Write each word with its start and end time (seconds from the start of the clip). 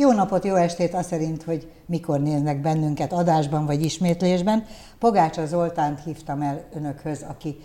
Jó 0.00 0.12
napot, 0.12 0.44
jó 0.44 0.54
estét, 0.54 0.94
azt 0.94 1.08
szerint, 1.08 1.42
hogy 1.42 1.70
mikor 1.86 2.20
néznek 2.20 2.60
bennünket 2.60 3.12
adásban 3.12 3.66
vagy 3.66 3.82
ismétlésben. 3.82 4.64
Pogácsa 4.98 5.46
Zoltánt 5.46 6.04
hívtam 6.04 6.42
el 6.42 6.62
önökhöz, 6.74 7.24
aki 7.28 7.56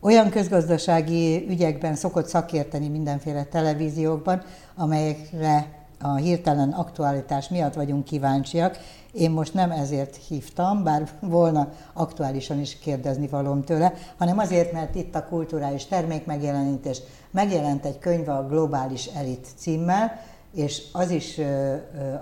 olyan 0.00 0.30
közgazdasági 0.30 1.46
ügyekben 1.48 1.94
szokott 1.94 2.26
szakérteni 2.26 2.88
mindenféle 2.88 3.44
televíziókban, 3.44 4.42
amelyekre 4.76 5.66
a 6.00 6.14
hirtelen 6.14 6.70
aktualitás 6.70 7.48
miatt 7.48 7.74
vagyunk 7.74 8.04
kíváncsiak. 8.04 8.78
Én 9.12 9.30
most 9.30 9.54
nem 9.54 9.70
ezért 9.70 10.18
hívtam, 10.28 10.82
bár 10.82 11.08
volna 11.20 11.72
aktuálisan 11.92 12.60
is 12.60 12.78
kérdezni 12.78 13.26
valóm 13.26 13.64
tőle, 13.64 13.92
hanem 14.16 14.38
azért, 14.38 14.72
mert 14.72 14.94
itt 14.94 15.14
a 15.14 15.26
kulturális 15.28 15.86
termékmegjelenítés 15.86 17.00
megjelent 17.30 17.84
egy 17.84 17.98
könyve 17.98 18.32
a 18.32 18.46
Globális 18.46 19.06
Elit 19.06 19.46
címmel, 19.56 20.20
és 20.54 20.82
az 20.92 21.10
is, 21.10 21.40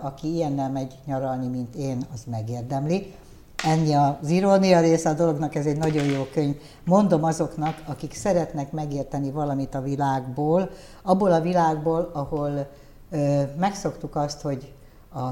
aki 0.00 0.34
ilyennel 0.34 0.70
megy 0.70 0.98
nyaralni, 1.04 1.46
mint 1.46 1.74
én, 1.74 2.06
az 2.12 2.20
megérdemli. 2.30 3.14
Ennyi 3.64 3.94
az 3.94 4.28
irónia 4.28 4.80
része 4.80 5.08
a 5.08 5.12
dolognak, 5.12 5.54
ez 5.54 5.66
egy 5.66 5.78
nagyon 5.78 6.04
jó 6.04 6.22
könyv. 6.32 6.56
Mondom 6.84 7.24
azoknak, 7.24 7.82
akik 7.86 8.14
szeretnek 8.14 8.72
megérteni 8.72 9.30
valamit 9.30 9.74
a 9.74 9.82
világból, 9.82 10.70
abból 11.02 11.32
a 11.32 11.40
világból, 11.40 12.10
ahol 12.12 12.66
ö, 13.10 13.42
megszoktuk 13.58 14.16
azt, 14.16 14.40
hogy 14.40 14.72
a 15.14 15.28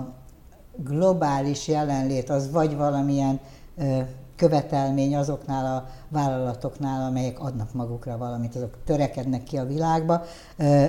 globális 0.77 1.69
jelenlét 1.69 2.31
az 2.31 2.51
vagy 2.51 2.77
valamilyen 2.77 3.41
ö, 3.77 4.01
követelmény 4.37 5.17
azoknál 5.17 5.77
a 5.77 5.89
vállalatoknál, 6.09 7.07
amelyek 7.07 7.41
adnak 7.41 7.73
magukra 7.73 8.17
valamit, 8.17 8.57
azok 8.57 8.77
törekednek 8.85 9.43
ki 9.43 9.57
a 9.57 9.67
világba, 9.67 10.23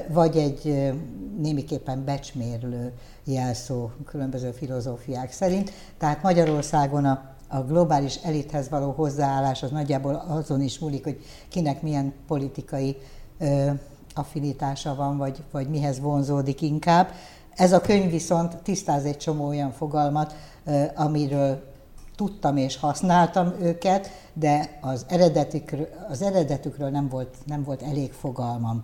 vagy 0.07 0.37
egy 0.37 0.93
némiképpen 1.37 2.03
becsmérlő 2.05 2.93
jelszó 3.23 3.89
különböző 4.05 4.51
filozófiák 4.51 5.31
szerint. 5.31 5.71
Tehát 5.97 6.23
Magyarországon 6.23 7.05
a, 7.05 7.23
a 7.47 7.59
globális 7.59 8.15
elithez 8.15 8.69
való 8.69 8.91
hozzáállás 8.91 9.63
az 9.63 9.71
nagyjából 9.71 10.25
azon 10.27 10.61
is 10.61 10.79
múlik, 10.79 11.03
hogy 11.03 11.21
kinek 11.49 11.81
milyen 11.81 12.13
politikai 12.27 12.97
affinitása 14.13 14.95
van, 14.95 15.17
vagy, 15.17 15.43
vagy 15.51 15.67
mihez 15.67 15.99
vonzódik 15.99 16.61
inkább. 16.61 17.11
Ez 17.55 17.71
a 17.71 17.81
könyv 17.81 18.11
viszont 18.11 18.57
tisztáz 18.57 19.05
egy 19.05 19.17
csomó 19.17 19.47
olyan 19.47 19.71
fogalmat, 19.71 20.35
amiről 20.95 21.73
tudtam 22.15 22.57
és 22.57 22.77
használtam 22.77 23.53
őket, 23.61 24.09
de 24.33 24.77
az, 24.81 25.05
az 26.09 26.21
eredetükről 26.21 26.89
nem 26.89 27.09
volt, 27.09 27.37
nem 27.45 27.63
volt 27.63 27.81
elég 27.81 28.11
fogalmam 28.11 28.83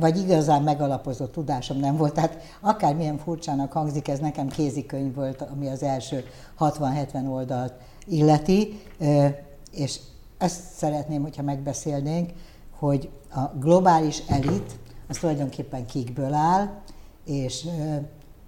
vagy 0.00 0.18
igazán 0.18 0.62
megalapozott 0.62 1.32
tudásom 1.32 1.78
nem 1.78 1.96
volt. 1.96 2.14
Tehát 2.14 2.38
akármilyen 2.60 3.18
furcsának 3.18 3.72
hangzik, 3.72 4.08
ez 4.08 4.18
nekem 4.18 4.48
kézikönyv 4.48 5.14
volt, 5.14 5.42
ami 5.42 5.68
az 5.68 5.82
első 5.82 6.24
60-70 6.58 7.30
oldalt 7.30 7.74
illeti, 8.06 8.80
és 9.72 10.00
ezt 10.38 10.60
szeretném, 10.76 11.22
hogyha 11.22 11.42
megbeszélnénk, 11.42 12.32
hogy 12.78 13.08
a 13.34 13.40
globális 13.60 14.22
elit, 14.28 14.78
az 15.08 15.18
tulajdonképpen 15.18 15.86
kikből 15.86 16.32
áll, 16.32 16.68
és 17.24 17.66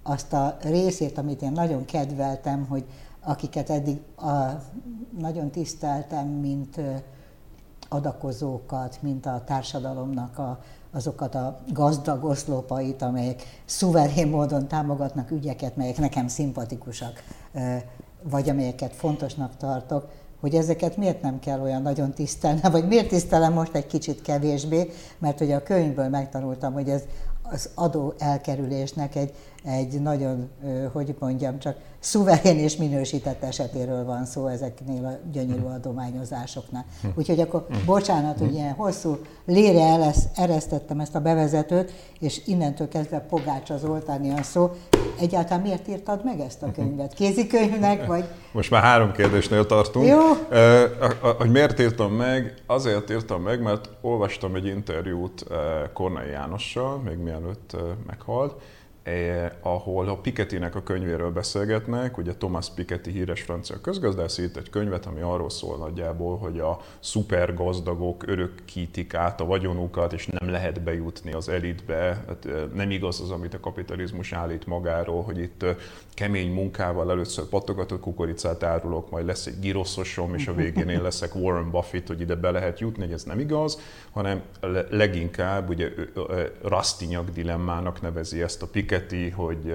azt 0.03 0.33
a 0.33 0.57
részét, 0.61 1.17
amit 1.17 1.41
én 1.41 1.51
nagyon 1.51 1.85
kedveltem, 1.85 2.65
hogy 2.69 2.83
akiket 3.27 3.69
eddig 3.69 3.99
a, 4.15 4.31
nagyon 5.19 5.49
tiszteltem, 5.49 6.27
mint 6.27 6.79
adakozókat, 7.89 8.97
mint 9.01 9.25
a 9.25 9.43
társadalomnak 9.45 10.37
a, 10.37 10.59
azokat 10.91 11.35
a 11.35 11.59
gazdag 11.73 12.23
oszlopait, 12.23 13.01
amelyek 13.01 13.43
szuverén 13.65 14.27
módon 14.27 14.67
támogatnak 14.67 15.31
ügyeket, 15.31 15.75
melyek 15.75 15.97
nekem 15.97 16.27
szimpatikusak, 16.27 17.23
vagy 18.23 18.49
amelyeket 18.49 18.93
fontosnak 18.93 19.57
tartok, 19.57 20.07
hogy 20.39 20.55
ezeket 20.55 20.97
miért 20.97 21.21
nem 21.21 21.39
kell 21.39 21.61
olyan 21.61 21.81
nagyon 21.81 22.11
tisztelni, 22.11 22.59
vagy 22.71 22.87
miért 22.87 23.07
tisztelem 23.07 23.53
most 23.53 23.75
egy 23.75 23.87
kicsit 23.87 24.21
kevésbé, 24.21 24.91
mert 25.19 25.41
ugye 25.41 25.55
a 25.55 25.63
könyvből 25.63 26.09
megtanultam, 26.09 26.73
hogy 26.73 26.89
ez 26.89 27.03
az 27.41 27.69
adó 27.75 28.13
elkerülésnek 28.17 29.15
egy, 29.15 29.33
egy 29.67 30.01
nagyon, 30.01 30.49
hogy 30.93 31.15
mondjam, 31.19 31.59
csak 31.59 31.75
szuverén 31.99 32.57
és 32.57 32.75
minősített 32.75 33.43
esetéről 33.43 34.05
van 34.05 34.25
szó 34.25 34.47
ezeknél 34.47 35.05
a 35.05 35.29
gyönyörű 35.31 35.61
hm. 35.61 35.65
adományozásoknál. 35.65 36.85
Hm. 37.01 37.07
Úgyhogy 37.15 37.39
akkor 37.39 37.65
hm. 37.69 37.85
bocsánat, 37.85 38.39
hogy 38.39 38.53
ilyen 38.53 38.73
hosszú 38.73 39.17
lére 39.45 40.11
eresztettem 40.35 40.99
ezt 40.99 41.15
a 41.15 41.19
bevezetőt, 41.19 41.91
és 42.19 42.41
innentől 42.45 42.87
kezdve 42.87 43.19
Pogácsa 43.19 43.77
Zoltáni 43.77 44.31
a 44.31 44.43
szó. 44.43 44.71
Egyáltalán 45.19 45.61
miért 45.61 45.87
írtad 45.87 46.23
meg 46.23 46.39
ezt 46.39 46.63
a 46.63 46.71
könyvet? 46.71 47.13
Kézikönyvnek, 47.13 48.05
vagy? 48.05 48.25
Most 48.51 48.71
már 48.71 48.83
három 48.83 49.11
kérdésnél 49.11 49.65
tartunk. 49.65 50.07
Jó. 50.07 50.19
Hogy 51.37 51.51
miért 51.51 51.79
írtam 51.79 52.13
meg? 52.13 52.53
Azért 52.65 53.09
írtam 53.09 53.41
meg, 53.41 53.61
mert 53.61 53.89
olvastam 54.01 54.55
egy 54.55 54.65
interjút 54.65 55.45
Kornai 55.93 56.29
Jánossal, 56.29 56.97
még 56.97 57.17
mielőtt 57.17 57.75
meghalt, 58.07 58.61
eh, 59.07 59.51
ahol 59.61 60.09
a 60.09 60.17
Pikettynek 60.17 60.75
a 60.75 60.83
könyvéről 60.83 61.31
beszélgetnek, 61.31 62.17
ugye 62.17 62.35
Thomas 62.35 62.69
Piketty 62.69 63.09
híres 63.09 63.41
francia 63.41 63.81
közgazdász 63.81 64.37
írt 64.37 64.57
egy 64.57 64.69
könyvet, 64.69 65.05
ami 65.05 65.21
arról 65.21 65.49
szól 65.49 65.77
nagyjából, 65.77 66.37
hogy 66.37 66.59
a 66.59 66.79
szupergazdagok 66.99 68.27
örökítik 68.27 69.13
át 69.13 69.41
a 69.41 69.45
vagyonukat, 69.45 70.13
és 70.13 70.27
nem 70.27 70.49
lehet 70.49 70.81
bejutni 70.81 71.33
az 71.33 71.49
elitbe. 71.49 72.23
Hát, 72.27 72.45
eh, 72.45 72.63
nem 72.73 72.91
igaz 72.91 73.21
az, 73.21 73.31
amit 73.31 73.53
a 73.53 73.59
kapitalizmus 73.59 74.33
állít 74.33 74.65
magáról, 74.65 75.23
hogy 75.23 75.39
itt 75.39 75.63
eh, 75.63 75.75
kemény 76.17 76.51
munkával 76.51 77.11
először 77.11 77.45
patogatott 77.45 77.99
kukoricát 77.99 78.63
árulok, 78.63 79.09
majd 79.09 79.25
lesz 79.25 79.45
egy 79.45 79.59
giroszosom, 79.59 80.35
és 80.35 80.47
a 80.47 80.53
végén 80.53 80.89
én 80.89 81.01
leszek 81.01 81.35
Warren 81.35 81.71
Buffett, 81.71 82.07
hogy 82.07 82.21
ide 82.21 82.35
be 82.35 82.51
lehet 82.51 82.79
jutni, 82.79 83.03
hogy 83.03 83.13
ez 83.13 83.23
nem 83.23 83.39
igaz, 83.39 83.79
hanem 84.11 84.41
leginkább 84.89 85.69
ugye 85.69 85.89
Rastinyak 86.63 87.29
dilemmának 87.29 88.01
nevezi 88.01 88.41
ezt 88.41 88.61
a 88.61 88.67
Piketty, 88.67 89.29
hogy 89.29 89.73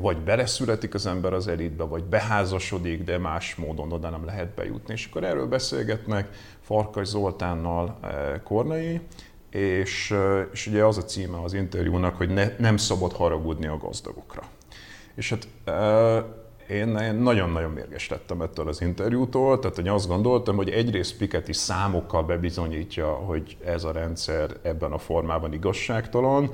vagy 0.00 0.16
beleszületik 0.16 0.94
az 0.94 1.06
ember 1.06 1.32
az 1.32 1.48
elitbe, 1.48 1.84
vagy 1.84 2.04
beházasodik, 2.04 3.04
de 3.04 3.18
más 3.18 3.54
módon 3.54 3.92
oda 3.92 4.10
nem 4.10 4.24
lehet 4.24 4.48
bejutni. 4.48 4.92
És 4.92 5.06
akkor 5.10 5.24
erről 5.24 5.46
beszélgetnek 5.46 6.28
Farkas 6.60 7.06
Zoltánnal 7.06 7.98
Kornai, 8.44 9.00
és, 9.50 10.14
és 10.52 10.66
ugye 10.66 10.84
az 10.84 10.98
a 10.98 11.04
címe 11.04 11.42
az 11.42 11.52
interjúnak, 11.52 12.16
hogy 12.16 12.28
ne, 12.28 12.48
nem 12.58 12.76
szabad 12.76 13.12
haragudni 13.12 13.66
a 13.66 13.76
gazdagokra. 13.76 14.42
És 15.14 15.30
hát 15.30 15.48
én 16.68 17.14
nagyon-nagyon 17.14 17.70
mérges 17.70 18.08
lettem 18.08 18.40
ettől 18.40 18.68
az 18.68 18.80
interjútól, 18.80 19.58
tehát 19.58 19.76
hogy 19.76 19.88
azt 19.88 20.08
gondoltam, 20.08 20.56
hogy 20.56 20.70
egyrészt 20.70 21.16
Piketty 21.16 21.52
számokkal 21.52 22.22
bebizonyítja, 22.22 23.06
hogy 23.06 23.56
ez 23.64 23.84
a 23.84 23.92
rendszer 23.92 24.50
ebben 24.62 24.92
a 24.92 24.98
formában 24.98 25.52
igazságtalan, 25.52 26.50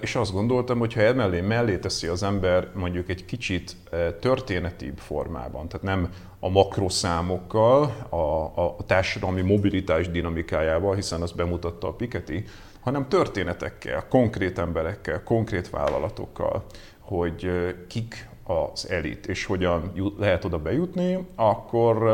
és 0.00 0.14
azt 0.16 0.32
gondoltam, 0.32 0.78
hogy 0.78 0.92
ha 0.92 1.00
emellé 1.00 1.40
mellé 1.40 1.78
teszi 1.78 2.06
az 2.06 2.22
ember 2.22 2.68
mondjuk 2.74 3.08
egy 3.08 3.24
kicsit 3.24 3.76
történetibb 4.20 4.98
formában, 4.98 5.68
tehát 5.68 5.86
nem 5.86 6.08
a 6.40 6.48
makroszámokkal, 6.48 7.82
a, 8.08 8.16
a 8.56 8.76
társadalmi 8.86 9.40
mobilitás 9.40 10.10
dinamikájával, 10.10 10.94
hiszen 10.94 11.22
azt 11.22 11.36
bemutatta 11.36 11.88
a 11.88 11.92
Piketty, 11.92 12.44
hanem 12.80 13.08
történetekkel, 13.08 14.06
konkrét 14.08 14.58
emberekkel, 14.58 15.22
konkrét 15.22 15.70
vállalatokkal, 15.70 16.64
hogy 17.12 17.50
kik 17.88 18.28
az 18.52 18.90
elit, 18.90 19.26
és 19.26 19.44
hogyan 19.44 19.92
lehet 20.18 20.44
oda 20.44 20.58
bejutni, 20.58 21.26
akkor, 21.34 22.08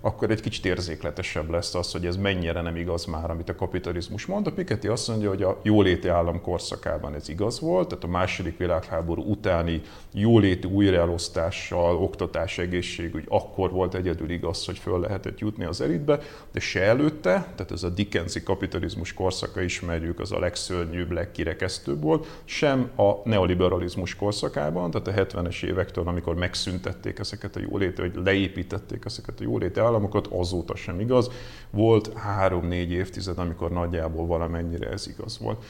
akkor 0.00 0.30
egy 0.30 0.40
kicsit 0.40 0.64
érzékletesebb 0.66 1.50
lesz 1.50 1.74
az, 1.74 1.92
hogy 1.92 2.06
ez 2.06 2.16
mennyire 2.16 2.60
nem 2.60 2.76
igaz 2.76 3.04
már, 3.04 3.30
amit 3.30 3.48
a 3.48 3.54
kapitalizmus 3.54 4.26
mond. 4.26 4.46
A 4.46 4.52
Piketty 4.52 4.86
azt 4.86 5.08
mondja, 5.08 5.28
hogy 5.28 5.42
a 5.42 5.60
jóléti 5.62 6.08
állam 6.08 6.40
korszakában 6.40 7.14
ez 7.14 7.28
igaz 7.28 7.60
volt, 7.60 7.88
tehát 7.88 8.04
a 8.04 8.08
második 8.08 8.58
világháború 8.58 9.22
utáni 9.22 9.80
jóléti 10.12 10.66
újraelosztással, 10.66 11.96
oktatás, 11.96 12.58
egészségügy, 12.58 13.24
akkor 13.28 13.70
volt 13.70 13.94
egyedül 13.94 14.30
igaz, 14.30 14.64
hogy 14.64 14.78
föl 14.78 15.00
lehetett 15.00 15.38
jutni 15.38 15.64
az 15.64 15.80
elitbe, 15.80 16.18
de 16.52 16.60
se 16.60 16.82
előtte, 16.82 17.30
tehát 17.30 17.72
ez 17.72 17.82
a 17.82 17.88
Dickensi 17.88 18.42
kapitalizmus 18.42 19.12
korszaka 19.14 19.60
ismerjük, 19.60 20.20
az 20.20 20.32
a 20.32 20.38
legszörnyűbb, 20.38 21.10
legkirekesztőbb 21.10 22.02
volt, 22.02 22.40
sem 22.44 22.90
a 22.96 23.12
neoliberalizmus 23.24 24.16
korszakában, 24.16 24.90
tehát 24.90 25.08
a 25.08 25.38
70-es 25.40 25.62
évektől, 25.76 26.08
amikor 26.08 26.34
megszüntették 26.34 27.18
ezeket 27.18 27.56
a 27.56 27.60
jóléti, 27.60 28.00
vagy 28.00 28.14
leépítették 28.24 29.04
ezeket 29.04 29.40
a 29.40 29.42
jóléti 29.42 29.80
államokat, 29.80 30.26
azóta 30.26 30.76
sem 30.76 31.00
igaz. 31.00 31.30
Volt 31.70 32.12
három-négy 32.12 32.90
évtized, 32.90 33.38
amikor 33.38 33.70
nagyjából 33.70 34.26
valamennyire 34.26 34.90
ez 34.90 35.06
igaz 35.08 35.38
volt. 35.38 35.64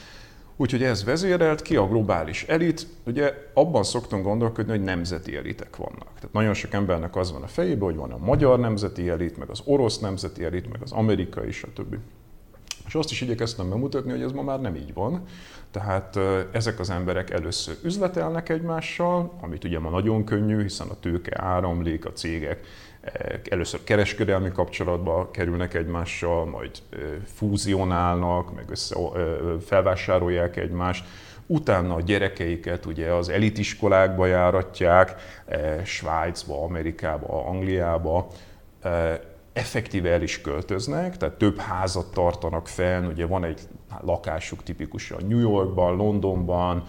Úgyhogy 0.55 0.83
ez 0.83 1.03
vezérelt 1.03 1.61
ki 1.61 1.75
a 1.75 1.87
globális 1.87 2.43
elit. 2.43 2.87
Ugye 3.05 3.33
abban 3.53 3.83
szoktunk 3.83 4.23
gondolkodni, 4.23 4.71
hogy 4.71 4.83
nemzeti 4.83 5.35
elitek 5.35 5.75
vannak. 5.75 6.13
Tehát 6.15 6.33
nagyon 6.33 6.53
sok 6.53 6.73
embernek 6.73 7.15
az 7.15 7.31
van 7.31 7.43
a 7.43 7.47
fejében, 7.47 7.87
hogy 7.87 7.95
van 7.95 8.11
a 8.11 8.17
magyar 8.17 8.59
nemzeti 8.59 9.09
elit, 9.09 9.37
meg 9.37 9.49
az 9.49 9.61
orosz 9.65 9.99
nemzeti 9.99 10.43
elit, 10.43 10.71
meg 10.71 10.81
az 10.81 10.91
amerikai, 10.91 11.51
stb. 11.51 11.95
És 12.87 12.95
azt 12.95 13.11
is 13.11 13.21
igyekeztem 13.21 13.69
bemutatni, 13.69 14.11
hogy 14.11 14.21
ez 14.21 14.31
ma 14.31 14.41
már 14.41 14.61
nem 14.61 14.75
így 14.75 14.93
van. 14.93 15.23
Tehát 15.71 16.19
ezek 16.51 16.79
az 16.79 16.89
emberek 16.89 17.29
először 17.29 17.75
üzletelnek 17.83 18.49
egymással, 18.49 19.37
amit 19.41 19.63
ugye 19.63 19.79
ma 19.79 19.89
nagyon 19.89 20.23
könnyű, 20.23 20.61
hiszen 20.61 20.87
a 20.87 20.99
tőke 20.99 21.41
áramlik, 21.41 22.05
a 22.05 22.11
cégek 22.11 22.59
először 23.49 23.83
kereskedelmi 23.83 24.51
kapcsolatba 24.51 25.31
kerülnek 25.31 25.73
egymással, 25.73 26.45
majd 26.45 26.71
fúzionálnak, 27.25 28.55
meg 28.55 28.65
össze, 28.69 28.95
felvásárolják 29.65 30.55
egymást, 30.55 31.05
utána 31.45 31.95
a 31.95 32.01
gyerekeiket 32.01 32.85
ugye 32.85 33.13
az 33.13 33.29
elitiskolákba 33.29 34.25
járatják, 34.25 35.15
Svájcba, 35.83 36.63
Amerikába, 36.63 37.45
Angliába, 37.45 38.27
effektíve 39.57 40.09
el 40.09 40.21
is 40.21 40.41
költöznek, 40.41 41.17
tehát 41.17 41.37
több 41.37 41.57
házat 41.57 42.11
tartanak 42.13 42.67
fenn, 42.67 43.05
ugye 43.05 43.25
van 43.25 43.43
egy 43.43 43.61
lakásuk 44.01 44.63
tipikusan 44.63 45.25
New 45.27 45.39
Yorkban, 45.39 45.95
Londonban, 45.95 46.83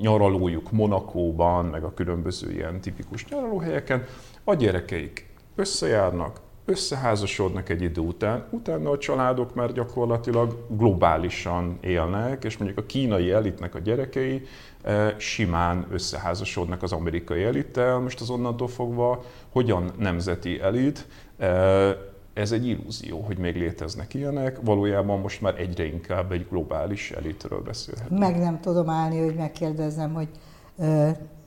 nyaralójuk 0.00 0.70
Monakóban, 0.70 1.64
meg 1.64 1.84
a 1.84 1.94
különböző 1.94 2.50
ilyen 2.50 2.80
tipikus 2.80 3.26
nyaralóhelyeken, 3.26 4.04
a 4.44 4.54
gyerekeik 4.54 5.28
összejárnak, 5.56 6.40
összeházasodnak 6.64 7.68
egy 7.68 7.82
idő 7.82 8.00
után, 8.00 8.44
utána 8.50 8.90
a 8.90 8.98
családok 8.98 9.54
már 9.54 9.72
gyakorlatilag 9.72 10.66
globálisan 10.68 11.78
élnek, 11.80 12.44
és 12.44 12.56
mondjuk 12.56 12.78
a 12.78 12.86
kínai 12.86 13.30
elitnek 13.30 13.74
a 13.74 13.78
gyerekei 13.78 14.46
eh, 14.82 15.14
simán 15.18 15.86
összeházasodnak 15.90 16.82
az 16.82 16.92
amerikai 16.92 17.42
elittel, 17.42 17.98
most 17.98 18.20
az 18.20 18.30
onnantól 18.30 18.68
fogva 18.68 19.24
hogyan 19.52 19.92
nemzeti 19.98 20.60
elit, 20.60 21.06
eh, 21.36 21.94
ez 22.32 22.52
egy 22.52 22.66
illúzió, 22.66 23.20
hogy 23.20 23.38
még 23.38 23.56
léteznek 23.56 24.14
ilyenek, 24.14 24.58
valójában 24.62 25.20
most 25.20 25.40
már 25.40 25.60
egyre 25.60 25.84
inkább 25.84 26.32
egy 26.32 26.46
globális 26.50 27.10
elitről 27.10 27.60
beszélhetünk. 27.60 28.20
Meg 28.20 28.38
nem 28.38 28.60
tudom 28.60 28.88
állni, 28.88 29.18
hogy 29.18 29.34
megkérdezzem, 29.34 30.12
hogy 30.12 30.28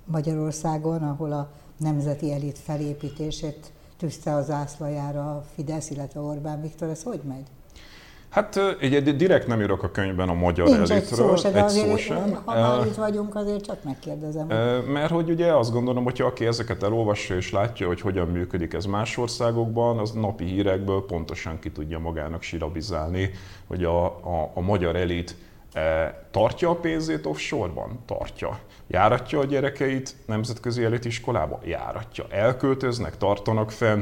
Magyarországon, 0.05 1.03
ahol 1.03 1.31
a 1.31 1.51
nemzeti 1.77 2.33
elit 2.33 2.57
felépítését 2.57 3.71
tűzte 4.05 4.33
az 4.33 4.45
zászlajára 4.45 5.35
a 5.35 5.43
Fidesz, 5.55 5.89
illetve 5.89 6.19
Orbán 6.19 6.61
Viktor, 6.61 6.89
ez 6.89 7.03
hogy 7.03 7.19
megy? 7.27 7.45
Hát 8.29 8.59
egy, 8.79 9.15
direkt 9.15 9.47
nem 9.47 9.61
írok 9.61 9.83
a 9.83 9.91
könyvben 9.91 10.29
a 10.29 10.33
magyar 10.33 10.67
Nincs 10.67 10.89
elitről. 10.89 10.97
egy 10.97 11.05
szó 11.05 11.35
se, 11.35 11.47
egy 11.47 11.63
azért, 11.63 11.87
szó 11.87 11.97
sem. 11.97 12.41
ha 12.45 12.53
már 12.53 12.85
itt 12.85 12.95
vagyunk, 12.95 13.35
azért 13.35 13.65
csak 13.65 13.83
megkérdezem. 13.83 14.47
Mert 14.87 15.11
hogy 15.11 15.29
ugye 15.29 15.53
azt 15.53 15.71
gondolom, 15.71 16.03
hogy 16.03 16.21
aki 16.21 16.45
ezeket 16.45 16.83
elolvassa 16.83 17.35
és 17.35 17.51
látja, 17.51 17.87
hogy 17.87 18.01
hogyan 18.01 18.27
működik 18.27 18.73
ez 18.73 18.85
más 18.85 19.17
országokban, 19.17 19.97
az 19.97 20.11
napi 20.11 20.45
hírekből 20.45 21.05
pontosan 21.05 21.59
ki 21.59 21.71
tudja 21.71 21.99
magának 21.99 22.41
silabizálni, 22.41 23.31
hogy 23.67 23.83
a, 23.83 24.05
a, 24.05 24.51
a 24.53 24.61
magyar 24.61 24.95
elit 24.95 25.35
tartja 26.31 26.69
a 26.69 26.75
pénzét 26.75 27.25
offshore-ban? 27.25 27.99
Tartja. 28.05 28.59
Járatja 28.87 29.39
a 29.39 29.45
gyerekeit 29.45 30.15
nemzetközi 30.25 30.83
elitiskolába? 30.83 31.59
Járatja. 31.65 32.25
Elköltöznek, 32.29 33.17
tartanak 33.17 33.71
fenn 33.71 34.01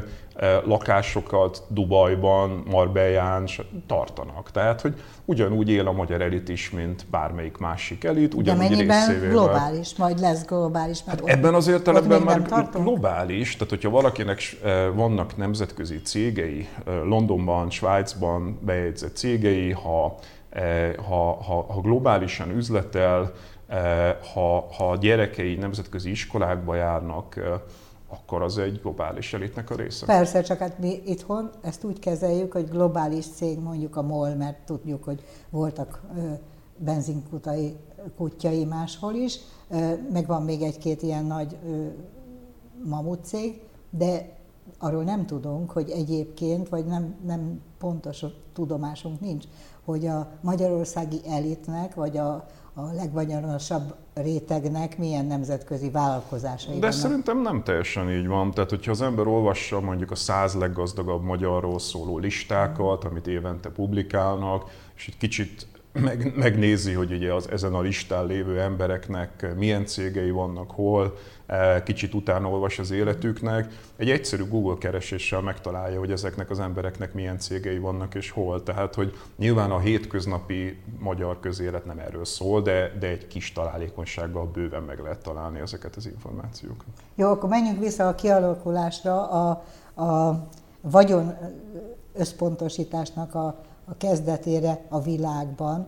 lakásokat 0.66 1.64
Dubajban, 1.68 2.64
Marbellán, 2.70 3.48
tartanak. 3.88 4.52
Tehát, 4.52 4.82
hogy 4.82 4.94
ugyanúgy 5.26 5.70
él 5.70 5.88
a 5.88 5.92
magyar 5.92 6.22
elit 6.22 6.50
is, 6.50 6.70
mint 6.70 7.06
bármelyik 7.12 7.58
másik 7.58 8.04
elit, 8.04 8.34
ugyanúgy 8.34 8.68
De 8.68 8.68
mennyiben 8.68 9.30
globális, 9.30 9.96
majd 9.96 10.20
lesz 10.20 10.46
globális? 10.46 11.00
Hát 11.06 11.22
ebben 11.26 11.54
az 11.54 11.68
értelemben 11.68 12.22
már 12.22 12.70
globális, 12.74 13.54
tehát 13.54 13.70
hogyha 13.70 13.90
valakinek 13.90 14.42
vannak 14.94 15.38
nemzetközi 15.38 16.02
cégei, 16.02 16.68
Londonban, 16.86 17.70
Svájcban 17.70 18.60
bejegyzett 18.62 19.16
cégei, 19.16 19.72
ha 19.72 20.18
Eh, 20.43 20.43
ha, 21.08 21.44
ha, 21.44 21.62
ha 21.62 21.82
globálisan 21.82 22.50
üzletel, 22.50 23.32
eh, 23.68 24.16
ha, 24.34 24.68
ha 24.72 24.90
a 24.90 24.98
gyerekei 24.98 25.56
nemzetközi 25.56 26.10
iskolákba 26.10 26.76
járnak, 26.76 27.38
eh, 27.38 27.44
akkor 28.08 28.42
az 28.42 28.58
egy 28.58 28.80
globális 28.82 29.34
elitnek 29.34 29.70
a 29.70 29.76
része. 29.76 30.06
Persze, 30.06 30.42
csak 30.42 30.58
hát 30.58 30.80
mi 30.80 31.02
itthon 31.06 31.50
ezt 31.62 31.84
úgy 31.84 32.00
kezeljük, 32.00 32.52
hogy 32.52 32.70
globális 32.70 33.26
cég, 33.26 33.60
mondjuk 33.60 33.96
a 33.96 34.02
MOL, 34.02 34.36
mert 34.36 34.58
tudjuk, 34.66 35.04
hogy 35.04 35.24
voltak 35.50 36.02
benzinkutai 36.78 37.76
kutyai 38.16 38.66
máshol 38.66 39.14
is, 39.14 39.40
meg 40.12 40.28
van 40.28 40.44
még 40.44 40.62
egy-két 40.62 41.02
ilyen 41.02 41.26
nagy 41.26 41.58
mamut 42.84 43.26
cég, 43.26 43.62
de 43.90 44.38
arról 44.78 45.04
nem 45.04 45.26
tudunk, 45.26 45.72
hogy 45.72 45.90
egyébként, 45.90 46.70
vagy 46.70 46.86
nem, 46.86 47.16
nem 47.26 47.62
pontos 47.78 48.26
tudomásunk 48.54 49.20
nincs, 49.20 49.46
hogy 49.86 50.06
a 50.08 50.28
magyarországi 50.42 51.20
elitnek, 51.30 51.96
vagy 51.96 52.18
a, 52.18 52.46
a 52.74 52.82
legvagyonosabb 52.94 53.96
rétegnek 54.14 54.98
milyen 54.98 55.26
nemzetközi 55.26 55.90
vállalkozásai 55.90 56.74
De 56.74 56.80
vannak. 56.80 56.96
szerintem 56.96 57.42
nem 57.42 57.64
teljesen 57.64 58.12
így 58.12 58.28
van. 58.28 58.52
Tehát, 58.52 58.70
hogyha 58.70 58.92
az 58.92 59.02
ember 59.02 59.28
olvassa 59.28 59.80
mondjuk 59.80 60.12
a 60.12 60.16
száz 60.16 60.54
leggazdagabb 60.54 61.24
magyarról 61.24 61.80
szóló 61.80 62.18
listákat, 62.18 63.04
amit 63.04 63.28
évente 63.28 63.70
publikálnak, 63.70 64.70
és 64.96 65.08
egy 65.08 65.18
kicsit 65.18 65.68
meg, 65.94 66.34
megnézi, 66.36 66.94
hogy 66.94 67.12
ugye 67.12 67.34
az 67.34 67.50
ezen 67.52 67.74
a 67.74 67.82
listán 67.82 68.26
lévő 68.26 68.62
embereknek 68.62 69.56
milyen 69.56 69.86
cégei 69.86 70.32
vannak, 70.32 70.72
hol, 70.72 71.18
e, 71.46 71.84
kicsit 71.84 72.14
utána 72.14 72.62
az 72.62 72.92
életüknek. 72.92 73.74
Egy 73.96 74.10
egyszerű 74.10 74.44
Google 74.48 74.78
kereséssel 74.78 75.42
megtalálja, 75.42 76.00
hogy 76.00 76.12
ezeknek 76.12 76.50
az 76.50 76.60
embereknek 76.60 77.14
milyen 77.14 77.40
cégei 77.40 77.78
vannak 77.78 78.16
és 78.16 78.30
hol. 78.30 78.64
Tehát, 78.64 78.96
hogy 78.96 79.14
nyilván 79.38 79.72
a 79.72 79.80
hétköznapi 79.80 80.82
magyar 81.00 81.40
közélet 81.40 81.86
nem 81.86 82.00
erről 82.00 82.26
szól, 82.26 82.62
de, 82.62 82.98
de 83.00 83.08
egy 83.08 83.28
kis 83.28 83.52
találékonysággal 83.52 84.46
bőven 84.46 84.84
meg 84.84 85.00
lehet 85.00 85.24
találni 85.24 85.60
ezeket 85.60 85.96
az 85.96 86.06
információkat. 86.06 86.88
Jó, 87.16 87.30
akkor 87.30 87.50
menjünk 87.50 87.80
vissza 87.80 88.08
a 88.08 88.16
kialakulásra. 88.16 89.30
A, 89.30 89.64
a 90.04 90.48
vagyon 90.82 91.38
összpontosításnak 92.14 93.36
a 93.36 93.64
a 93.86 93.98
kezdetére 93.98 94.82
a 94.90 95.02
világban, 95.02 95.88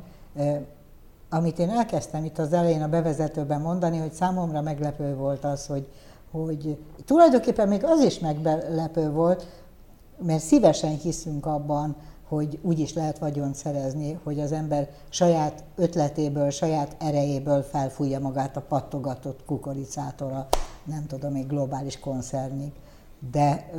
amit 1.29 1.59
én 1.59 1.69
elkezdtem 1.69 2.25
itt 2.25 2.37
az 2.37 2.53
elején 2.53 2.81
a 2.81 2.87
bevezetőben 2.87 3.61
mondani, 3.61 3.97
hogy 3.97 4.13
számomra 4.13 4.61
meglepő 4.61 5.15
volt 5.15 5.43
az, 5.43 5.65
hogy, 5.65 5.87
hogy 6.31 6.77
tulajdonképpen 7.05 7.67
még 7.67 7.83
az 7.83 8.03
is 8.03 8.19
meglepő 8.19 9.11
volt, 9.11 9.47
mert 10.25 10.43
szívesen 10.43 10.97
hiszünk 10.97 11.45
abban, 11.45 11.95
hogy 12.27 12.59
úgy 12.61 12.79
is 12.79 12.93
lehet 12.93 13.17
vagyont 13.17 13.55
szerezni, 13.55 14.19
hogy 14.23 14.39
az 14.39 14.51
ember 14.51 14.89
saját 15.09 15.63
ötletéből, 15.75 16.49
saját 16.49 16.95
erejéből 16.99 17.61
felfújja 17.61 18.19
magát 18.19 18.57
a 18.57 18.61
pattogatott 18.61 19.45
kukoricától 19.45 20.31
a 20.31 20.47
nem 20.83 21.05
tudom, 21.07 21.31
még 21.31 21.47
globális 21.47 21.99
koncernig. 21.99 22.71
De 23.31 23.69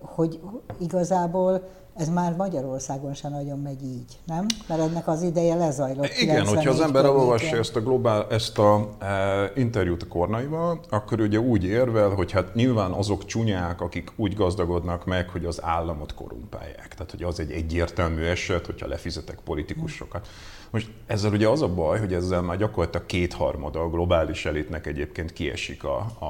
hogy 0.00 0.40
igazából 0.78 1.62
ez 1.96 2.08
már 2.08 2.36
Magyarországon 2.36 3.14
sem 3.14 3.30
nagyon 3.30 3.58
megy 3.58 3.82
így, 3.82 4.18
nem? 4.26 4.46
Mert 4.68 4.80
ennek 4.80 5.08
az 5.08 5.22
ideje 5.22 5.54
lezajlott. 5.54 6.18
Igen, 6.18 6.46
hogyha 6.46 6.70
az 6.70 6.80
ember 6.80 7.04
elolvassa 7.04 7.56
ezt 7.56 7.76
a, 7.76 7.80
globál, 7.80 8.26
ezt 8.30 8.58
a 8.58 8.88
e, 8.98 9.52
interjút 9.54 10.02
a 10.02 10.06
Kornaival, 10.06 10.80
akkor 10.88 11.20
ugye 11.20 11.38
úgy 11.38 11.64
érvel, 11.64 12.08
hogy 12.08 12.32
hát 12.32 12.54
nyilván 12.54 12.92
azok 12.92 13.24
csúnyák, 13.24 13.80
akik 13.80 14.12
úgy 14.16 14.34
gazdagodnak 14.34 15.04
meg, 15.04 15.28
hogy 15.28 15.44
az 15.44 15.62
államot 15.62 16.14
korumpálják. 16.14 16.94
Tehát, 16.94 17.10
hogy 17.10 17.22
az 17.22 17.40
egy 17.40 17.50
egyértelmű 17.50 18.22
eset, 18.22 18.66
hogyha 18.66 18.86
lefizetek 18.86 19.38
politikusokat. 19.44 20.28
Most 20.70 20.90
ezzel 21.06 21.32
ugye 21.32 21.48
az 21.48 21.62
a 21.62 21.68
baj, 21.68 21.98
hogy 21.98 22.14
ezzel 22.14 22.42
már 22.42 22.56
gyakorlatilag 22.56 23.06
kétharmada 23.06 23.80
a 23.80 23.90
globális 23.90 24.46
elitnek 24.46 24.86
egyébként 24.86 25.32
kiesik 25.32 25.84
a, 25.84 25.96
a, 26.18 26.24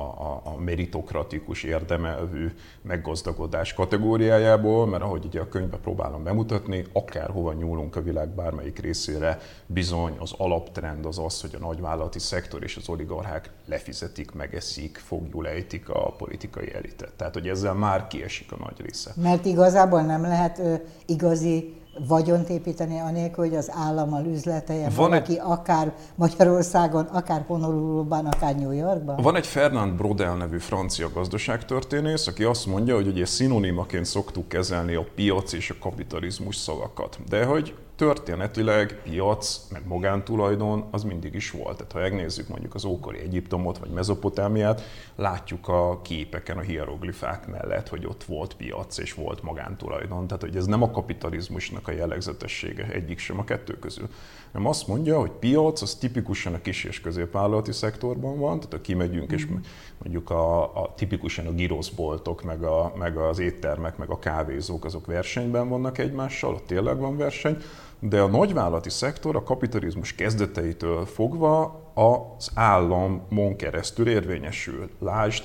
a 0.44 0.56
meritokratikus 0.58 1.62
érdemelvű 1.62 2.52
meggazdagodás 2.82 3.55
kategóriájából, 3.74 4.86
mert 4.86 5.02
ahogy 5.02 5.24
ugye 5.24 5.40
a 5.40 5.48
könyvben 5.48 5.80
próbálom 5.80 6.22
bemutatni, 6.24 6.84
akárhova 6.92 7.52
nyúlunk 7.52 7.96
a 7.96 8.02
világ 8.02 8.28
bármelyik 8.28 8.78
részére, 8.78 9.38
bizony 9.66 10.16
az 10.18 10.32
alaptrend 10.36 11.06
az 11.06 11.18
az, 11.18 11.40
hogy 11.40 11.54
a 11.54 11.64
nagyvállalati 11.66 12.18
szektor 12.18 12.62
és 12.62 12.76
az 12.76 12.88
oligarchák 12.88 13.50
lefizetik, 13.66 14.32
megeszik, 14.32 14.96
fogjul 14.96 15.48
ejtik 15.48 15.88
a 15.88 16.14
politikai 16.18 16.74
elitet. 16.74 17.12
Tehát, 17.16 17.34
hogy 17.34 17.48
ezzel 17.48 17.74
már 17.74 18.06
kiesik 18.06 18.52
a 18.52 18.56
nagy 18.58 18.80
része. 18.80 19.12
Mert 19.14 19.44
igazából 19.44 20.02
nem 20.02 20.22
lehet 20.22 20.58
ö, 20.58 20.74
igazi 21.06 21.74
vagyont 22.08 22.48
építeni 22.48 22.98
anélkül, 22.98 23.44
hogy 23.44 23.56
az 23.56 23.70
állammal 23.74 24.24
üzletelje 24.24 24.88
Van 24.88 24.94
valaki 24.94 25.32
egy... 25.32 25.40
akár 25.44 25.92
Magyarországon, 26.14 27.04
akár 27.04 27.44
Honoluluban, 27.46 28.26
akár 28.26 28.56
New 28.56 28.72
Yorkban? 28.72 29.16
Van 29.22 29.36
egy 29.36 29.46
Fernand 29.46 29.92
Brodel 29.92 30.36
nevű 30.36 30.58
francia 30.58 31.10
gazdaságtörténész, 31.14 32.26
aki 32.26 32.44
azt 32.44 32.66
mondja, 32.66 32.94
hogy 32.94 33.06
ugye 33.06 33.26
szinonimaként 33.26 34.04
szoktuk 34.04 34.48
kezelni 34.48 34.94
a 34.94 35.06
piac 35.14 35.52
és 35.52 35.70
a 35.70 35.74
kapitalizmus 35.80 36.56
szavakat. 36.56 37.18
De 37.28 37.44
hogy 37.44 37.74
történetileg 37.96 39.00
piac, 39.02 39.68
meg 39.70 39.86
magántulajdon 39.86 40.88
az 40.90 41.02
mindig 41.02 41.34
is 41.34 41.50
volt. 41.50 41.76
Tehát 41.76 41.92
ha 41.92 41.98
megnézzük 41.98 42.48
mondjuk 42.48 42.74
az 42.74 42.84
ókori 42.84 43.18
Egyiptomot, 43.18 43.78
vagy 43.78 43.90
Mezopotámiát, 43.90 44.82
látjuk 45.14 45.68
a 45.68 46.00
képeken, 46.02 46.58
a 46.58 46.60
hieroglifák 46.60 47.46
mellett, 47.46 47.88
hogy 47.88 48.06
ott 48.06 48.24
volt 48.24 48.54
piac 48.54 48.98
és 48.98 49.14
volt 49.14 49.42
magántulajdon. 49.42 50.26
Tehát 50.26 50.42
hogy 50.42 50.56
ez 50.56 50.66
nem 50.66 50.82
a 50.82 50.90
kapitalizmusnak 50.90 51.88
a 51.88 51.92
jellegzetessége 51.92 52.84
egyik 52.84 53.18
sem 53.18 53.38
a 53.38 53.44
kettő 53.44 53.78
közül. 53.78 54.08
Nem 54.56 54.66
azt 54.66 54.86
mondja, 54.86 55.18
hogy 55.18 55.30
piac 55.30 55.82
az 55.82 55.94
tipikusan 55.94 56.54
a 56.54 56.60
kis 56.60 56.84
és 56.84 57.00
középvállalati 57.00 57.72
szektorban 57.72 58.38
van, 58.38 58.56
tehát 58.56 58.72
ha 58.72 58.80
kimegyünk 58.80 59.32
és 59.32 59.46
mm. 59.46 59.54
mondjuk 59.98 60.30
a, 60.30 60.62
a 60.62 60.94
tipikusan 60.94 61.46
a 61.46 61.52
giroszboltok, 61.52 62.42
meg, 62.42 62.62
a, 62.62 62.92
meg 62.98 63.16
az 63.16 63.38
éttermek, 63.38 63.96
meg 63.96 64.10
a 64.10 64.18
kávézók, 64.18 64.84
azok 64.84 65.06
versenyben 65.06 65.68
vannak 65.68 65.98
egymással, 65.98 66.54
ott 66.54 66.66
tényleg 66.66 66.98
van 66.98 67.16
verseny, 67.16 67.56
de 67.98 68.20
a 68.20 68.26
nagyvállalati 68.26 68.90
szektor 68.90 69.36
a 69.36 69.42
kapitalizmus 69.42 70.14
kezdeteitől 70.14 71.04
fogva 71.04 71.82
az 71.94 72.50
államon 72.54 73.56
keresztül 73.56 74.08
érvényesül. 74.08 74.90
Lásd, 74.98 75.44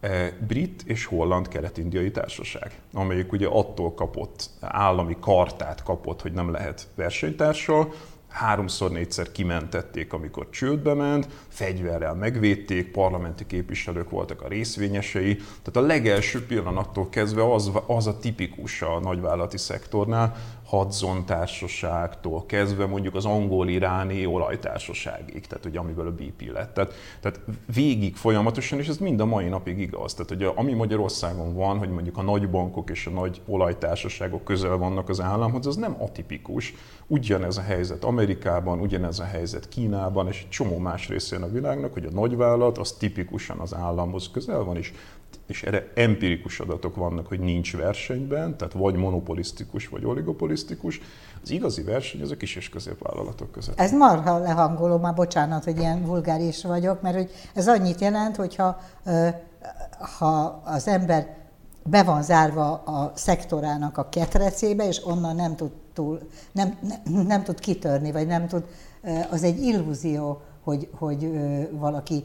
e, 0.00 0.32
brit 0.46 0.82
és 0.86 1.04
holland 1.04 1.48
kelet-indiai 1.48 2.10
társaság, 2.10 2.72
amelyik 2.92 3.32
ugye 3.32 3.46
attól 3.46 3.94
kapott, 3.94 4.50
állami 4.60 5.16
kartát 5.20 5.82
kapott, 5.82 6.22
hogy 6.22 6.32
nem 6.32 6.50
lehet 6.50 6.88
versenytársal, 8.30 8.48
háromszor-négyszer 8.48 9.32
kimentették, 9.32 10.12
amikor 10.12 10.50
csődbe 10.50 10.94
ment, 10.94 11.28
fegyverrel 11.48 12.14
megvédték, 12.14 12.90
parlamenti 12.90 13.46
képviselők 13.46 14.10
voltak 14.10 14.42
a 14.42 14.48
részvényesei. 14.48 15.34
Tehát 15.36 15.76
a 15.76 15.80
legelső 15.80 16.46
pillanattól 16.46 17.08
kezdve 17.08 17.52
az, 17.52 17.70
az 17.86 18.06
a 18.06 18.18
tipikus 18.18 18.82
a 18.82 19.00
nagyvállalati 19.00 19.58
szektornál, 19.58 20.36
Hudson 20.70 21.24
társaságtól 21.24 22.46
kezdve 22.46 22.86
mondjuk 22.86 23.14
az 23.14 23.24
angol-iráni 23.24 24.26
olajtársaságig, 24.26 25.46
tehát 25.46 25.64
ugye 25.64 25.78
amiből 25.78 26.06
a 26.06 26.12
BP 26.12 26.52
lett. 26.52 26.74
Tehát, 26.74 26.94
tehát 27.20 27.40
végig 27.74 28.16
folyamatosan, 28.16 28.78
és 28.78 28.88
ez 28.88 28.96
mind 28.96 29.20
a 29.20 29.24
mai 29.24 29.48
napig 29.48 29.78
igaz. 29.78 30.14
Tehát 30.14 30.30
ugye 30.30 30.46
ami 30.46 30.72
Magyarországon 30.72 31.54
van, 31.54 31.78
hogy 31.78 31.90
mondjuk 31.90 32.16
a 32.16 32.22
nagy 32.22 32.50
bankok 32.50 32.90
és 32.90 33.06
a 33.06 33.10
nagy 33.10 33.40
olajtársaságok 33.46 34.44
közel 34.44 34.76
vannak 34.76 35.08
az 35.08 35.20
államhoz, 35.20 35.66
az 35.66 35.76
nem 35.76 35.96
atipikus. 35.98 36.74
Ugyanez 37.06 37.56
a 37.56 37.62
helyzet 37.62 38.04
Amerikában, 38.04 38.80
ugyanez 38.80 39.18
a 39.18 39.24
helyzet 39.24 39.68
Kínában, 39.68 40.28
és 40.28 40.40
egy 40.40 40.48
csomó 40.48 40.78
más 40.78 41.08
részén 41.08 41.42
a 41.42 41.50
világnak, 41.50 41.92
hogy 41.92 42.04
a 42.04 42.10
nagyvállalat 42.10 42.78
az 42.78 42.92
tipikusan 42.92 43.58
az 43.58 43.74
államhoz 43.74 44.30
közel 44.32 44.62
van, 44.62 44.76
és 44.76 44.92
és 45.50 45.62
erre 45.62 45.90
empirikus 45.94 46.60
adatok 46.60 46.96
vannak, 46.96 47.26
hogy 47.26 47.40
nincs 47.40 47.76
versenyben, 47.76 48.56
tehát 48.56 48.72
vagy 48.72 48.94
monopolisztikus, 48.94 49.88
vagy 49.88 50.04
oligopolisztikus. 50.04 51.00
Az 51.42 51.50
igazi 51.50 51.82
verseny 51.82 52.22
az 52.22 52.30
a 52.30 52.36
kis 52.36 52.56
és 52.56 52.68
középvállalatok 52.68 53.52
között. 53.52 53.80
Ez 53.80 53.92
marha 53.92 54.38
lehangoló, 54.38 54.98
már 54.98 55.14
bocsánat, 55.14 55.64
hogy 55.64 55.78
ilyen 55.78 56.04
vulgáris 56.04 56.64
vagyok, 56.64 57.02
mert 57.02 57.16
hogy 57.16 57.30
ez 57.54 57.68
annyit 57.68 58.00
jelent, 58.00 58.36
hogyha 58.36 58.80
ha 60.18 60.62
az 60.64 60.88
ember 60.88 61.36
be 61.82 62.02
van 62.02 62.22
zárva 62.22 62.72
a 62.72 63.12
szektorának 63.14 63.98
a 63.98 64.08
ketrecébe, 64.08 64.86
és 64.86 65.06
onnan 65.06 65.36
nem 65.36 65.56
tud, 65.56 65.70
túl, 65.92 66.20
nem, 66.52 66.78
nem, 66.80 67.26
nem 67.26 67.42
tud 67.42 67.60
kitörni, 67.60 68.12
vagy 68.12 68.26
nem 68.26 68.46
tud, 68.46 68.64
az 69.30 69.42
egy 69.42 69.62
illúzió, 69.62 70.40
hogy, 70.62 70.88
hogy 70.92 71.30
valaki 71.72 72.24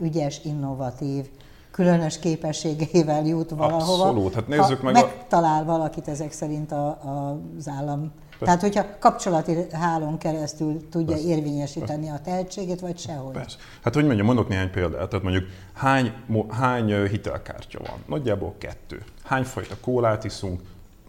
ügyes, 0.00 0.44
innovatív, 0.44 1.30
különös 1.74 2.18
képességeivel 2.18 3.24
jut 3.24 3.50
valahova. 3.50 4.08
Abszolút, 4.08 4.34
hát 4.34 4.48
nézzük 4.48 4.82
meg. 4.82 4.92
Megtalál 4.92 5.62
a... 5.62 5.64
valakit 5.64 6.08
ezek 6.08 6.32
szerint 6.32 6.72
a, 6.72 6.86
a, 6.86 7.40
az 7.58 7.68
állam. 7.68 8.12
Tehát, 8.38 8.60
hogyha 8.60 8.84
kapcsolati 8.98 9.56
hálón 9.72 10.18
keresztül 10.18 10.88
tudja 10.88 11.14
Persze. 11.14 11.28
érvényesíteni 11.28 12.06
Persze. 12.06 12.14
a 12.14 12.24
tehetségét, 12.24 12.80
vagy 12.80 12.98
sehogy. 12.98 13.32
Persze. 13.32 13.56
Hát, 13.82 13.94
hogy 13.94 14.04
mondjam, 14.04 14.26
mondok 14.26 14.48
néhány 14.48 14.70
példát. 14.70 15.08
Tehát 15.08 15.22
mondjuk 15.24 15.44
hány, 15.72 16.12
hány 16.48 17.06
hitelkártya 17.08 17.78
van? 17.78 18.02
Nagyjából 18.06 18.54
kettő. 18.58 19.02
Hány 19.24 19.44
fajta 19.44 19.74
kólát 19.80 20.24
iszunk? 20.24 20.60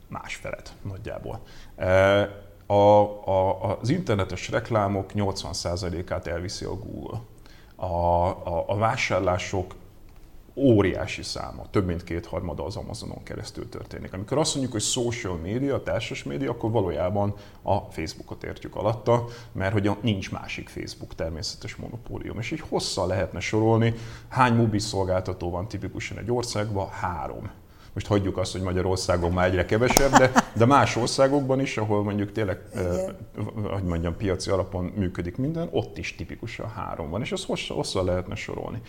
Másfelet 0.07 0.74
nagyjából. 0.81 1.39
E, 1.75 2.19
a, 2.65 2.74
a, 2.74 3.77
az 3.79 3.89
internetes 3.89 4.50
reklámok 4.50 5.12
80%-át 5.15 6.27
elviszi 6.27 6.65
a 6.65 6.74
Google. 6.74 7.19
A, 7.75 7.86
a, 7.86 8.63
a 8.67 8.77
vásárlások 8.77 9.75
óriási 10.55 11.24
száma, 11.24 11.69
több 11.71 11.85
mint 11.85 12.03
kétharmada 12.03 12.65
az 12.65 12.75
Amazonon 12.75 13.24
keresztül 13.24 13.69
történik. 13.69 14.13
Amikor 14.13 14.38
azt 14.38 14.51
mondjuk, 14.53 14.74
hogy 14.74 14.83
social 14.83 15.35
media, 15.35 15.83
társas 15.83 16.24
média, 16.24 16.51
akkor 16.51 16.71
valójában 16.71 17.33
a 17.62 17.77
Facebookot 17.77 18.43
értjük 18.43 18.75
alatta, 18.75 19.25
mert 19.51 19.74
hogy 19.74 19.91
nincs 20.01 20.31
másik 20.31 20.69
Facebook 20.69 21.15
természetes 21.15 21.75
monopólium. 21.75 22.39
És 22.39 22.51
így 22.51 22.63
hosszal 22.69 23.07
lehetne 23.07 23.39
sorolni, 23.39 23.93
hány 24.27 24.53
mobil 24.53 24.79
szolgáltató 24.79 25.50
van 25.50 25.67
tipikusan 25.67 26.17
egy 26.17 26.31
országban? 26.31 26.89
Három. 26.89 27.50
Most 27.93 28.07
hagyjuk 28.07 28.38
azt, 28.38 28.51
hogy 28.51 28.62
Magyarországon 28.62 29.31
már 29.31 29.47
egyre 29.47 29.65
kevesebb, 29.65 30.12
de, 30.12 30.31
de 30.53 30.65
más 30.65 30.95
országokban 30.95 31.59
is, 31.59 31.77
ahol 31.77 32.03
mondjuk 32.03 32.31
tényleg, 32.31 32.59
eh, 32.74 33.05
hogy 33.71 33.83
mondjam, 33.83 34.17
piaci 34.17 34.50
alapon 34.50 34.83
működik 34.83 35.38
minden, 35.38 35.67
ott 35.71 35.97
is 35.97 36.15
tipikusan 36.15 36.69
három 36.69 37.09
van, 37.09 37.21
és 37.21 37.31
ezt 37.31 37.45
hosszal 37.67 38.05
lehetne 38.05 38.35
sorolni. 38.35 38.81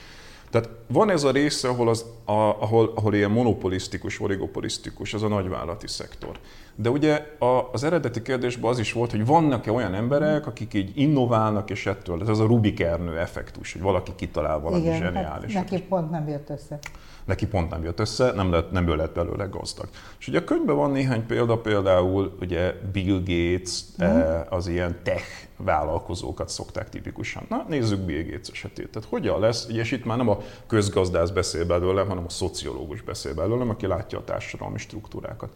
Tehát 0.51 0.69
van 0.87 1.11
ez 1.11 1.25
a 1.25 1.31
része, 1.31 1.69
ahol, 1.69 1.89
az, 1.89 2.05
a, 2.25 2.33
ahol, 2.33 2.93
ahol 2.95 3.15
ilyen 3.15 3.31
monopolisztikus, 3.31 4.21
oligopolisztikus, 4.21 5.15
az 5.15 5.23
a 5.23 5.29
nagyvállalati 5.29 5.87
szektor. 5.87 6.39
De 6.75 6.91
ugye 6.91 7.27
a, 7.39 7.69
az 7.73 7.85
eredeti 7.85 8.23
kérdésben 8.23 8.71
az 8.71 8.79
is 8.79 8.93
volt, 8.93 9.11
hogy 9.11 9.27
vannak-e 9.27 9.73
olyan 9.73 9.95
emberek, 9.95 10.47
akik 10.47 10.75
így 10.75 10.93
innoválnak, 10.95 11.71
és 11.71 11.87
ettől, 11.87 12.23
ez 12.23 12.29
az 12.29 12.41
a 12.41 12.47
Rubik 12.47 12.81
Ernő 12.81 13.19
effektus, 13.19 13.73
hogy 13.73 13.83
valaki 13.83 14.13
kitalál 14.17 14.59
valami 14.59 14.83
Igen, 14.83 14.99
zseniális. 14.99 15.55
Hát 15.55 15.71
neki 15.71 15.83
pont 15.83 16.11
nem 16.11 16.29
jött 16.29 16.51
össze. 16.51 16.79
Neki 17.25 17.47
pont 17.47 17.71
nem 17.71 17.85
jött 17.85 18.01
össze, 18.01 18.33
nem 18.33 18.51
lett, 18.51 18.71
nem 18.71 18.97
lett 18.97 19.15
belőle 19.15 19.45
gazdag. 19.45 19.89
És 20.19 20.29
ugye 20.29 20.39
a 20.39 20.45
könyvben 20.45 20.77
van 20.77 20.91
néhány 20.91 21.27
példa, 21.27 21.59
például 21.59 22.37
ugye 22.41 22.75
Bill 22.93 23.23
Gates, 23.25 23.83
mm. 24.05 24.21
az 24.49 24.67
ilyen 24.67 24.99
tech 25.03 25.46
vállalkozókat 25.57 26.49
szokták 26.49 26.89
tipikusan. 26.89 27.47
Na, 27.49 27.65
nézzük 27.69 28.01
Bill 28.01 28.23
Gates 28.23 28.49
esetét. 28.49 28.89
Tehát 28.89 29.09
hogyan 29.09 29.41
lesz, 29.41 29.69
és 29.69 29.93
itt 29.93 30.05
már 30.05 30.17
nem 30.17 30.29
a 30.29 30.39
közgazdász 30.67 31.31
beszél 31.31 31.65
belőlem, 31.65 32.09
hanem 32.09 32.25
a 32.25 32.31
szociológus 32.31 33.03
beszél 33.03 33.35
belőlem, 33.35 33.71
aki 33.71 33.87
látja 33.87 34.19
a 34.19 34.25
társadalmi 34.25 34.79
struktúrákat. 34.79 35.51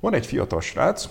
Van 0.00 0.14
egy 0.14 0.26
fiatal 0.26 0.60
srác, 0.60 1.08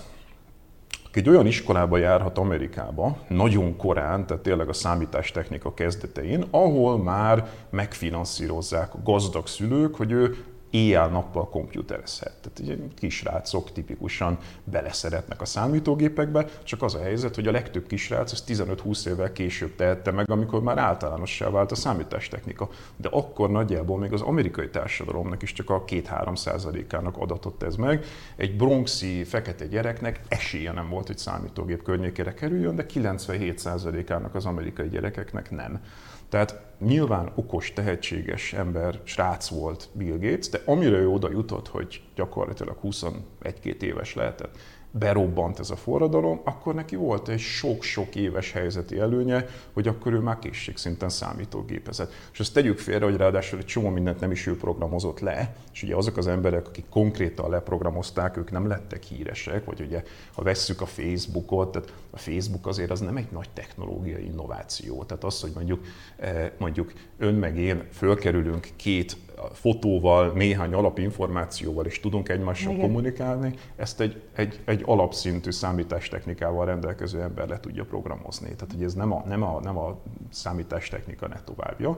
aki 1.06 1.18
egy 1.18 1.28
olyan 1.28 1.46
iskolába 1.46 1.96
járhat 1.96 2.38
Amerikába, 2.38 3.18
nagyon 3.28 3.76
korán, 3.76 4.26
tehát 4.26 4.42
tényleg 4.42 4.68
a 4.68 4.72
számítástechnika 4.72 5.74
kezdetein, 5.74 6.44
ahol 6.50 6.98
már 6.98 7.50
megfinanszírozzák 7.70 8.94
a 8.94 8.98
gazdag 9.04 9.46
szülők, 9.46 9.94
hogy 9.94 10.12
ő 10.12 10.36
éjjel-nappal 10.76 11.48
komputerezhet. 11.48 12.32
Tehát 12.40 12.58
ugye 12.58 12.76
kisrácok 12.96 13.72
tipikusan 13.72 14.38
beleszeretnek 14.64 15.40
a 15.40 15.44
számítógépekbe, 15.44 16.46
csak 16.62 16.82
az 16.82 16.94
a 16.94 17.02
helyzet, 17.02 17.34
hogy 17.34 17.46
a 17.46 17.50
legtöbb 17.50 17.86
kisrác 17.86 18.32
az 18.32 18.44
15-20 18.46 19.06
évvel 19.06 19.32
később 19.32 19.74
tehette 19.74 20.10
meg, 20.10 20.30
amikor 20.30 20.62
már 20.62 20.78
általánossá 20.78 21.50
vált 21.50 21.72
a 21.72 21.74
számítástechnika. 21.74 22.68
De 22.96 23.08
akkor 23.08 23.50
nagyjából 23.50 23.98
még 23.98 24.12
az 24.12 24.20
amerikai 24.20 24.68
társadalomnak 24.68 25.42
is 25.42 25.52
csak 25.52 25.70
a 25.70 25.84
2-3 25.84 26.36
százalékának 26.36 27.16
adatott 27.16 27.62
ez 27.62 27.76
meg. 27.76 28.04
Egy 28.36 28.56
bronxi 28.56 29.24
fekete 29.24 29.66
gyereknek 29.66 30.20
esélye 30.28 30.72
nem 30.72 30.88
volt, 30.88 31.06
hogy 31.06 31.18
számítógép 31.18 31.82
környékére 31.82 32.34
kerüljön, 32.34 32.76
de 32.76 32.86
97 32.86 33.58
százalékának 33.58 34.34
az 34.34 34.44
amerikai 34.46 34.88
gyerekeknek 34.88 35.50
nem. 35.50 35.80
Tehát 36.28 36.64
nyilván 36.78 37.32
okos, 37.34 37.72
tehetséges 37.72 38.52
ember, 38.52 39.00
srác 39.04 39.48
volt 39.48 39.88
Bill 39.92 40.18
Gates, 40.18 40.48
de 40.48 40.60
amire 40.64 40.96
ő 40.96 41.08
oda 41.08 41.30
jutott, 41.30 41.68
hogy 41.68 42.02
gyakorlatilag 42.14 42.78
21-2 42.82 43.80
éves 43.80 44.14
lehetett, 44.14 44.58
berobbant 44.98 45.58
ez 45.58 45.70
a 45.70 45.76
forradalom, 45.76 46.40
akkor 46.44 46.74
neki 46.74 46.96
volt 46.96 47.28
egy 47.28 47.38
sok-sok 47.38 48.14
éves 48.14 48.52
helyzeti 48.52 48.98
előnye, 48.98 49.46
hogy 49.72 49.88
akkor 49.88 50.12
ő 50.12 50.18
már 50.18 50.38
készségszinten 50.38 51.08
számítógépezett. 51.08 52.12
És 52.32 52.40
azt 52.40 52.52
tegyük 52.52 52.78
félre, 52.78 53.04
hogy 53.04 53.16
ráadásul 53.16 53.58
egy 53.58 53.64
csomó 53.64 53.88
mindent 53.88 54.20
nem 54.20 54.30
is 54.30 54.46
ő 54.46 54.56
programozott 54.56 55.20
le, 55.20 55.54
és 55.72 55.82
ugye 55.82 55.94
azok 55.94 56.16
az 56.16 56.26
emberek, 56.26 56.66
akik 56.66 56.84
konkrétan 56.90 57.50
leprogramozták, 57.50 58.36
ők 58.36 58.50
nem 58.50 58.66
lettek 58.66 59.02
híresek, 59.02 59.64
vagy 59.64 59.80
ugye 59.80 60.02
ha 60.34 60.42
vesszük 60.42 60.80
a 60.80 60.86
Facebookot, 60.86 61.72
tehát 61.72 61.92
a 62.10 62.18
Facebook 62.18 62.66
azért 62.66 62.90
az 62.90 63.00
nem 63.00 63.16
egy 63.16 63.28
nagy 63.30 63.50
technológiai 63.52 64.24
innováció. 64.24 65.04
Tehát 65.04 65.24
az, 65.24 65.40
hogy 65.40 65.52
mondjuk, 65.54 65.84
eh, 66.16 66.50
mondjuk 66.58 66.92
ön 67.18 67.34
meg 67.34 67.56
én 67.58 67.82
fölkerülünk 67.92 68.68
két 68.76 69.16
fotóval, 69.52 70.32
néhány 70.32 70.72
alapinformációval 70.72 71.86
is 71.86 72.00
tudunk 72.00 72.28
egymással 72.28 72.72
Igen. 72.72 72.86
kommunikálni, 72.86 73.54
ezt 73.76 74.00
egy, 74.00 74.22
egy, 74.32 74.60
egy 74.64 74.82
alapszintű 74.86 75.50
számítástechnikával 75.50 76.66
rendelkező 76.66 77.20
ember 77.20 77.48
le 77.48 77.60
tudja 77.60 77.84
programozni. 77.84 78.54
Tehát, 78.54 78.72
hogy 78.74 78.82
ez 78.82 78.94
nem 78.94 79.12
a, 79.12 79.22
nem 79.26 79.42
a, 79.42 79.60
nem 79.60 79.78
a 79.78 79.98
számítástechnika 80.30 81.28
ne 81.28 81.40
továbbja. 81.44 81.96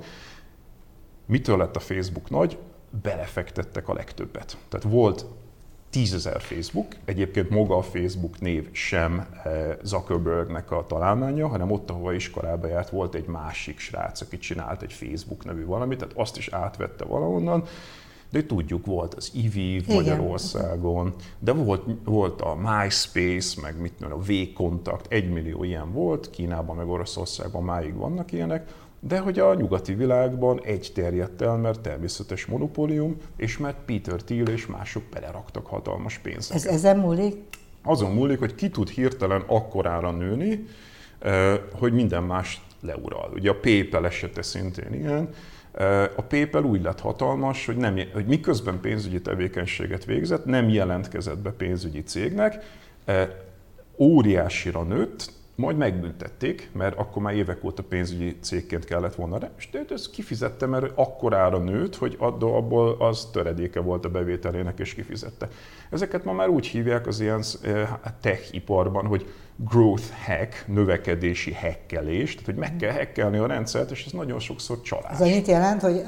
Mitől 1.26 1.57
lett 1.57 1.76
a 1.76 1.80
Facebook 1.80 2.30
nagy? 2.30 2.59
Belefektettek 3.02 3.88
a 3.88 3.92
legtöbbet. 3.92 4.57
Tehát 4.68 4.87
volt 4.87 5.26
tízezer 5.90 6.40
Facebook, 6.40 6.87
egyébként 7.04 7.50
maga 7.50 7.76
a 7.76 7.83
Facebook 7.83 8.40
név 8.40 8.68
sem 8.73 9.26
Zuckerbergnek 9.83 10.71
a 10.71 10.85
találmánya, 10.88 11.49
hanem 11.49 11.71
ott, 11.71 11.90
ahova 11.90 12.12
iskolába 12.12 12.66
járt, 12.66 12.90
volt 12.90 13.14
egy 13.14 13.26
másik 13.26 13.78
srác, 13.78 14.21
aki 14.21 14.38
csinált 14.38 14.83
egy 14.83 14.92
Facebook 14.92 15.45
nevű 15.45 15.64
valamit, 15.64 15.99
tehát 15.99 16.14
azt 16.16 16.37
is 16.37 16.49
átvette 16.49 17.04
valahonnan, 17.04 17.64
de 18.30 18.47
tudjuk, 18.47 18.87
volt 18.87 19.14
az 19.14 19.30
IVI 19.35 19.83
Magyarországon, 19.87 21.14
de 21.38 21.52
volt, 21.52 21.85
volt 22.04 22.40
a 22.40 22.54
MySpace, 22.54 23.61
meg 23.61 23.80
mit 23.80 23.92
tudom, 23.92 24.18
a 24.18 24.23
V-kontakt, 24.23 25.12
egy 25.12 25.33
millió 25.33 25.64
ilyen 25.64 25.92
volt, 25.92 26.30
Kínában, 26.30 26.76
meg 26.76 26.88
Oroszországban 26.88 27.64
máig 27.64 27.95
vannak 27.95 28.33
ilyenek, 28.33 28.68
de 29.00 29.19
hogy 29.19 29.38
a 29.38 29.55
nyugati 29.55 29.95
világban 29.95 30.61
egy 30.64 30.90
terjedt 30.95 31.43
el, 31.43 31.57
mert 31.57 31.81
természetes 31.81 32.47
monopólium, 32.47 33.17
és 33.37 33.59
mert 33.59 33.76
Peter 33.87 34.23
Thiel 34.23 34.49
és 34.49 34.67
mások 34.67 35.02
beleraktak 35.12 35.67
hatalmas 35.67 36.19
pénzeket. 36.19 36.64
Ez 36.64 36.67
ezen 36.67 36.99
múlik? 36.99 37.37
Azon 37.83 38.11
múlik, 38.11 38.38
hogy 38.38 38.55
ki 38.55 38.71
tud 38.71 38.88
hirtelen 38.88 39.43
akkorára 39.47 40.11
nőni, 40.11 40.67
eh, 41.19 41.61
hogy 41.73 41.93
minden 41.93 42.23
más 42.23 42.61
leural. 42.81 43.31
Ugye 43.35 43.50
a 43.50 43.61
PayPal 43.61 44.07
esete 44.07 44.43
szintén 44.43 44.93
ilyen, 44.93 45.28
a 46.17 46.23
PayPal 46.23 46.64
úgy 46.64 46.83
lett 46.83 47.00
hatalmas, 47.00 47.67
hogy, 47.67 47.76
nem, 47.76 47.99
hogy 48.12 48.26
miközben 48.26 48.81
pénzügyi 48.81 49.21
tevékenységet 49.21 50.05
végzett, 50.05 50.45
nem 50.45 50.69
jelentkezett 50.69 51.38
be 51.38 51.50
pénzügyi 51.50 52.02
cégnek, 52.02 52.64
óriásira 53.97 54.83
nőtt, 54.83 55.33
majd 55.58 55.76
megbüntették, 55.76 56.70
mert 56.72 56.98
akkor 56.98 57.22
már 57.22 57.34
évek 57.34 57.64
óta 57.64 57.82
pénzügyi 57.82 58.36
cégként 58.40 58.84
kellett 58.84 59.14
volna, 59.14 59.38
és 59.56 59.70
de 59.70 59.84
ezt 59.88 60.10
kifizette, 60.10 60.66
mert 60.66 60.92
akkorára 60.94 61.58
nőtt, 61.58 61.96
hogy 61.96 62.16
abból 62.18 62.96
az 62.98 63.28
töredéke 63.32 63.80
volt 63.80 64.04
a 64.04 64.08
bevételének, 64.08 64.78
és 64.78 64.94
kifizette. 64.94 65.48
Ezeket 65.90 66.24
ma 66.24 66.32
már 66.32 66.48
úgy 66.48 66.66
hívják 66.66 67.06
az 67.06 67.20
ilyen 67.20 67.42
tech 68.20 68.54
iparban, 68.54 69.06
hogy 69.06 69.26
growth 69.64 70.04
hack, 70.26 70.64
növekedési 70.66 71.52
hekkelés, 71.52 72.32
tehát 72.32 72.46
hogy 72.46 72.54
meg 72.54 72.76
kell 72.76 72.92
hekkelni 72.92 73.38
a 73.38 73.46
rendszert, 73.46 73.90
és 73.90 74.06
ez 74.06 74.12
nagyon 74.12 74.38
sokszor 74.38 74.80
csalás. 74.80 75.12
Ez 75.12 75.20
annyit 75.20 75.46
jelent, 75.46 75.80
hogy 75.80 76.04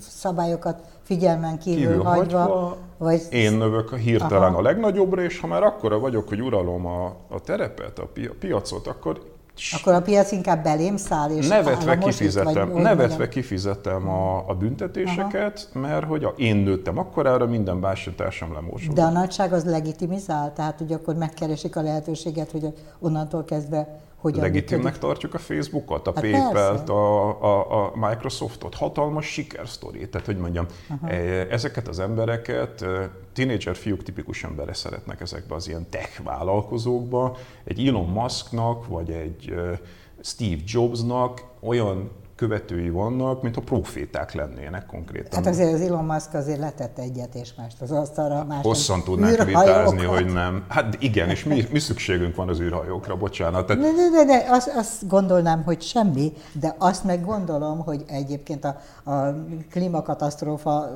szabályokat 0.00 0.86
figyelmen 1.02 1.58
kívül, 1.58 1.80
kívül 1.80 2.02
hagyva, 2.02 2.38
hagyva 2.38 2.76
vagy... 2.98 3.20
én 3.30 3.52
növök 3.52 3.96
hirtelen 3.96 4.42
Aha. 4.42 4.58
a 4.58 4.62
legnagyobbra, 4.62 5.22
és 5.22 5.38
ha 5.40 5.46
már 5.46 5.62
akkora 5.62 5.98
vagyok, 5.98 6.28
hogy 6.28 6.40
uralom 6.40 6.86
a, 6.86 7.16
a 7.28 7.40
terepet, 7.40 7.98
a, 7.98 8.06
pi- 8.06 8.26
a 8.26 8.34
piacot, 8.38 8.86
akkor 8.86 9.31
akkor 9.72 9.92
a 9.92 10.02
piac 10.02 10.32
inkább 10.32 10.62
belém 10.62 10.96
száll, 10.96 11.30
és 11.30 11.48
nevetve 11.48 11.98
kifizetem, 11.98 12.68
itt, 12.68 12.72
vagy, 12.72 12.82
nevetve 12.82 13.28
kifizetem 13.28 14.08
a, 14.08 14.48
a 14.48 14.54
büntetéseket, 14.54 15.68
Aha. 15.74 15.86
mert 15.86 16.06
hogy 16.06 16.24
a, 16.24 16.34
én 16.36 16.56
nőttem 16.56 16.98
akkorára, 16.98 17.46
minden 17.46 17.80
bástyátársam 17.80 18.52
lemósult. 18.52 18.96
De 18.96 19.02
a 19.02 19.10
nagyság 19.10 19.52
az 19.52 19.64
legitimizál? 19.64 20.52
Tehát, 20.52 20.78
hogy 20.78 20.92
akkor 20.92 21.14
megkeresik 21.14 21.76
a 21.76 21.82
lehetőséget, 21.82 22.50
hogy 22.50 22.72
onnantól 22.98 23.44
kezdve 23.44 24.00
hogyan 24.22 24.40
Legitimnek 24.40 24.84
működik? 24.84 25.00
tartjuk 25.00 25.34
a 25.34 25.38
Facebookot, 25.38 26.06
a 26.06 26.12
hát 26.14 26.22
PayPal-t, 26.22 26.88
a, 26.88 27.42
a, 27.42 27.84
a 27.84 27.92
Microsoftot, 27.94 28.74
hatalmas 28.74 29.26
sikersztori. 29.26 30.08
Tehát, 30.08 30.26
hogy 30.26 30.36
mondjam, 30.36 30.66
Aha. 30.88 31.08
E, 31.08 31.46
ezeket 31.50 31.88
az 31.88 31.98
embereket, 31.98 32.82
e, 32.82 33.10
tínédzser 33.32 33.76
fiúk 33.76 34.02
tipikusan 34.02 34.56
bele 34.56 34.72
szeretnek 34.72 35.20
ezekbe 35.20 35.54
az 35.54 35.68
ilyen 35.68 35.86
tech 35.90 36.22
vállalkozókba. 36.22 37.36
Egy 37.64 37.86
Elon 37.86 38.08
Musknak, 38.08 38.86
vagy 38.86 39.10
egy 39.10 39.50
e, 39.50 39.80
Steve 40.20 40.60
Jobsnak 40.66 41.44
olyan 41.60 42.10
követői 42.42 42.90
vannak, 42.90 43.42
mint 43.42 43.56
a 43.56 43.60
proféták 43.60 44.32
lennének 44.32 44.86
konkrétan. 44.86 45.30
Hát 45.32 45.46
azért 45.46 45.72
az 45.72 45.80
Elon 45.80 46.04
Musk 46.04 46.34
azért 46.34 46.58
letett 46.58 46.98
egyet 46.98 47.34
és 47.34 47.54
mást 47.54 47.80
az 47.80 47.90
asztalra. 47.90 48.44
Más 48.44 48.62
Hosszan 48.62 49.02
tudnánk 49.04 49.44
vitázni, 49.44 50.04
hogy 50.04 50.32
nem. 50.32 50.64
Hát 50.68 50.96
igen, 51.00 51.28
és 51.28 51.44
mi, 51.44 51.66
mi 51.72 51.78
szükségünk 51.78 52.34
van 52.34 52.48
az 52.48 52.60
űrhajókra, 52.60 53.16
bocsánat. 53.16 53.66
Tehát... 53.66 53.82
De, 53.82 53.88
de, 53.88 54.10
de, 54.10 54.24
de 54.24 54.46
azt, 54.48 54.68
azt 54.76 55.08
gondolnám, 55.08 55.62
hogy 55.62 55.82
semmi, 55.82 56.32
de 56.60 56.74
azt 56.78 57.04
meg 57.04 57.24
gondolom, 57.24 57.78
hogy 57.78 58.04
egyébként 58.06 58.64
a, 58.64 58.76
a 59.10 59.34
klímakatasztrófa 59.70 60.88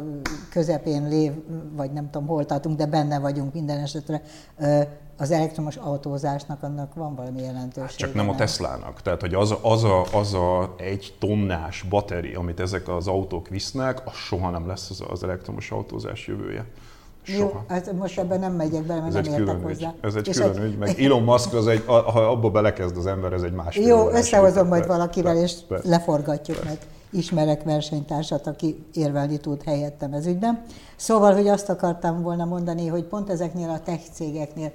közepén 0.51 1.09
lév, 1.09 1.33
vagy 1.77 1.93
nem 1.93 2.11
tudom 2.11 2.27
hol 2.27 2.47
tartunk, 2.47 2.77
de 2.77 2.87
benne 2.87 3.19
vagyunk 3.19 3.53
minden 3.55 3.79
esetre, 3.79 4.23
az 5.19 5.31
elektromos 5.31 5.77
autózásnak 5.77 6.63
annak 6.63 6.95
van 6.95 7.15
valami 7.15 7.41
jelentősége. 7.41 7.87
Hát 7.87 7.97
csak 7.97 8.15
nem, 8.15 8.27
nem 8.27 8.35
a 8.35 8.39
Teslának. 8.39 9.03
Tehát, 9.03 9.21
hogy 9.21 9.35
az, 9.35 9.55
az, 9.63 9.85
a, 9.85 10.05
az 10.13 10.35
a 10.35 10.75
egy 10.77 11.15
tonnás 11.19 11.83
batteri, 11.89 12.35
amit 12.35 12.61
ezek 12.61 12.89
az 12.89 13.07
autók 13.07 13.49
visznek, 13.49 14.01
az 14.05 14.15
soha 14.15 14.51
nem 14.51 14.67
lesz 14.67 14.91
az, 14.91 15.03
az 15.11 15.23
elektromos 15.23 15.71
autózás 15.71 16.27
jövője. 16.27 16.65
Soha. 17.23 17.39
Jó, 17.39 17.65
hát 17.69 17.93
most 17.93 18.19
ebben 18.19 18.41
nem 18.41 18.53
megyek 18.53 18.83
bele, 18.83 19.01
mert 19.01 19.15
ez 19.15 19.27
nem 19.27 19.41
értek 19.41 19.63
hozzá. 19.63 19.89
Ügy. 19.89 19.95
Ez 20.01 20.15
egy 20.15 20.29
és 20.29 20.37
külön 20.37 20.57
egy... 20.57 20.63
ügy, 20.63 20.79
meg 20.79 21.01
Elon 21.01 21.23
Musk, 21.23 21.55
az 21.55 21.67
egy, 21.67 21.83
ha 21.87 22.31
abba 22.31 22.51
belekezd 22.51 22.97
az 22.97 23.07
ember, 23.07 23.33
ez 23.33 23.43
egy 23.43 23.53
másik. 23.53 23.87
Jó, 23.87 24.11
összehozom 24.11 24.69
majd 24.69 24.87
valakivel, 24.87 25.37
és 25.37 25.53
persze, 25.69 25.89
leforgatjuk 25.89 26.57
persze. 26.57 26.73
meg. 26.73 26.95
Ismerek 27.11 27.63
versenytársat, 27.63 28.47
aki 28.47 28.85
érvelni 28.93 29.39
tud 29.39 29.63
helyettem 29.63 30.13
ez 30.13 30.27
ügyben. 30.27 30.63
Szóval, 30.97 31.35
hogy 31.35 31.49
azt 31.49 31.69
akartam 31.69 32.23
volna 32.23 32.45
mondani, 32.45 32.87
hogy 32.87 33.05
pont 33.05 33.31
ezeknél 33.31 33.69
a 33.69 33.81
tech 33.81 34.03
cégeknél 34.13 34.73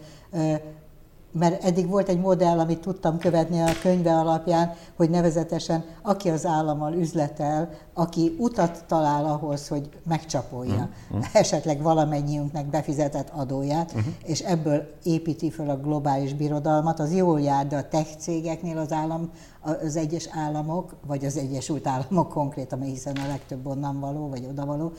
mert 1.32 1.64
eddig 1.64 1.88
volt 1.88 2.10
egy 2.10 2.20
modell, 2.20 2.60
amit 2.60 2.80
tudtam 2.80 3.18
követni 3.18 3.62
a 3.62 3.70
könyve 3.82 4.12
alapján, 4.12 4.74
hogy 4.96 5.10
nevezetesen 5.10 5.84
aki 6.02 6.30
az 6.30 6.46
állammal 6.46 6.94
üzletel, 6.94 7.70
aki 7.94 8.36
utat 8.38 8.84
talál 8.88 9.26
ahhoz, 9.26 9.68
hogy 9.68 9.90
megcsapolja 10.08 10.90
uh-huh. 11.10 11.26
esetleg 11.42 11.82
valamennyiünknek 11.82 12.66
befizetett 12.66 13.30
adóját, 13.30 13.92
uh-huh. 13.92 14.14
és 14.26 14.40
ebből 14.40 14.94
építi 15.04 15.52
fel 15.52 15.70
a 15.70 15.78
globális 15.78 16.34
birodalmat, 16.34 17.00
az 17.00 17.14
jól 17.14 17.42
jár, 17.42 17.68
de 17.68 17.78
a 17.78 17.88
tech 17.88 18.18
cégeknél 18.18 18.78
az 18.78 18.92
állam, 18.92 19.32
az 19.62 19.96
egyes 19.96 20.28
államok, 20.32 20.96
vagy 21.08 21.26
az 21.26 21.38
Egyesült 21.38 21.88
Államok 21.88 22.30
konkrétan, 22.40 22.82
hiszen 22.82 23.16
a 23.16 23.28
legtöbb 23.28 23.66
onnan 23.66 24.00
való, 24.00 24.30
vagy 24.30 24.46
odavaló, 24.50 24.94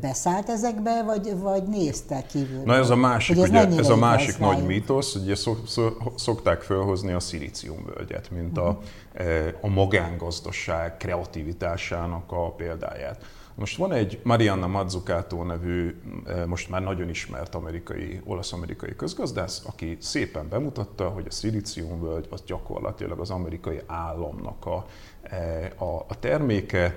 beszállt 0.00 0.48
ezekbe, 0.48 1.02
vagy, 1.02 1.38
vagy 1.38 1.62
nézte 1.62 2.22
kívül? 2.26 2.62
Na 2.64 2.74
ez 2.74 2.90
a 2.90 2.96
másik, 2.96 3.36
ez, 3.36 3.48
ugye, 3.48 3.66
ez 3.66 3.88
a 3.88 3.96
másik 3.96 4.38
nagy 4.38 4.66
mítosz, 4.66 5.14
ugye 5.14 5.34
szokták 6.16 6.60
felhozni 6.60 7.12
a 7.12 7.20
szilíciumvölgyet, 7.20 8.30
mint 8.30 8.58
a, 8.58 8.78
e, 9.12 9.24
a 9.60 9.68
magángazdaság 9.68 10.96
kreativitásának 10.96 12.32
a 12.32 12.50
példáját. 12.50 13.20
Most 13.54 13.76
van 13.76 13.92
egy 13.92 14.20
Marianna 14.22 14.66
Mazzucato 14.66 15.44
nevű, 15.44 16.00
e, 16.26 16.46
most 16.46 16.68
már 16.68 16.82
nagyon 16.82 17.08
ismert 17.08 17.54
amerikai, 17.54 18.20
olasz-amerikai 18.24 18.96
közgazdász, 18.96 19.64
aki 19.66 19.96
szépen 20.00 20.48
bemutatta, 20.48 21.08
hogy 21.08 21.26
a 21.26 21.30
szilíciumvölgy 21.30 22.26
az 22.30 22.42
gyakorlatilag 22.46 23.20
az 23.20 23.30
amerikai 23.30 23.80
államnak 23.86 24.66
a, 24.66 24.86
e, 25.22 25.72
a, 25.76 25.96
a 26.08 26.18
terméke, 26.18 26.94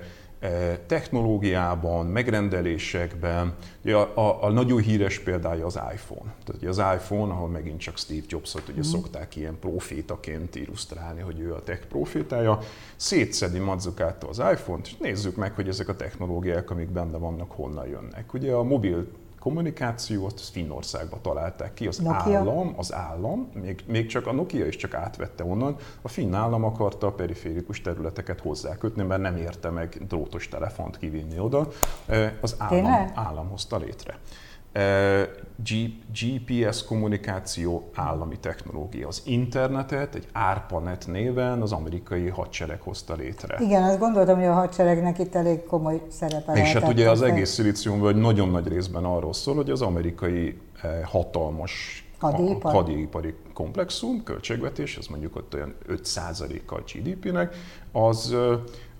technológiában, 0.86 2.06
megrendelésekben. 2.06 3.54
A, 3.84 3.90
a, 3.90 4.44
a 4.44 4.50
nagyon 4.50 4.80
híres 4.80 5.18
példája 5.18 5.66
az 5.66 5.78
iPhone. 5.92 6.34
Tehát 6.44 6.62
az 6.62 6.78
iPhone, 6.78 7.32
ahol 7.32 7.48
megint 7.48 7.80
csak 7.80 7.98
Steve 7.98 8.24
Jobsot 8.28 8.68
ugye 8.68 8.78
mm. 8.78 8.90
szokták 8.90 9.36
ilyen 9.36 9.58
profétaként 9.60 10.54
illusztrálni, 10.54 11.20
hogy 11.20 11.40
ő 11.40 11.54
a 11.54 11.62
tech 11.62 11.86
profétája, 11.86 12.58
szétszedi 12.96 13.58
Mazzucato 13.58 14.28
az 14.28 14.38
iPhone-t, 14.38 14.86
és 14.86 14.96
nézzük 14.96 15.36
meg, 15.36 15.52
hogy 15.52 15.68
ezek 15.68 15.88
a 15.88 15.96
technológiák, 15.96 16.70
amik 16.70 16.88
benne 16.88 17.18
vannak, 17.18 17.50
honnan 17.50 17.86
jönnek. 17.86 18.32
Ugye 18.34 18.52
a 18.52 18.62
mobil 18.62 19.06
kommunikációt 19.46 20.40
Finnországba 20.40 21.20
találták 21.20 21.74
ki, 21.74 21.86
az 21.86 21.98
Nokia. 21.98 22.38
állam, 22.38 22.74
az 22.76 22.92
állam, 22.92 23.50
még, 23.54 23.84
még 23.86 24.06
csak 24.06 24.26
a 24.26 24.32
Nokia 24.32 24.66
is 24.66 24.76
csak 24.76 24.94
átvette 24.94 25.44
onnan, 25.44 25.76
a 26.02 26.08
finn 26.08 26.34
állam 26.34 26.64
akarta 26.64 27.06
a 27.06 27.12
periférikus 27.12 27.80
területeket 27.80 28.40
hozzákötni, 28.40 29.02
mert 29.02 29.20
nem 29.20 29.36
érte 29.36 29.70
meg 29.70 30.06
drótos 30.06 30.48
telefont 30.48 30.98
kivinni 30.98 31.38
oda, 31.38 31.68
az 32.40 32.54
állam, 32.58 33.10
állam 33.14 33.48
hozta 33.48 33.76
létre. 33.76 34.18
GPS 36.12 36.84
kommunikáció 36.84 37.90
állami 37.94 38.38
technológia. 38.38 39.06
Az 39.06 39.22
internetet 39.24 40.14
egy 40.14 40.26
ARPANET 40.32 41.06
néven 41.06 41.62
az 41.62 41.72
amerikai 41.72 42.28
hadsereg 42.28 42.80
hozta 42.80 43.14
létre. 43.14 43.56
Igen, 43.60 43.82
azt 43.82 43.98
gondoltam, 43.98 44.36
hogy 44.36 44.46
a 44.46 44.52
hadseregnek 44.52 45.18
itt 45.18 45.34
elég 45.34 45.64
komoly 45.64 46.02
szerepe 46.08 46.52
És 46.52 46.72
hát 46.72 46.88
ugye 46.88 47.10
az 47.10 47.22
egész 47.22 47.50
szilícium 47.50 47.98
vagy 47.98 48.16
nagyon 48.16 48.48
nagy 48.48 48.68
részben 48.68 49.04
arról 49.04 49.32
szól, 49.32 49.54
hogy 49.54 49.70
az 49.70 49.82
amerikai 49.82 50.58
hatalmas 51.04 52.04
hadipari, 52.18 52.76
hadipari 52.76 53.34
komplexum, 53.52 54.22
költségvetés, 54.22 54.96
ez 54.96 55.06
mondjuk 55.06 55.36
ott 55.36 55.54
olyan 55.54 55.74
5%-kal 55.88 56.82
GDP-nek, 56.92 57.56
az 57.92 58.36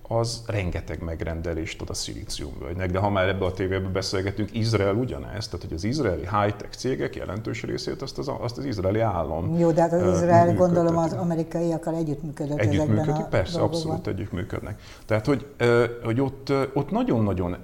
az 0.07 0.43
rengeteg 0.45 1.03
megrendelést 1.03 1.81
ad 1.81 1.89
a 1.89 1.93
szilíciumvölgynek. 1.93 2.91
De 2.91 2.99
ha 2.99 3.09
már 3.09 3.27
ebbe 3.27 3.45
a 3.45 3.51
tévében 3.51 3.91
beszélgetünk, 3.91 4.55
Izrael 4.55 4.95
ugyanez, 4.95 5.47
tehát 5.47 5.65
hogy 5.65 5.73
az 5.73 5.83
izraeli 5.83 6.21
high-tech 6.21 6.77
cégek 6.77 7.15
jelentős 7.15 7.63
részét 7.63 8.01
azt 8.01 8.17
az, 8.17 8.31
azt 8.39 8.57
az 8.57 8.65
izraeli 8.65 8.99
állam 8.99 9.57
Jó, 9.57 9.71
de 9.71 9.81
hát 9.81 9.93
az 9.93 10.15
Izrael 10.15 10.53
gondolom 10.53 10.97
az 10.97 11.13
amerikaiakkal 11.13 11.95
együttműködött 11.95 12.57
együttműködik, 12.57 12.99
ezekben 12.99 13.21
a 13.21 13.27
persze, 13.27 13.51
dolgokban. 13.51 13.79
abszolút 13.79 14.07
együttműködnek. 14.07 14.81
Tehát, 15.05 15.25
hogy, 15.25 15.45
hogy 16.03 16.21
ott, 16.21 16.53
ott 16.73 16.91
nagyon-nagyon 16.91 17.55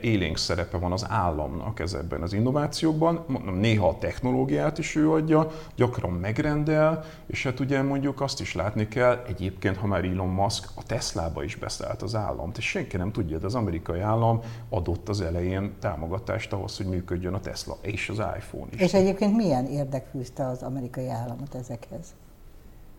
élénk 0.00 0.36
szerepe 0.36 0.78
van 0.78 0.92
az 0.92 1.06
államnak 1.08 1.80
ezekben 1.80 2.22
az 2.22 2.32
innovációkban. 2.32 3.24
Néha 3.60 3.88
a 3.88 3.98
technológiát 3.98 4.78
is 4.78 4.96
ő 4.96 5.10
adja, 5.10 5.50
gyakran 5.74 6.12
megrendel, 6.12 7.04
és 7.26 7.42
hát 7.42 7.60
ugye 7.60 7.82
mondjuk 7.82 8.20
azt 8.20 8.40
is 8.40 8.54
látni 8.54 8.88
kell, 8.88 9.24
egyébként, 9.28 9.76
ha 9.76 9.86
már 9.86 10.04
Elon 10.04 10.28
Musk 10.28 10.68
a 10.74 10.82
Teslába 10.86 11.44
is 11.44 11.56
beszállt 11.86 12.02
az 12.02 12.14
állam, 12.14 12.52
és 12.56 12.68
senki 12.68 12.96
nem 12.96 13.12
tudja, 13.12 13.38
de 13.38 13.46
az 13.46 13.54
amerikai 13.54 14.00
állam 14.00 14.40
adott 14.70 15.08
az 15.08 15.20
elején 15.20 15.74
támogatást 15.80 16.52
ahhoz, 16.52 16.76
hogy 16.76 16.86
működjön 16.86 17.34
a 17.34 17.40
Tesla 17.40 17.76
és 17.80 18.08
az 18.08 18.18
iPhone 18.18 18.66
is. 18.70 18.80
És 18.80 18.94
egyébként 18.94 19.36
milyen 19.36 19.66
érdek 19.66 20.06
fűzte 20.10 20.46
az 20.46 20.62
amerikai 20.62 21.08
államot 21.08 21.54
ezekhez? 21.54 22.14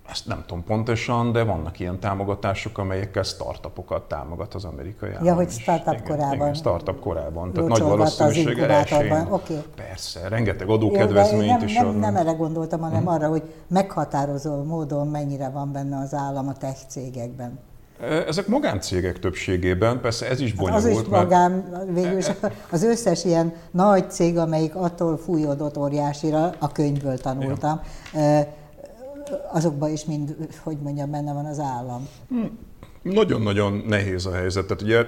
Ezt 0.09 0.27
nem 0.27 0.43
tudom 0.45 0.63
pontosan, 0.63 1.31
de 1.31 1.43
vannak 1.43 1.79
ilyen 1.79 1.99
támogatások, 1.99 2.77
amelyekkel 2.77 3.23
startupokat 3.23 4.07
támogat 4.07 4.53
az 4.53 4.65
amerikai 4.65 5.09
állam. 5.09 5.25
Ja, 5.25 5.33
hogy 5.33 5.49
startup 5.49 5.93
igen, 5.93 6.03
korában. 6.03 6.35
Igen, 6.35 6.53
startup 6.53 6.99
korában. 6.99 7.53
Tehát 7.53 7.69
nagy 7.69 8.35
inkubátorban. 8.35 9.11
elsőn. 9.11 9.31
Oké. 9.31 9.53
Persze, 9.75 10.27
rengeteg 10.27 10.69
adókedvezményt 10.69 11.57
nem, 11.57 11.67
is 11.67 11.73
nem, 11.73 11.87
adnak. 11.87 12.01
nem 12.01 12.15
erre 12.15 12.31
gondoltam, 12.31 12.79
hanem 12.79 13.07
arra, 13.07 13.27
hogy 13.27 13.43
meghatározó 13.67 14.63
módon 14.63 15.07
mennyire 15.07 15.49
van 15.49 15.71
benne 15.71 15.97
az 15.97 16.13
állam 16.13 16.47
a 16.47 16.53
tech 16.53 16.87
cégekben. 16.87 17.59
Ezek 18.27 18.47
magáncégek 18.47 19.19
többségében, 19.19 20.01
persze 20.01 20.29
ez 20.29 20.39
is 20.39 20.49
Hát 20.49 20.59
bonyolult, 20.59 20.85
az 20.85 20.91
is 20.91 20.95
mert 20.95 21.09
magán, 21.23 21.85
végül 21.93 22.17
is 22.17 22.25
az 22.71 22.83
összes 22.83 23.23
ilyen 23.23 23.53
nagy 23.71 24.11
cég, 24.11 24.37
amelyik 24.37 24.75
attól 24.75 25.17
fújódott 25.17 25.77
óriásira, 25.77 26.53
a 26.59 26.71
könyvből 26.71 27.17
tanultam, 27.17 27.81
azokban 29.51 29.91
is 29.91 30.05
mind, 30.05 30.35
hogy 30.63 30.77
mondjam, 30.77 31.11
benne 31.11 31.33
van 31.33 31.45
az 31.45 31.59
állam. 31.59 32.07
nagyon-nagyon 33.01 33.83
nehéz 33.87 34.25
a 34.25 34.33
helyzet. 34.33 34.65
Tehát 34.65 34.81
ugye 34.81 35.05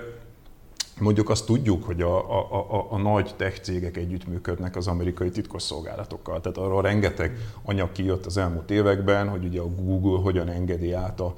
Mondjuk 0.99 1.29
azt 1.29 1.45
tudjuk, 1.45 1.83
hogy 1.83 2.01
a, 2.01 2.17
a, 2.17 2.65
a, 2.71 2.87
a 2.89 2.97
nagy 2.97 3.33
tech 3.37 3.61
cégek 3.61 3.97
együttműködnek 3.97 4.75
az 4.75 4.87
amerikai 4.87 5.29
titkosszolgálatokkal. 5.29 6.41
Tehát 6.41 6.57
arról 6.57 6.81
rengeteg 6.81 7.37
anyag 7.63 7.91
kijött 7.91 8.25
az 8.25 8.37
elmúlt 8.37 8.71
években, 8.71 9.29
hogy 9.29 9.43
ugye 9.43 9.59
a 9.61 9.67
Google 9.67 10.19
hogyan 10.21 10.49
engedi 10.49 10.93
át 10.93 11.19
a, 11.19 11.33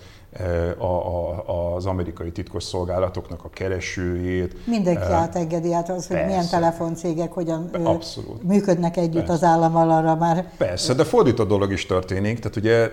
a, 0.78 0.84
a, 0.84 1.76
az 1.76 1.86
amerikai 1.86 2.32
titkosszolgálatoknak 2.32 3.44
a 3.44 3.50
keresőjét. 3.50 4.68
Mindenki 4.68 5.12
átengedi 5.12 5.74
át 5.74 5.90
az, 5.90 6.08
hogy 6.08 6.16
Persze. 6.16 6.26
milyen 6.26 6.48
telefoncégek 6.50 7.32
hogyan 7.32 7.70
Abszolút. 7.84 8.44
működnek 8.44 8.98
együtt 8.98 9.14
Persze. 9.14 9.34
az 9.34 9.44
állammal, 9.44 9.90
arra 9.90 10.16
már 10.16 10.52
Persze, 10.58 10.94
de 10.94 11.04
fordított 11.04 11.48
dolog 11.48 11.72
is 11.72 11.86
történik. 11.86 12.40
Tehát 12.40 12.56
ugye 12.56 12.90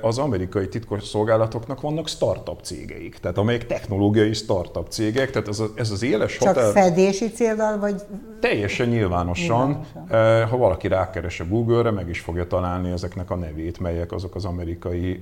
az 0.00 0.18
amerikai 0.18 0.68
titkosszolgálatoknak 0.68 1.80
vannak 1.80 2.08
startup 2.08 2.60
cégeik, 2.62 3.18
tehát 3.18 3.38
amelyek 3.38 3.66
technológiai 3.66 4.32
startup 4.32 4.88
cégek, 4.88 5.30
tehát 5.30 5.48
ez, 5.48 5.58
a, 5.58 5.66
ez 5.74 5.90
az 5.90 6.02
éles 6.02 6.36
csak 6.38 6.46
határ 6.46 6.72
fedési 6.72 7.30
céllal, 7.30 7.78
vagy 7.78 8.02
teljesen 8.40 8.88
nyilvánosan, 8.88 9.86
Nyilvánosan. 10.00 10.48
ha 10.48 10.56
valaki 10.56 10.88
rákeres 10.88 11.40
a 11.40 11.44
Google-re, 11.48 11.90
meg 11.90 12.08
is 12.08 12.20
fogja 12.20 12.46
találni 12.46 12.90
ezeknek 12.90 13.30
a 13.30 13.36
nevét, 13.36 13.78
melyek 13.80 14.12
azok 14.12 14.34
az 14.34 14.44
amerikai 14.44 15.20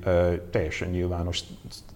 teljesen 0.50 0.88
nyilvános 0.88 1.40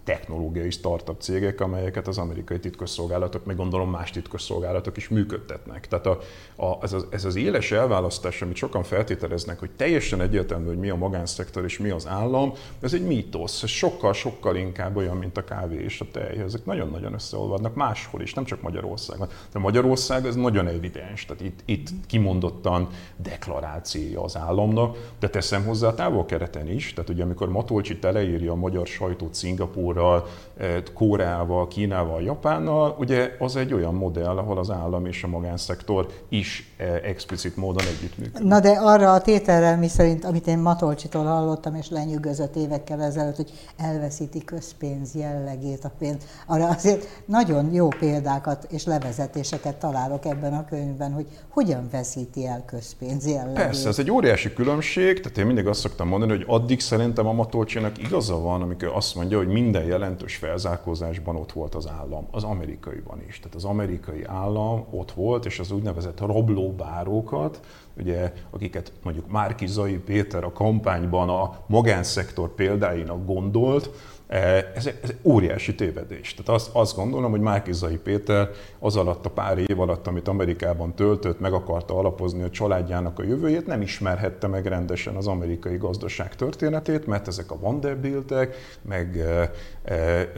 technológiai 0.03 0.69
startup 0.69 1.21
cégek, 1.21 1.61
amelyeket 1.61 2.07
az 2.07 2.17
amerikai 2.17 2.59
titkosszolgálatok, 2.59 3.45
meg 3.45 3.55
gondolom 3.55 3.89
más 3.89 4.11
titkosszolgálatok 4.11 4.97
is 4.97 5.09
működtetnek. 5.09 5.87
Tehát 5.87 6.05
a, 6.05 6.19
a, 6.55 6.77
ez, 6.81 6.93
az, 6.93 7.05
ez 7.09 7.25
az 7.25 7.35
éles 7.35 7.71
elválasztás, 7.71 8.41
amit 8.41 8.55
sokan 8.55 8.83
feltételeznek, 8.83 9.59
hogy 9.59 9.69
teljesen 9.71 10.21
egyértelmű, 10.21 10.67
hogy 10.67 10.77
mi 10.77 10.89
a 10.89 10.95
magánszektor 10.95 11.63
és 11.63 11.77
mi 11.77 11.89
az 11.89 12.07
állam, 12.07 12.53
ez 12.79 12.93
egy 12.93 13.05
mítosz. 13.05 13.63
Ez 13.63 13.69
sokkal-sokkal 13.69 14.55
inkább 14.55 14.95
olyan, 14.95 15.17
mint 15.17 15.37
a 15.37 15.43
kávé 15.43 15.83
és 15.83 16.01
a 16.01 16.05
tej. 16.11 16.37
Ezek 16.37 16.65
nagyon-nagyon 16.65 17.13
összeolvadnak 17.13 17.75
máshol 17.75 18.21
is, 18.21 18.33
nem 18.33 18.43
csak 18.43 18.61
Magyarországon. 18.61 19.27
De 19.51 19.59
Magyarország 19.59 20.25
ez 20.25 20.35
nagyon 20.35 20.67
evidens, 20.67 21.25
tehát 21.25 21.43
itt, 21.43 21.59
itt 21.65 21.89
kimondottan 22.07 22.89
deklarált 23.15 23.85
célja 23.85 24.23
az 24.23 24.37
államnak, 24.37 25.11
de 25.19 25.29
teszem 25.29 25.65
hozzá 25.65 25.87
a 25.87 25.93
távol-kereten 25.93 26.69
is, 26.71 26.93
tehát 26.93 27.09
ugye 27.09 27.23
amikor 27.23 27.49
Matolcsi 27.49 27.97
teleírja 27.99 28.51
a 28.51 28.55
magyar 28.55 28.87
sajtót 28.87 29.33
Szingapúrral, 29.47 30.27
eh, 30.57 30.75
Koreával, 30.93 31.67
Kínával, 31.67 32.21
Japánnal, 32.21 32.95
ugye 32.99 33.35
az 33.39 33.55
egy 33.55 33.73
olyan 33.73 33.93
modell, 33.93 34.37
ahol 34.37 34.57
az 34.57 34.71
állam 34.71 35.05
és 35.05 35.23
a 35.23 35.27
magánszektor 35.27 36.07
is 36.29 36.73
eh, 36.77 37.01
explicit 37.03 37.55
módon 37.55 37.85
együttműködik. 37.87 38.47
Na 38.47 38.59
de 38.59 38.69
arra 38.69 39.13
a 39.13 39.21
tételre, 39.21 39.75
mi 39.75 39.87
szerint, 39.87 40.25
amit 40.25 40.47
én 40.47 40.57
Matolcsitól 40.57 41.23
hallottam, 41.25 41.75
és 41.75 41.89
lenyűgözött 41.89 42.55
évekkel 42.55 43.01
ezelőtt, 43.01 43.35
hogy 43.35 43.51
elveszíti 43.77 44.43
közpénz 44.43 45.15
jellegét 45.15 45.83
a 45.83 45.91
pénz. 45.99 46.23
Arra 46.45 46.67
azért 46.67 47.07
nagyon 47.25 47.73
jó 47.73 47.87
példákat 47.87 48.67
és 48.69 48.85
levezetéseket 48.85 49.75
találok 49.75 50.25
ebben 50.25 50.53
a 50.53 50.65
könyvben, 50.65 51.13
hogy 51.13 51.25
hogyan 51.49 51.87
veszíti 51.91 52.47
el 52.47 52.63
közpénz 52.65 53.27
jellegét. 53.27 53.55
Persze, 53.55 53.87
ez 53.87 53.99
egy 53.99 54.11
óriási 54.11 54.53
különbség, 54.53 55.21
tehát 55.21 55.37
én 55.37 55.45
mindig 55.45 55.67
azt 55.67 55.79
szoktam 55.79 56.07
mondani, 56.07 56.31
hogy 56.31 56.43
addig 56.47 56.79
szerintem 56.79 57.27
a 57.27 57.33
Matolcsinak 57.33 57.97
igaza 57.97 58.39
van, 58.39 58.61
amikor 58.61 58.91
azt 58.93 59.15
mondja, 59.15 59.36
hogy 59.37 59.47
minden 59.47 59.83
jelentős 59.83 60.35
felzárkózásban 60.35 61.35
ott 61.35 61.51
volt 61.51 61.75
az 61.75 61.87
állam, 61.87 62.27
az 62.31 62.43
amerikaiban 62.43 63.21
is. 63.27 63.39
Tehát 63.39 63.55
az 63.55 63.65
amerikai 63.65 64.23
állam 64.23 64.85
ott 64.89 65.11
volt, 65.11 65.45
és 65.45 65.59
az 65.59 65.71
úgynevezett 65.71 66.19
rablóbárókat, 66.19 67.59
ugye, 67.97 68.33
akiket 68.49 68.91
mondjuk 69.03 69.31
Márki-Zai 69.31 69.97
Péter 69.97 70.43
a 70.43 70.51
kampányban 70.51 71.29
a 71.29 71.63
magánszektor 71.67 72.55
példáinak 72.55 73.25
gondolt, 73.25 73.89
ez, 74.27 74.89
ez 75.01 75.13
óriási 75.23 75.75
tévedés. 75.75 76.33
Tehát 76.33 76.61
azt, 76.61 76.69
azt 76.73 76.95
gondolom, 76.95 77.31
hogy 77.31 77.39
Márki-Zai 77.39 77.97
Péter 77.97 78.49
az 78.79 78.95
alatt 78.95 79.25
a 79.25 79.29
pár 79.29 79.57
év 79.57 79.79
alatt, 79.79 80.07
amit 80.07 80.27
Amerikában 80.27 80.95
töltött, 80.95 81.39
meg 81.39 81.53
akarta 81.53 81.97
alapozni 81.97 82.43
a 82.43 82.49
családjának 82.49 83.19
a 83.19 83.23
jövőjét, 83.23 83.67
nem 83.67 83.81
ismerhette 83.81 84.47
meg 84.47 84.65
rendesen 84.65 85.15
az 85.15 85.27
amerikai 85.27 85.77
gazdaság 85.77 86.35
történetét, 86.35 87.05
mert 87.05 87.27
ezek 87.27 87.51
a 87.51 87.59
Vanderbiltek, 87.59 88.55
meg 88.81 89.17
e, 89.17 89.51
e, 89.93 90.29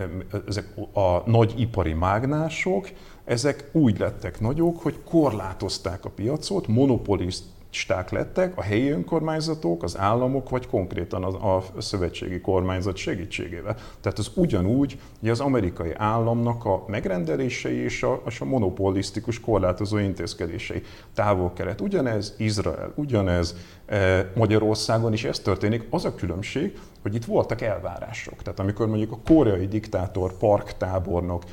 ezek 0.47 0.65
a 0.93 1.29
nagy 1.29 1.53
ipari 1.57 1.93
mágnások, 1.93 2.87
ezek 3.25 3.69
úgy 3.71 3.99
lettek 3.99 4.39
nagyok, 4.39 4.81
hogy 4.81 4.99
korlátozták 5.03 6.05
a 6.05 6.09
piacot, 6.09 6.67
monopoliszt 6.67 7.43
sták 7.69 8.09
lettek, 8.09 8.57
a 8.57 8.61
helyi 8.61 8.89
önkormányzatok, 8.89 9.83
az 9.83 9.97
államok, 9.97 10.49
vagy 10.49 10.67
konkrétan 10.67 11.23
a, 11.23 11.55
a 11.55 11.63
szövetségi 11.77 12.41
kormányzat 12.41 12.95
segítségével. 12.95 13.75
Tehát 14.01 14.17
az 14.17 14.31
ugyanúgy, 14.35 14.99
hogy 15.19 15.29
az 15.29 15.39
amerikai 15.39 15.91
államnak 15.95 16.65
a 16.65 16.83
megrendelései 16.87 17.75
és 17.75 18.03
a, 18.03 18.21
és 18.25 18.41
a 18.41 18.45
monopolisztikus 18.45 19.39
korlátozó 19.39 19.97
intézkedései. 19.97 20.81
Távol-kelet 21.13 21.81
ugyanez, 21.81 22.35
Izrael 22.37 22.93
ugyanez, 22.95 23.55
eh, 23.85 24.25
Magyarországon 24.35 25.13
is 25.13 25.23
ez 25.23 25.39
történik. 25.39 25.87
Az 25.89 26.05
a 26.05 26.15
különbség, 26.15 26.77
hogy 27.01 27.15
itt 27.15 27.25
voltak 27.25 27.61
elvárások. 27.61 28.41
Tehát 28.41 28.59
amikor 28.59 28.87
mondjuk 28.87 29.11
a 29.11 29.33
koreai 29.33 29.67
diktátor 29.67 30.37
parktábornok 30.37 31.43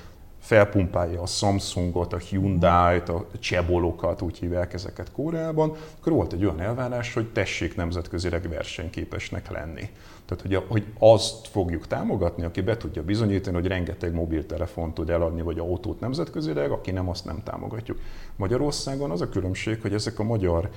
felpumpálja 0.46 1.22
a 1.22 1.26
Samsungot, 1.26 2.12
a 2.12 2.18
Hyundai-t, 2.18 3.08
a 3.08 3.26
Csebolokat, 3.38 4.22
úgy 4.22 4.38
hívják 4.38 4.72
ezeket 4.72 5.12
Koreában, 5.12 5.72
akkor 5.98 6.12
volt 6.12 6.32
egy 6.32 6.44
olyan 6.44 6.60
elvárás, 6.60 7.14
hogy 7.14 7.32
tessék 7.32 7.76
nemzetközileg 7.76 8.48
versenyképesnek 8.48 9.50
lenni. 9.50 9.90
Tehát, 10.24 10.42
hogy, 10.42 10.54
a, 10.54 10.64
hogy 10.68 10.84
azt 10.98 11.46
fogjuk 11.46 11.86
támogatni, 11.86 12.44
aki 12.44 12.60
be 12.60 12.76
tudja 12.76 13.02
bizonyítani, 13.02 13.56
hogy 13.56 13.66
rengeteg 13.66 14.12
mobiltelefont 14.12 14.94
tud 14.94 15.10
eladni, 15.10 15.42
vagy 15.42 15.58
autót 15.58 16.00
nemzetközileg, 16.00 16.70
aki 16.70 16.90
nem, 16.90 17.08
azt 17.08 17.24
nem 17.24 17.42
támogatjuk. 17.42 17.98
Magyarországon 18.36 19.10
az 19.10 19.20
a 19.20 19.28
különbség, 19.28 19.80
hogy 19.80 19.94
ezek 19.94 20.18
a 20.18 20.24
magyar 20.24 20.70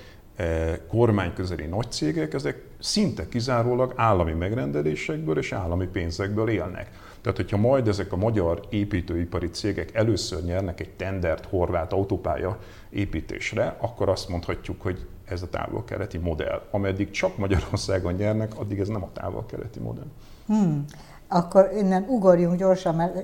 kormányközeli 0.87 1.65
nagy 1.65 1.91
cégek, 1.91 2.33
ezek 2.33 2.63
szinte 2.79 3.27
kizárólag 3.27 3.93
állami 3.95 4.31
megrendelésekből 4.31 5.37
és 5.37 5.51
állami 5.51 5.85
pénzekből 5.85 6.49
élnek. 6.49 6.89
Tehát, 7.21 7.37
hogyha 7.37 7.57
majd 7.57 7.87
ezek 7.87 8.11
a 8.11 8.15
magyar 8.15 8.59
építőipari 8.69 9.49
cégek 9.49 9.95
először 9.95 10.43
nyernek 10.43 10.79
egy 10.79 10.89
tendert 10.89 11.45
horvát 11.45 11.93
autópálya 11.93 12.57
építésre, 12.89 13.75
akkor 13.79 14.09
azt 14.09 14.29
mondhatjuk, 14.29 14.81
hogy 14.81 15.07
ez 15.25 15.41
a 15.41 15.49
távol-keleti 15.49 16.17
modell. 16.17 16.61
Ameddig 16.71 17.11
csak 17.11 17.37
Magyarországon 17.37 18.13
nyernek, 18.13 18.59
addig 18.59 18.79
ez 18.79 18.87
nem 18.87 19.03
a 19.03 19.09
távol-keleti 19.13 19.79
modell. 19.79 20.07
Hmm. 20.47 20.85
Akkor 21.27 21.69
innen 21.77 22.05
ugorjunk 22.07 22.57
gyorsan, 22.57 22.95
mert 22.95 23.23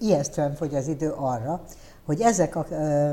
ijesztően 0.00 0.54
fogy 0.54 0.74
az 0.74 0.88
idő 0.88 1.10
arra, 1.10 1.62
hogy 2.04 2.20
ezek 2.20 2.56
a 2.56 2.66
ö, 2.70 3.12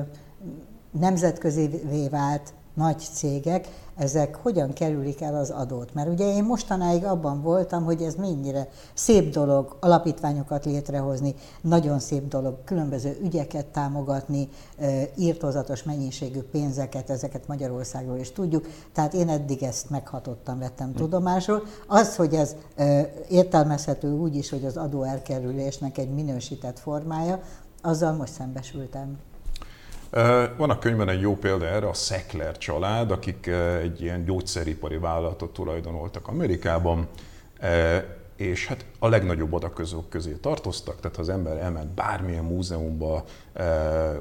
nemzetközivé 1.00 2.08
vált 2.10 2.54
nagy 2.74 3.00
cégek, 3.14 3.68
ezek 3.96 4.36
hogyan 4.36 4.74
kerülik 4.74 5.22
el 5.22 5.36
az 5.36 5.50
adót. 5.50 5.94
Mert 5.94 6.10
ugye 6.10 6.36
én 6.36 6.44
mostanáig 6.44 7.06
abban 7.06 7.42
voltam, 7.42 7.84
hogy 7.84 8.02
ez 8.02 8.16
mennyire 8.16 8.68
szép 8.94 9.34
dolog 9.34 9.78
alapítványokat 9.80 10.66
létrehozni, 10.66 11.36
nagyon 11.62 12.00
szép 12.00 12.28
dolog 12.28 12.64
különböző 12.64 13.18
ügyeket 13.24 13.66
támogatni, 13.66 14.50
írtozatos 15.16 15.84
mennyiségű 15.84 16.42
pénzeket, 16.42 17.10
ezeket 17.10 17.48
Magyarországról 17.48 18.18
is 18.18 18.32
tudjuk. 18.32 18.68
Tehát 18.94 19.14
én 19.14 19.30
eddig 19.30 19.64
ezt 19.64 19.90
meghatottam, 19.90 20.60
vettem 20.60 20.90
hm. 20.90 20.96
tudomásul. 20.96 21.64
Az, 21.88 22.16
hogy 22.16 22.34
ez 22.34 22.56
értelmezhető 23.30 24.12
úgy 24.12 24.36
is, 24.36 24.50
hogy 24.50 24.66
az 24.66 24.78
adó 24.78 25.04
elkerülésnek 25.04 25.98
egy 25.98 26.14
minősített 26.14 26.80
formája, 26.80 27.42
azzal 27.82 28.14
most 28.14 28.34
szembesültem. 28.34 29.18
Van 30.58 30.70
a 30.70 30.80
könyvben 30.80 31.10
egy 31.10 31.22
jó 31.22 31.36
példa 31.36 31.66
erre, 31.66 31.88
a 31.88 31.94
Szekler 31.94 32.58
család, 32.58 33.12
akik 33.12 33.48
egy 33.82 34.02
ilyen 34.02 34.26
gyógyszeripari 34.26 34.98
vállalatot 34.98 35.54
tulajdonoltak 35.54 36.28
Amerikában, 36.28 37.08
és 38.36 38.68
hát 38.68 38.86
a 39.00 39.08
legnagyobb 39.08 39.54
adaközök 39.54 40.10
közé 40.10 40.32
tartoztak, 40.32 41.00
tehát 41.00 41.16
ha 41.16 41.22
az 41.22 41.30
ember 41.30 41.58
elment 41.58 41.90
bármilyen 41.90 42.44
múzeumba, 42.44 43.24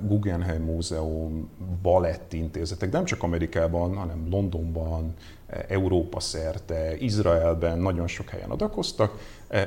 Guggenheim 0.01 0.63
Múzeum, 0.63 1.51
balettintézetek, 1.83 2.91
nem 2.93 3.05
csak 3.05 3.23
Amerikában, 3.23 3.97
hanem 3.97 4.27
Londonban, 4.31 5.15
Európa 5.69 6.21
szerte, 6.21 6.97
Izraelben, 6.99 7.79
nagyon 7.79 8.07
sok 8.07 8.29
helyen 8.29 8.51
adakoztak, 8.51 9.19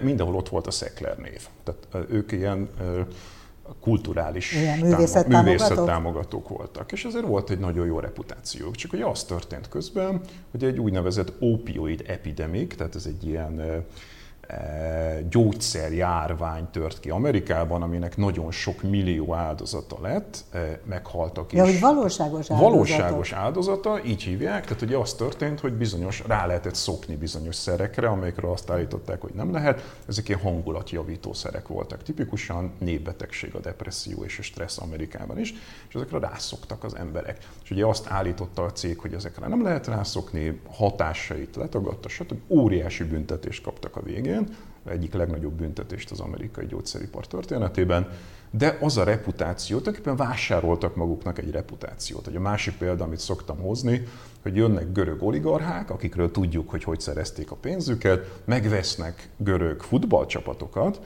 mindenhol 0.01 0.35
ott 0.35 0.49
volt 0.49 0.67
a 0.67 0.71
Szekler 0.71 1.17
név. 1.17 1.47
Tehát 1.63 2.09
ők 2.09 2.31
ilyen 2.31 2.69
kulturális 3.79 4.53
Ilyen 4.53 4.79
művészet 4.79 5.85
támogatók 5.85 6.49
voltak. 6.49 6.91
És 6.91 7.05
ezért 7.05 7.25
volt 7.25 7.49
egy 7.49 7.59
nagyon 7.59 7.85
jó 7.85 7.99
reputációk. 7.99 8.75
Csak 8.75 8.91
hogy 8.91 9.01
az 9.01 9.23
történt 9.23 9.69
közben, 9.69 10.21
hogy 10.51 10.63
egy 10.63 10.79
úgynevezett 10.79 11.33
opioid 11.39 12.03
epidemik, 12.07 12.73
tehát 12.73 12.95
ez 12.95 13.05
egy 13.05 13.27
ilyen 13.27 13.85
Eh, 14.47 15.19
gyógyszerjárvány 15.29 16.67
tört 16.71 16.99
ki 16.99 17.09
Amerikában, 17.09 17.81
aminek 17.81 18.17
nagyon 18.17 18.51
sok 18.51 18.81
millió 18.81 19.33
áldozata 19.33 19.97
lett, 20.01 20.43
eh, 20.51 20.77
meghaltak 20.83 21.51
is. 21.51 21.57
Ja, 21.57 21.65
hogy 21.65 21.79
valóságos 21.79 22.49
áldozata. 22.49 22.69
Valóságos 22.69 23.31
áldozata, 23.31 24.03
így 24.03 24.23
hívják, 24.23 24.63
tehát 24.63 24.81
ugye 24.81 24.97
az 24.97 25.13
történt, 25.13 25.59
hogy 25.59 25.73
bizonyos, 25.73 26.23
rá 26.27 26.45
lehetett 26.45 26.75
szokni 26.75 27.15
bizonyos 27.15 27.55
szerekre, 27.55 28.07
amelyekről 28.07 28.51
azt 28.51 28.69
állították, 28.69 29.21
hogy 29.21 29.33
nem 29.33 29.51
lehet. 29.51 29.97
Ezek 30.07 30.27
ilyen 30.27 30.39
hangulatjavító 30.39 31.33
szerek 31.33 31.67
voltak. 31.67 32.03
Tipikusan 32.03 32.73
népbetegség, 32.79 33.55
a 33.55 33.59
depresszió 33.59 34.23
és 34.23 34.39
a 34.39 34.41
stressz 34.41 34.77
Amerikában 34.77 35.39
is, 35.39 35.53
és 35.87 35.95
ezekre 35.95 36.19
rászoktak 36.19 36.83
az 36.83 36.95
emberek. 36.95 37.37
És 37.63 37.71
ugye 37.71 37.85
azt 37.85 38.07
állította 38.09 38.63
a 38.63 38.71
cég, 38.71 38.99
hogy 38.99 39.13
ezekre 39.13 39.47
nem 39.47 39.63
lehet 39.63 39.87
rászokni, 39.87 40.61
hatásait 40.71 41.55
letagadta, 41.55 42.09
stb. 42.09 42.39
Óriási 42.47 43.03
büntetést 43.03 43.63
kaptak 43.63 43.95
a 43.95 44.01
végén 44.01 44.33
végén, 44.39 44.55
egyik 44.85 45.13
legnagyobb 45.13 45.53
büntetést 45.53 46.11
az 46.11 46.19
amerikai 46.19 46.65
gyógyszeripar 46.65 47.27
történetében, 47.27 48.09
de 48.51 48.77
az 48.81 48.97
a 48.97 49.03
reputáció, 49.03 49.77
tulajdonképpen 49.77 50.27
vásároltak 50.27 50.95
maguknak 50.95 51.39
egy 51.39 51.51
reputációt. 51.51 52.27
Egy 52.27 52.35
a 52.35 52.39
másik 52.39 52.77
példa, 52.77 53.03
amit 53.03 53.19
szoktam 53.19 53.57
hozni, 53.57 54.07
hogy 54.41 54.55
jönnek 54.55 54.91
görög 54.91 55.23
oligarchák, 55.23 55.89
akikről 55.89 56.31
tudjuk, 56.31 56.69
hogy 56.69 56.83
hogy 56.83 56.99
szerezték 56.99 57.51
a 57.51 57.55
pénzüket, 57.55 58.41
megvesznek 58.45 59.29
görög 59.37 59.81
futballcsapatokat, 59.81 60.99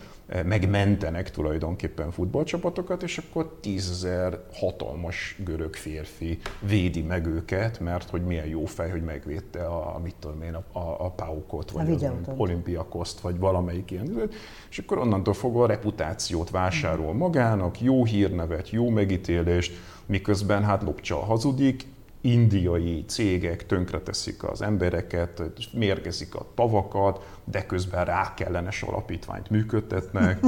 megmentenek 0.45 1.31
tulajdonképpen 1.31 2.11
futballcsapatokat, 2.11 3.03
és 3.03 3.17
akkor 3.17 3.57
tízezer 3.61 4.39
hatalmas 4.53 5.35
görög 5.43 5.75
férfi 5.75 6.39
védi 6.59 7.01
meg 7.01 7.25
őket, 7.25 7.79
mert 7.79 8.09
hogy 8.09 8.23
milyen 8.23 8.47
jó 8.47 8.65
fej, 8.65 8.89
hogy 8.89 9.03
megvédte 9.03 9.65
a, 9.65 9.99
mit 10.03 10.15
tudom 10.19 10.41
én, 10.41 10.53
a, 10.53 10.79
a, 10.79 11.05
a 11.05 11.09
Paukot, 11.09 11.71
vagy 11.71 12.03
a 12.03 12.11
az 12.27 12.33
Olimpiakoszt, 12.37 13.19
vagy 13.19 13.39
valamelyik 13.39 13.91
ilyen. 13.91 14.29
És 14.69 14.77
akkor 14.77 14.97
onnantól 14.97 15.33
fogva 15.33 15.63
a 15.63 15.67
reputációt 15.67 16.49
vásárol 16.49 17.13
magának, 17.13 17.81
jó 17.81 18.05
hírnevet, 18.05 18.69
jó 18.69 18.89
megítélést, 18.89 19.73
miközben 20.05 20.63
hát 20.63 20.83
lopcsal 20.83 21.21
hazudik, 21.21 21.85
indiai 22.21 23.03
cégek 23.07 23.65
tönkreteszik 23.65 24.43
az 24.43 24.61
embereket, 24.61 25.41
mérgezik 25.73 26.35
a 26.35 26.45
tavakat, 26.55 27.25
de 27.43 27.65
közben 27.65 28.05
rá 28.05 28.33
kellenes 28.33 28.81
alapítványt 28.81 29.49
működtetnek. 29.49 30.39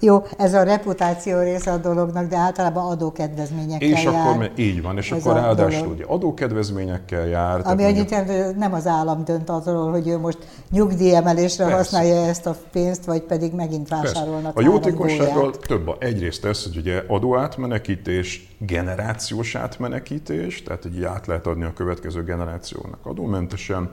Jó, 0.00 0.22
ez 0.38 0.54
a 0.54 0.62
reputáció 0.62 1.40
része 1.40 1.72
a 1.72 1.76
dolognak, 1.76 2.28
de 2.28 2.36
általában 2.36 2.90
adókedvezményekkel 2.90 3.88
és 3.88 4.02
jár. 4.02 4.28
Akkor, 4.28 4.50
így 4.56 4.82
van, 4.82 4.96
és 4.96 5.10
akkor 5.10 5.34
ráadásul 5.34 5.86
ugye 5.86 6.04
adókedvezményekkel 6.04 7.26
jár. 7.26 7.60
Ami 7.64 7.84
annyit 7.84 8.10
jelent, 8.10 8.30
hogy 8.30 8.56
nem 8.56 8.72
az 8.72 8.86
állam 8.86 9.24
dönt 9.24 9.48
arról, 9.48 9.90
hogy 9.90 10.08
ő 10.08 10.18
most 10.18 10.38
nyugdíjemelésre 10.70 11.64
Persze. 11.64 11.78
használja 11.78 12.26
ezt 12.26 12.46
a 12.46 12.56
pénzt, 12.72 13.04
vagy 13.04 13.22
pedig 13.22 13.52
megint 13.52 13.88
vásárolnak 13.88 14.54
Persze. 14.54 14.68
A 14.68 14.72
jótékonysággal 14.72 15.50
több 15.50 15.96
egyrészt 15.98 16.44
ez, 16.44 16.62
hogy 16.62 16.76
ugye 16.76 17.02
adóátmenekítés, 17.08 18.53
generációs 18.66 19.54
átmenekítés, 19.54 20.62
tehát 20.62 20.82
hogy 20.82 21.04
át 21.04 21.26
lehet 21.26 21.46
adni 21.46 21.64
a 21.64 21.72
következő 21.72 22.24
generációnak 22.24 23.06
adómentesen, 23.06 23.90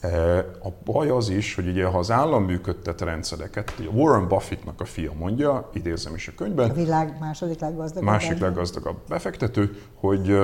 E, 0.00 0.38
a 0.62 0.68
baj 0.84 1.08
az 1.08 1.28
is, 1.28 1.54
hogy 1.54 1.68
ugye 1.68 1.84
ha 1.84 1.98
az 1.98 2.10
állam 2.10 2.44
működtet 2.44 3.00
rendszereket, 3.00 3.72
Warren 3.92 4.28
Buffettnak 4.28 4.80
a 4.80 4.84
fia 4.84 5.12
mondja, 5.18 5.70
idézem 5.72 6.14
is 6.14 6.28
a 6.28 6.32
könyvben. 6.36 6.70
A 6.70 6.72
világ 6.72 7.16
második 7.20 7.60
leggazdagabb. 7.60 8.08
Másik 8.08 8.38
leggazdagabb 8.38 8.96
befektető, 9.08 9.78
hogy 9.94 10.38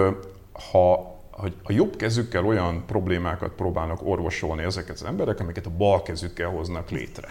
ha 0.70 1.11
hogy 1.33 1.55
a 1.62 1.72
jobb 1.72 1.96
kezükkel 1.96 2.44
olyan 2.44 2.83
problémákat 2.87 3.51
próbálnak 3.51 4.07
orvosolni 4.07 4.62
ezeket 4.62 4.94
az 4.94 5.05
emberek, 5.05 5.40
amiket 5.40 5.66
a 5.66 5.70
bal 5.77 6.03
kezükkel 6.03 6.48
hoznak 6.48 6.90
létre. 6.90 7.29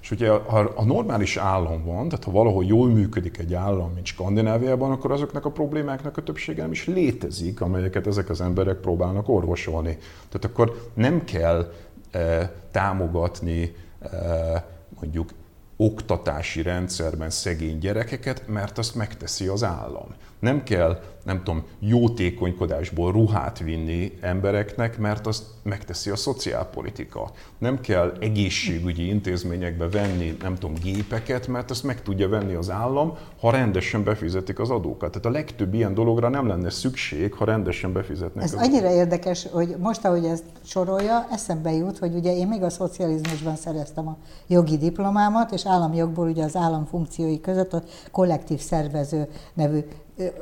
És 0.00 0.10
ugye 0.10 0.30
ha 0.30 0.58
a 0.58 0.84
normális 0.84 1.36
állam 1.36 1.84
van, 1.84 2.08
tehát 2.08 2.24
ha 2.24 2.30
valahol 2.30 2.64
jól 2.64 2.88
működik 2.88 3.38
egy 3.38 3.54
állam, 3.54 3.92
mint 3.92 4.06
Skandináviában, 4.06 4.90
akkor 4.90 5.12
azoknak 5.12 5.44
a 5.44 5.50
problémáknak 5.50 6.16
a 6.16 6.22
többsége 6.22 6.62
nem 6.62 6.70
is 6.70 6.86
létezik, 6.86 7.60
amelyeket 7.60 8.06
ezek 8.06 8.28
az 8.28 8.40
emberek 8.40 8.76
próbálnak 8.76 9.28
orvosolni. 9.28 9.98
Tehát 10.28 10.44
akkor 10.44 10.90
nem 10.94 11.24
kell 11.24 11.72
e, 12.10 12.52
támogatni 12.70 13.74
e, 14.00 14.66
mondjuk 15.00 15.30
oktatási 15.76 16.62
rendszerben 16.62 17.30
szegény 17.30 17.78
gyerekeket, 17.78 18.48
mert 18.48 18.78
azt 18.78 18.94
megteszi 18.94 19.46
az 19.46 19.64
állam. 19.64 20.14
Nem 20.40 20.62
kell, 20.62 21.00
nem 21.24 21.38
tudom, 21.44 21.64
jótékonykodásból 21.78 23.12
ruhát 23.12 23.58
vinni 23.58 24.18
embereknek, 24.20 24.98
mert 24.98 25.26
azt 25.26 25.44
megteszi 25.62 26.10
a 26.10 26.16
szociálpolitika. 26.16 27.30
Nem 27.58 27.80
kell 27.80 28.12
egészségügyi 28.20 29.08
intézményekbe 29.08 29.88
venni, 29.88 30.36
nem 30.42 30.54
tudom, 30.54 30.74
gépeket, 30.82 31.46
mert 31.46 31.70
azt 31.70 31.82
meg 31.82 32.02
tudja 32.02 32.28
venni 32.28 32.54
az 32.54 32.70
állam, 32.70 33.16
ha 33.40 33.50
rendesen 33.50 34.04
befizetik 34.04 34.58
az 34.58 34.70
adókat. 34.70 35.10
Tehát 35.10 35.26
a 35.26 35.30
legtöbb 35.30 35.74
ilyen 35.74 35.94
dologra 35.94 36.28
nem 36.28 36.46
lenne 36.46 36.70
szükség, 36.70 37.34
ha 37.34 37.44
rendesen 37.44 37.92
befizetnek. 37.92 38.44
Ez 38.44 38.52
annyira 38.54 38.86
adókat. 38.86 38.96
érdekes, 38.96 39.46
hogy 39.50 39.76
most, 39.78 40.04
ahogy 40.04 40.24
ezt 40.24 40.44
sorolja, 40.64 41.26
eszembe 41.30 41.72
jut, 41.72 41.98
hogy 41.98 42.14
ugye 42.14 42.36
én 42.36 42.48
még 42.48 42.62
a 42.62 42.70
szocializmusban 42.70 43.56
szereztem 43.56 44.08
a 44.08 44.16
jogi 44.46 44.76
diplomámat, 44.76 45.52
és 45.52 45.66
államjogból 45.66 46.28
ugye 46.28 46.44
az 46.44 46.56
állam 46.56 46.86
funkciói 46.86 47.40
között 47.40 47.72
a 47.72 47.82
kollektív 48.10 48.58
szervező 48.60 49.28
nevű 49.54 49.80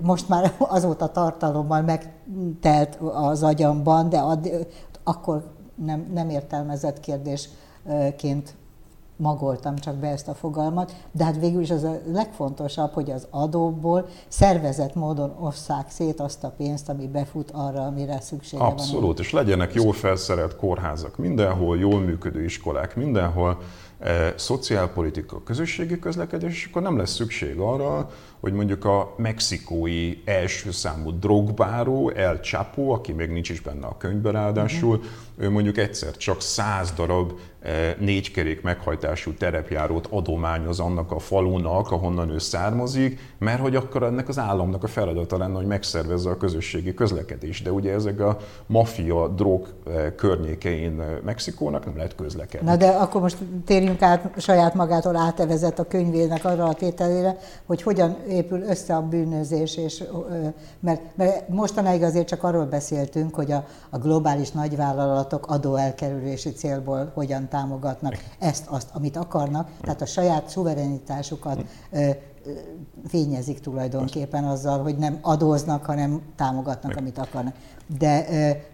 most 0.00 0.28
már 0.28 0.54
azóta 0.58 1.08
tartalommal 1.08 1.82
megtelt 1.82 2.98
az 3.14 3.42
agyamban, 3.42 4.08
de 4.08 4.18
ad, 4.18 4.66
akkor 5.04 5.44
nem, 5.74 6.10
nem 6.14 6.28
értelmezett 6.28 7.00
kérdésként 7.00 8.54
magoltam 9.18 9.76
csak 9.76 9.94
be 9.94 10.08
ezt 10.08 10.28
a 10.28 10.34
fogalmat, 10.34 10.94
de 11.12 11.24
hát 11.24 11.40
végül 11.40 11.60
is 11.60 11.70
az 11.70 11.82
a 11.82 12.00
legfontosabb, 12.12 12.92
hogy 12.92 13.10
az 13.10 13.26
adóból 13.30 14.06
szervezett 14.28 14.94
módon 14.94 15.36
osszák 15.40 15.90
szét 15.90 16.20
azt 16.20 16.44
a 16.44 16.54
pénzt, 16.56 16.88
ami 16.88 17.06
befut 17.06 17.50
arra, 17.50 17.86
amire 17.86 18.20
szüksége 18.20 18.62
Abszolút, 18.62 18.86
van. 18.86 18.94
Abszolút, 18.96 19.18
és 19.18 19.32
legyenek 19.32 19.74
jól 19.74 19.92
felszerelt 19.92 20.56
kórházak 20.56 21.16
mindenhol, 21.16 21.78
jól 21.78 22.00
működő 22.00 22.44
iskolák 22.44 22.96
mindenhol, 22.96 23.58
e, 23.98 24.34
szociálpolitika, 24.36 25.42
közösségi 25.42 25.98
közlekedés, 25.98 26.52
és 26.52 26.66
akkor 26.70 26.82
nem 26.82 26.96
lesz 26.96 27.14
szükség 27.14 27.58
arra, 27.58 28.10
hogy 28.40 28.52
mondjuk 28.52 28.84
a 28.84 29.14
mexikói 29.16 30.22
első 30.24 30.70
számú 30.70 31.18
drogbáró, 31.18 32.10
El 32.10 32.40
Chapo, 32.40 32.90
aki 32.90 33.12
még 33.12 33.30
nincs 33.30 33.50
is 33.50 33.60
benne 33.60 33.86
a 33.86 33.96
könyvben 33.96 34.32
ráadásul, 34.32 34.96
uh-huh. 34.96 35.10
ő 35.36 35.50
mondjuk 35.50 35.76
egyszer 35.76 36.16
csak 36.16 36.40
száz 36.42 36.92
darab 36.92 37.32
eh, 37.60 37.94
négykerék 37.98 38.62
meghajtású 38.62 39.32
terepjárót 39.32 40.06
adományoz 40.10 40.80
annak 40.80 41.12
a 41.12 41.18
falunak, 41.18 41.90
ahonnan 41.90 42.30
ő 42.30 42.38
származik, 42.38 43.20
mert 43.38 43.60
hogy 43.60 43.76
akkor 43.76 44.02
ennek 44.02 44.28
az 44.28 44.38
államnak 44.38 44.82
a 44.82 44.86
feladata 44.86 45.38
lenne, 45.38 45.56
hogy 45.56 45.66
megszervezze 45.66 46.30
a 46.30 46.36
közösségi 46.36 46.94
közlekedést. 46.94 47.64
De 47.64 47.72
ugye 47.72 47.92
ezek 47.92 48.20
a 48.20 48.38
maffia 48.66 49.28
drog 49.28 49.66
eh, 49.86 50.12
környékein 50.16 51.00
eh, 51.00 51.06
Mexikónak 51.24 51.84
nem 51.84 51.96
lehet 51.96 52.14
közlekedni. 52.14 52.68
Na 52.68 52.76
de 52.76 52.88
akkor 52.88 53.20
most 53.20 53.36
térjünk 53.64 53.88
térjünk 53.88 54.02
át 54.02 54.40
saját 54.40 54.74
magától 54.74 55.16
átevezett 55.16 55.78
a 55.78 55.84
könyvének 55.84 56.44
arra 56.44 56.64
a 56.64 56.74
tételére, 56.74 57.38
hogy 57.66 57.82
hogyan 57.82 58.16
épül 58.28 58.62
össze 58.62 58.96
a 58.96 59.08
bűnözés, 59.08 59.76
és, 59.76 60.04
mert, 60.80 61.00
mert 61.14 61.48
mostanáig 61.48 62.02
azért 62.02 62.26
csak 62.26 62.42
arról 62.42 62.64
beszéltünk, 62.64 63.34
hogy 63.34 63.52
a, 63.52 63.64
a 63.90 63.98
globális 63.98 64.50
nagyvállalatok 64.50 65.46
adóelkerülési 65.46 66.52
célból 66.52 67.12
hogyan 67.14 67.48
támogatnak 67.48 68.14
ezt, 68.38 68.66
azt, 68.66 68.88
amit 68.92 69.16
akarnak, 69.16 69.70
tehát 69.80 70.00
a 70.00 70.06
saját 70.06 70.48
szuverenitásukat 70.48 71.64
fényezik 73.08 73.60
tulajdonképpen 73.60 74.44
azzal, 74.44 74.82
hogy 74.82 74.96
nem 74.96 75.18
adóznak, 75.20 75.84
hanem 75.84 76.22
támogatnak, 76.36 76.96
amit 76.96 77.18
akarnak. 77.18 77.54
De 77.98 78.26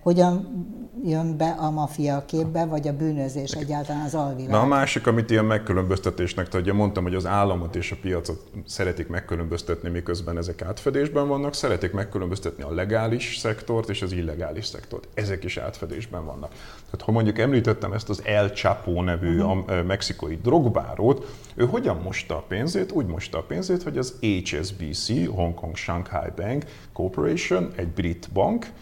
hogyan 0.02 0.64
jön 1.04 1.36
be 1.36 1.56
a 1.58 1.70
mafia 1.70 2.24
képbe, 2.26 2.64
vagy 2.64 2.88
a 2.88 2.96
bűnözés 2.96 3.50
egyáltalán 3.50 4.04
az 4.04 4.14
alvilág? 4.14 4.50
Na 4.50 4.60
a 4.60 4.66
másik, 4.66 5.06
amit 5.06 5.30
ilyen 5.30 5.44
megkülönböztetésnek 5.44 6.48
tudja, 6.48 6.74
mondtam, 6.74 7.02
hogy 7.02 7.14
az 7.14 7.26
államot 7.26 7.76
és 7.76 7.92
a 7.92 7.96
piacot 8.02 8.50
szeretik 8.66 9.08
megkülönböztetni, 9.08 9.88
miközben 9.88 10.36
ezek 10.36 10.62
átfedésben 10.62 11.28
vannak, 11.28 11.54
szeretik 11.54 11.92
megkülönböztetni 11.92 12.62
a 12.62 12.74
legális 12.74 13.36
szektort 13.38 13.88
és 13.88 14.02
az 14.02 14.12
illegális 14.12 14.66
szektort. 14.66 15.08
Ezek 15.14 15.44
is 15.44 15.56
átfedésben 15.56 16.24
vannak. 16.24 16.50
Tehát 16.84 17.02
ha 17.04 17.12
mondjuk 17.12 17.38
említettem 17.38 17.92
ezt 17.92 18.08
az 18.08 18.22
El 18.24 18.50
Chapo 18.50 19.02
nevű 19.02 19.38
uh-huh. 19.38 19.68
a, 19.68 19.78
a 19.78 19.82
mexikai 19.82 20.38
drogbárót, 20.42 21.26
ő 21.54 21.66
hogyan 21.66 21.96
mosta 22.02 22.36
a 22.36 22.44
pénzét? 22.48 22.92
Úgy 22.92 23.06
mosta 23.06 23.38
a 23.38 23.42
pénzét, 23.42 23.63
hogy 23.68 23.98
az 23.98 24.14
HSBC, 24.20 25.26
Hong 25.26 25.54
Kong 25.54 25.76
Shanghai 25.76 26.30
Bank 26.36 26.64
Corporation, 26.92 27.72
egy 27.76 27.88
brit 27.88 28.28
bank, 28.32 28.72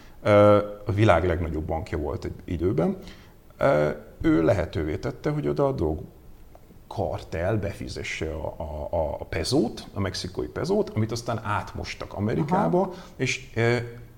a 0.85 0.91
világ 0.91 1.25
legnagyobb 1.25 1.65
bankja 1.65 1.97
volt 1.97 2.25
egy 2.25 2.33
időben, 2.45 2.97
ő 4.21 4.43
lehetővé 4.43 4.97
tette, 4.97 5.29
hogy 5.29 5.47
oda 5.47 5.67
a 5.67 5.71
drog 5.71 5.99
kartel 6.87 7.57
befizesse 7.57 8.33
a, 8.33 8.55
a, 8.89 9.17
a 9.19 9.25
pezót, 9.25 9.87
a 9.93 9.99
mexikói 9.99 10.47
pezót, 10.47 10.89
amit 10.89 11.11
aztán 11.11 11.39
átmostak 11.43 12.13
Amerikába, 12.13 12.81
Aha. 12.81 12.93
és 13.15 13.49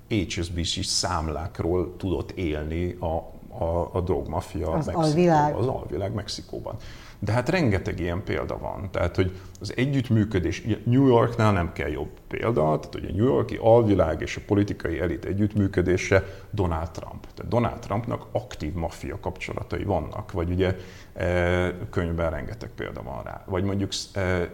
HSBC 0.07 0.85
számlákról 0.85 1.95
tudott 1.97 2.31
élni 2.31 2.97
a, 2.99 3.33
a, 3.63 3.89
a 3.93 4.01
drogmafia 4.01 4.71
az 4.71 4.87
alvilág. 4.87 5.55
az 5.55 5.67
alvilág 5.67 6.13
Mexikóban. 6.13 6.75
De 7.19 7.31
hát 7.31 7.49
rengeteg 7.49 7.99
ilyen 7.99 8.23
példa 8.23 8.57
van. 8.57 8.89
Tehát, 8.91 9.15
hogy 9.15 9.39
az 9.59 9.73
együttműködés, 9.75 10.63
New 10.83 11.07
Yorknál 11.07 11.51
nem 11.51 11.73
kell 11.73 11.89
jobb 11.89 12.09
példa, 12.27 12.61
tehát 12.61 12.95
a 12.95 13.13
New 13.15 13.25
Yorki 13.25 13.57
alvilág 13.61 14.21
és 14.21 14.35
a 14.35 14.41
politikai 14.47 14.99
elit 14.99 15.25
együttműködése 15.25 16.23
Donald 16.51 16.91
Trump. 16.91 17.27
Tehát 17.35 17.51
Donald 17.51 17.79
Trumpnak 17.79 18.25
aktív 18.31 18.73
maffia 18.73 19.19
kapcsolatai 19.19 19.83
vannak, 19.83 20.31
vagy 20.31 20.49
ugye 20.49 20.75
e, 21.13 21.73
könyvben 21.89 22.29
rengeteg 22.29 22.69
példa 22.75 23.01
van 23.03 23.23
rá. 23.23 23.43
Vagy 23.45 23.63
mondjuk 23.63 23.91
e, 24.13 24.51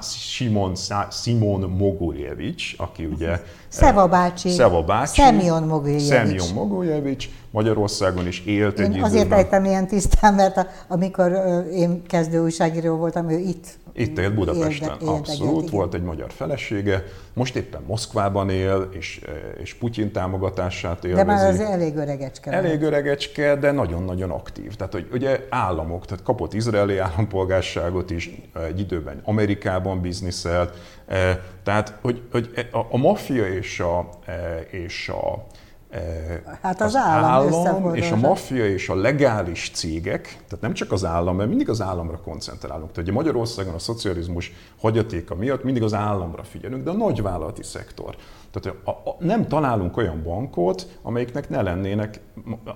Simon, 0.00 0.72
Simon 1.10 1.70
Moguljevics, 1.70 2.74
aki 2.76 3.04
ugye... 3.04 3.30
E, 3.30 3.42
Szeva 3.68 4.08
bácsi. 4.08 4.48
Szeva 4.48 4.82
bácsi. 4.82 5.20
Semyon 5.20 5.62
Moguljevics. 5.62 6.06
Semyon 6.06 6.48
Moguljevics. 6.54 7.28
Magyarországon 7.50 8.26
is 8.26 8.40
élt 8.40 8.78
én 8.78 8.92
egy 8.92 9.00
Azért 9.00 9.32
ejtem 9.32 9.64
ilyen 9.64 9.86
tisztán, 9.86 10.34
mert 10.34 10.66
amikor 10.88 11.32
én 11.72 12.02
kezdő 12.02 12.42
újságíró 12.42 12.96
voltam, 12.96 13.30
ő 13.30 13.38
itt 13.38 13.78
itt 13.96 14.18
élt 14.24 14.34
Budapesten, 14.34 14.90
érde, 15.00 15.10
abszolút, 15.10 15.62
igen. 15.62 15.74
volt 15.74 15.94
egy 15.94 16.02
magyar 16.02 16.32
felesége, 16.32 17.04
most 17.32 17.56
éppen 17.56 17.82
Moszkvában 17.86 18.50
él, 18.50 18.88
és, 18.92 19.20
és 19.62 19.74
Putyin 19.74 20.12
támogatását 20.12 21.04
él. 21.04 21.14
De 21.14 21.24
már 21.24 21.48
az 21.48 21.60
elég 21.60 21.96
öregecske. 21.96 22.50
Elég 22.50 22.82
öregecske, 22.82 23.56
de 23.56 23.70
nagyon-nagyon 23.70 24.30
aktív. 24.30 24.76
Tehát, 24.76 24.92
hogy 24.92 25.08
ugye 25.12 25.46
államok, 25.48 26.06
tehát 26.06 26.24
kapott 26.24 26.52
izraeli 26.52 26.98
állampolgárságot 26.98 28.10
is, 28.10 28.30
egy 28.66 28.80
időben 28.80 29.20
Amerikában 29.24 30.00
bizniszelt, 30.00 30.78
e, 31.06 31.44
tehát, 31.62 31.98
hogy, 32.00 32.22
hogy 32.30 32.68
a, 32.72 32.78
a 32.90 32.96
maffia 32.96 33.46
és 33.46 33.80
a, 33.80 34.08
e, 34.26 34.60
és 34.70 35.08
a 35.08 35.46
Hát 36.62 36.80
az, 36.80 36.86
az 36.86 36.96
állam, 36.96 37.66
állam 37.66 37.94
és 37.94 38.10
a 38.10 38.16
maffia 38.16 38.66
és 38.66 38.88
a 38.88 38.94
legális 38.94 39.70
cégek, 39.74 40.22
tehát 40.22 40.60
nem 40.60 40.72
csak 40.72 40.92
az 40.92 41.04
állam, 41.04 41.36
mert 41.36 41.48
mindig 41.48 41.68
az 41.68 41.80
államra 41.80 42.20
koncentrálunk. 42.20 42.90
Tehát 42.90 43.08
ugye 43.08 43.12
Magyarországon 43.12 43.74
a 43.74 43.78
szocializmus 43.78 44.52
hagyatéka 44.80 45.34
miatt 45.34 45.64
mindig 45.64 45.82
az 45.82 45.94
államra 45.94 46.42
figyelünk, 46.42 46.84
de 46.84 46.90
a 46.90 46.94
nagyvállalati 46.94 47.62
szektor. 47.62 48.16
Tehát 48.50 48.78
a, 48.84 48.90
a, 48.90 49.16
nem 49.18 49.48
találunk 49.48 49.96
olyan 49.96 50.22
bankot, 50.22 50.98
amelyiknek 51.02 51.48
ne 51.48 51.62
lennének 51.62 52.20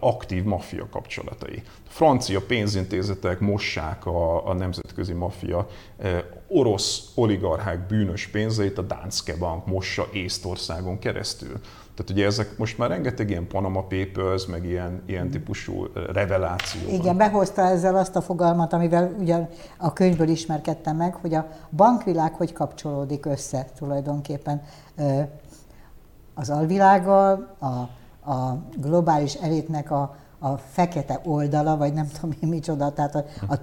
aktív 0.00 0.44
maffia 0.44 0.88
kapcsolatai. 0.90 1.62
A 1.64 1.88
francia 1.88 2.40
pénzintézetek 2.40 3.40
mossák 3.40 4.06
a, 4.06 4.48
a 4.48 4.54
nemzetközi 4.54 5.12
maffia 5.12 5.68
eh, 5.98 6.22
orosz 6.48 7.12
oligarchák 7.14 7.86
bűnös 7.86 8.26
pénzeit, 8.26 8.78
a 8.78 8.82
Danske 8.82 9.36
Bank 9.36 9.66
mossa 9.66 10.08
Észtországon 10.12 10.98
keresztül. 10.98 11.60
Tehát 11.98 12.12
ugye 12.12 12.26
ezek 12.26 12.58
most 12.58 12.78
már 12.78 12.88
rengeteg 12.88 13.30
ilyen 13.30 13.46
Panama 13.46 13.82
Papers, 13.82 14.46
meg 14.46 14.64
ilyen, 14.64 15.02
ilyen 15.06 15.30
típusú 15.30 15.86
reveláció. 16.12 16.80
Igen, 16.90 17.16
behozta 17.16 17.62
ezzel 17.62 17.96
azt 17.96 18.16
a 18.16 18.20
fogalmat, 18.20 18.72
amivel 18.72 19.14
ugyan 19.18 19.48
a 19.78 19.92
könyvből 19.92 20.28
ismerkedtem 20.28 20.96
meg, 20.96 21.14
hogy 21.14 21.34
a 21.34 21.46
bankvilág 21.70 22.34
hogy 22.34 22.52
kapcsolódik 22.52 23.26
össze 23.26 23.66
tulajdonképpen 23.78 24.62
az 26.34 26.50
alvilággal, 26.50 27.56
a, 27.58 27.66
a 28.30 28.58
globális 28.76 29.34
elitnek 29.34 29.90
a, 29.90 30.16
a 30.38 30.56
fekete 30.56 31.20
oldala, 31.24 31.76
vagy 31.76 31.92
nem 31.92 32.06
tudom 32.06 32.36
én 32.40 32.48
micsoda, 32.48 32.92
tehát 32.92 33.14
a, 33.14 33.24
a 33.48 33.58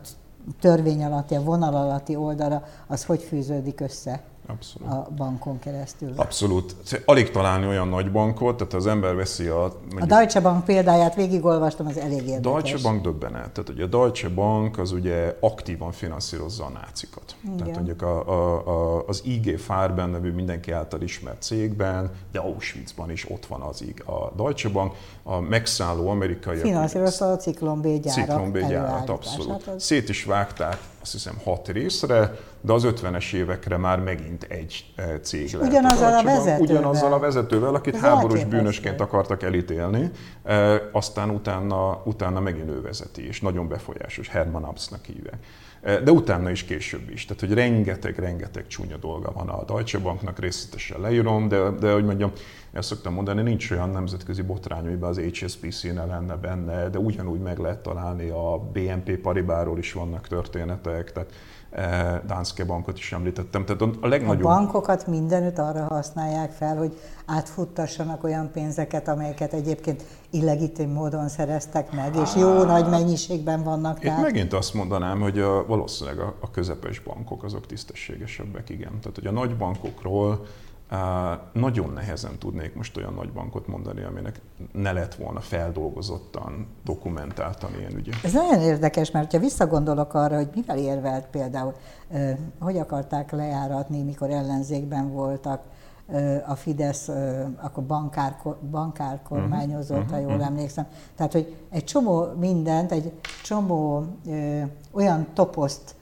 törvény 0.60 1.04
alatti, 1.04 1.36
a 1.36 1.43
vonal 1.43 1.76
alatti 1.76 2.15
oldala, 2.15 2.63
az 2.88 3.06
hogy 3.06 3.21
fűződik 3.21 3.80
össze? 3.82 4.21
Abszolút. 4.47 4.91
a 4.91 5.08
bankon 5.15 5.60
keresztül. 5.60 6.13
Abszolút. 6.15 6.75
Alig 7.05 7.31
találni 7.31 7.67
olyan 7.67 7.88
nagy 7.88 8.12
bankot, 8.12 8.58
tehát 8.58 8.73
az 8.73 8.88
ember 8.88 9.15
veszi 9.15 9.47
a... 9.47 9.73
Mondjuk, 9.81 10.01
a 10.01 10.05
Deutsche 10.05 10.39
Bank 10.39 10.65
példáját 10.65 11.15
végigolvastam, 11.15 11.88
az 11.88 11.97
elég 11.97 12.27
érdekes. 12.27 12.41
Deutsche 12.41 12.77
Bank 12.81 13.01
döbbenet. 13.01 13.51
Tehát 13.51 13.69
ugye 13.69 13.84
a 13.84 13.88
Deutsche 13.88 14.29
Bank 14.29 14.77
az 14.77 14.91
ugye 14.91 15.38
aktívan 15.39 15.91
finanszírozza 15.91 16.65
a 16.65 16.69
nácikat. 16.69 17.36
Igen. 17.43 17.58
Tehát 17.58 17.75
mondjuk 17.75 18.01
a, 18.01 18.27
a, 18.27 18.67
a, 18.67 19.03
az 19.08 19.21
IG 19.25 19.58
Farben 19.58 20.10
nevű 20.10 20.31
mindenki 20.31 20.71
által 20.71 21.01
ismert 21.01 21.41
cégben, 21.41 22.12
de 22.31 22.39
Auschwitzban 22.39 23.12
is 23.12 23.29
ott 23.29 23.45
van 23.45 23.62
az 23.62 23.81
IG, 23.81 24.03
a 24.05 24.31
Deutsche 24.36 24.69
Bank, 24.69 24.93
a 25.23 25.39
megszálló 25.39 26.10
amerikai... 26.10 26.58
Finanszírozta 26.58 27.31
a 27.31 27.36
Ciklon 27.38 27.81
B 27.81 27.84
gyárat. 27.84 28.12
Ciklon 28.12 28.51
B 28.51 28.67
gyárat, 28.67 29.10
abszolút. 29.10 29.51
Hát 29.51 29.75
az... 29.75 29.84
Szét 29.84 30.10
is 30.10 30.23
vágták 30.23 30.77
azt 31.05 31.13
hiszem 31.13 31.38
hat 31.43 31.67
részre, 31.67 32.38
de 32.65 32.73
az 32.73 32.88
50-es 32.88 33.34
évekre 33.34 33.78
már 33.78 33.99
megint 33.99 34.43
egy 34.43 34.86
eh, 34.95 35.17
cég 35.21 35.54
lett. 35.54 35.67
Ugyanazzal 35.67 36.13
a, 36.13 36.23
vezetővel. 36.23 36.60
Ugyanazzal 36.60 37.13
a 37.13 37.19
vezetővel, 37.19 37.75
akit 37.75 37.95
Ez 37.95 38.01
háborús 38.01 38.43
bűnösként 38.43 39.01
akartak 39.01 39.43
elítélni, 39.43 40.12
eh, 40.43 40.82
aztán 40.91 41.30
utána, 41.30 42.01
utána 42.06 42.39
megint 42.39 42.69
ő 42.69 42.82
vezeti, 42.82 43.28
és 43.28 43.41
nagyon 43.41 43.67
befolyásos, 43.67 44.28
Herman 44.28 44.63
Absznak 44.63 45.06
hívják. 45.06 45.38
Eh, 45.82 45.99
de 45.99 46.12
utána 46.12 46.49
is 46.49 46.63
később 46.63 47.10
is. 47.10 47.25
Tehát, 47.25 47.39
hogy 47.39 47.54
rengeteg-rengeteg 47.54 48.67
csúnya 48.67 48.97
dolga 48.97 49.32
van 49.32 49.49
a 49.49 49.63
Deutsche 49.63 49.99
Banknak, 49.99 50.39
részletesen 50.39 51.01
leírom, 51.01 51.47
de, 51.47 51.69
de 51.69 51.93
hogy 51.93 52.06
mondjam, 52.06 52.32
ezt 52.71 52.88
szoktam 52.88 53.13
mondani, 53.13 53.41
nincs 53.41 53.71
olyan 53.71 53.89
nemzetközi 53.89 54.41
botrány, 54.41 54.86
amiben 54.86 55.10
az 55.10 55.19
HSBC 55.19 55.84
ne 55.84 56.06
lenne 56.06 56.36
benne, 56.36 56.89
de 56.89 56.97
ugyanúgy 56.97 57.39
meg 57.39 57.58
lehet 57.58 57.80
találni 57.80 58.30
a 58.30 58.69
BNP 58.73 59.17
Paribáról 59.17 59.78
is 59.78 59.93
vannak 59.93 60.28
történetek, 60.28 61.12
tehát 61.12 61.30
eh, 61.30 61.36
Danske 62.27 62.65
Bankot 62.65 62.97
is 62.97 63.11
említettem. 63.11 63.65
Tehát 63.65 63.81
a, 63.81 64.07
legnagyobb... 64.07 64.45
A 64.45 64.53
bankokat 64.55 65.07
mindenütt 65.07 65.57
arra 65.57 65.83
használják 65.83 66.51
fel, 66.51 66.77
hogy 66.77 66.99
átfuttassanak 67.25 68.23
olyan 68.23 68.51
pénzeket, 68.51 69.07
amelyeket 69.07 69.53
egyébként 69.53 70.03
illegitim 70.29 70.89
módon 70.89 71.27
szereztek 71.27 71.91
meg, 71.91 72.15
és 72.15 72.35
jó 72.35 72.63
nagy 72.63 72.89
mennyiségben 72.89 73.63
vannak. 73.63 73.97
Itt 73.97 74.03
tehát... 74.03 74.21
megint 74.21 74.53
azt 74.53 74.73
mondanám, 74.73 75.19
hogy 75.19 75.39
a, 75.39 75.65
valószínűleg 75.65 76.19
a, 76.19 76.33
a 76.39 76.51
közepes 76.51 76.99
bankok 76.99 77.43
azok 77.43 77.65
tisztességesebbek, 77.65 78.69
igen. 78.69 78.99
Tehát, 78.99 79.15
hogy 79.15 79.27
a 79.27 79.31
nagy 79.31 79.57
bankokról 79.57 80.45
nagyon 81.54 81.93
nehezen 81.93 82.38
tudnék 82.38 82.76
most 82.76 82.98
olyan 82.98 83.13
nagy 83.13 83.32
bankot 83.32 83.67
mondani, 83.67 84.04
aminek 84.04 84.41
ne 84.74 84.91
lett 84.91 85.15
volna 85.15 85.39
feldolgozottan, 85.39 86.67
dokumentáltan 86.84 87.69
ilyen 87.80 87.95
ügye. 87.95 88.12
Ez 88.24 88.34
nagyon 88.34 88.62
érdekes, 88.62 89.12
mert 89.12 89.32
ha 89.32 89.39
visszagondolok 89.39 90.13
arra, 90.13 90.36
hogy 90.36 90.50
mivel 90.56 90.78
érvelt 90.78 91.26
például, 91.28 91.74
hogy 92.60 92.78
akarták 92.78 93.32
lejáratni, 93.32 94.04
mikor 94.04 94.30
ellenzékben 94.30 95.12
voltak, 95.12 95.62
a 96.48 96.56
Fidesz 96.56 97.08
akkor 97.62 97.84
bankár, 97.84 98.36
bankár 98.71 99.13
mhm, 99.13 99.24
kormányozott, 99.28 99.98
uh-huh, 99.98 100.12
ha 100.12 100.19
jól 100.19 100.32
uh-huh. 100.32 100.45
emlékszem. 100.45 100.88
Tehát, 101.15 101.32
hogy 101.32 101.56
egy 101.69 101.84
csomó 101.84 102.26
mindent, 102.39 102.91
egy 102.91 103.12
csomó 103.43 104.06
ö, 104.28 104.62
olyan 104.91 105.28
toposzt 105.34 105.95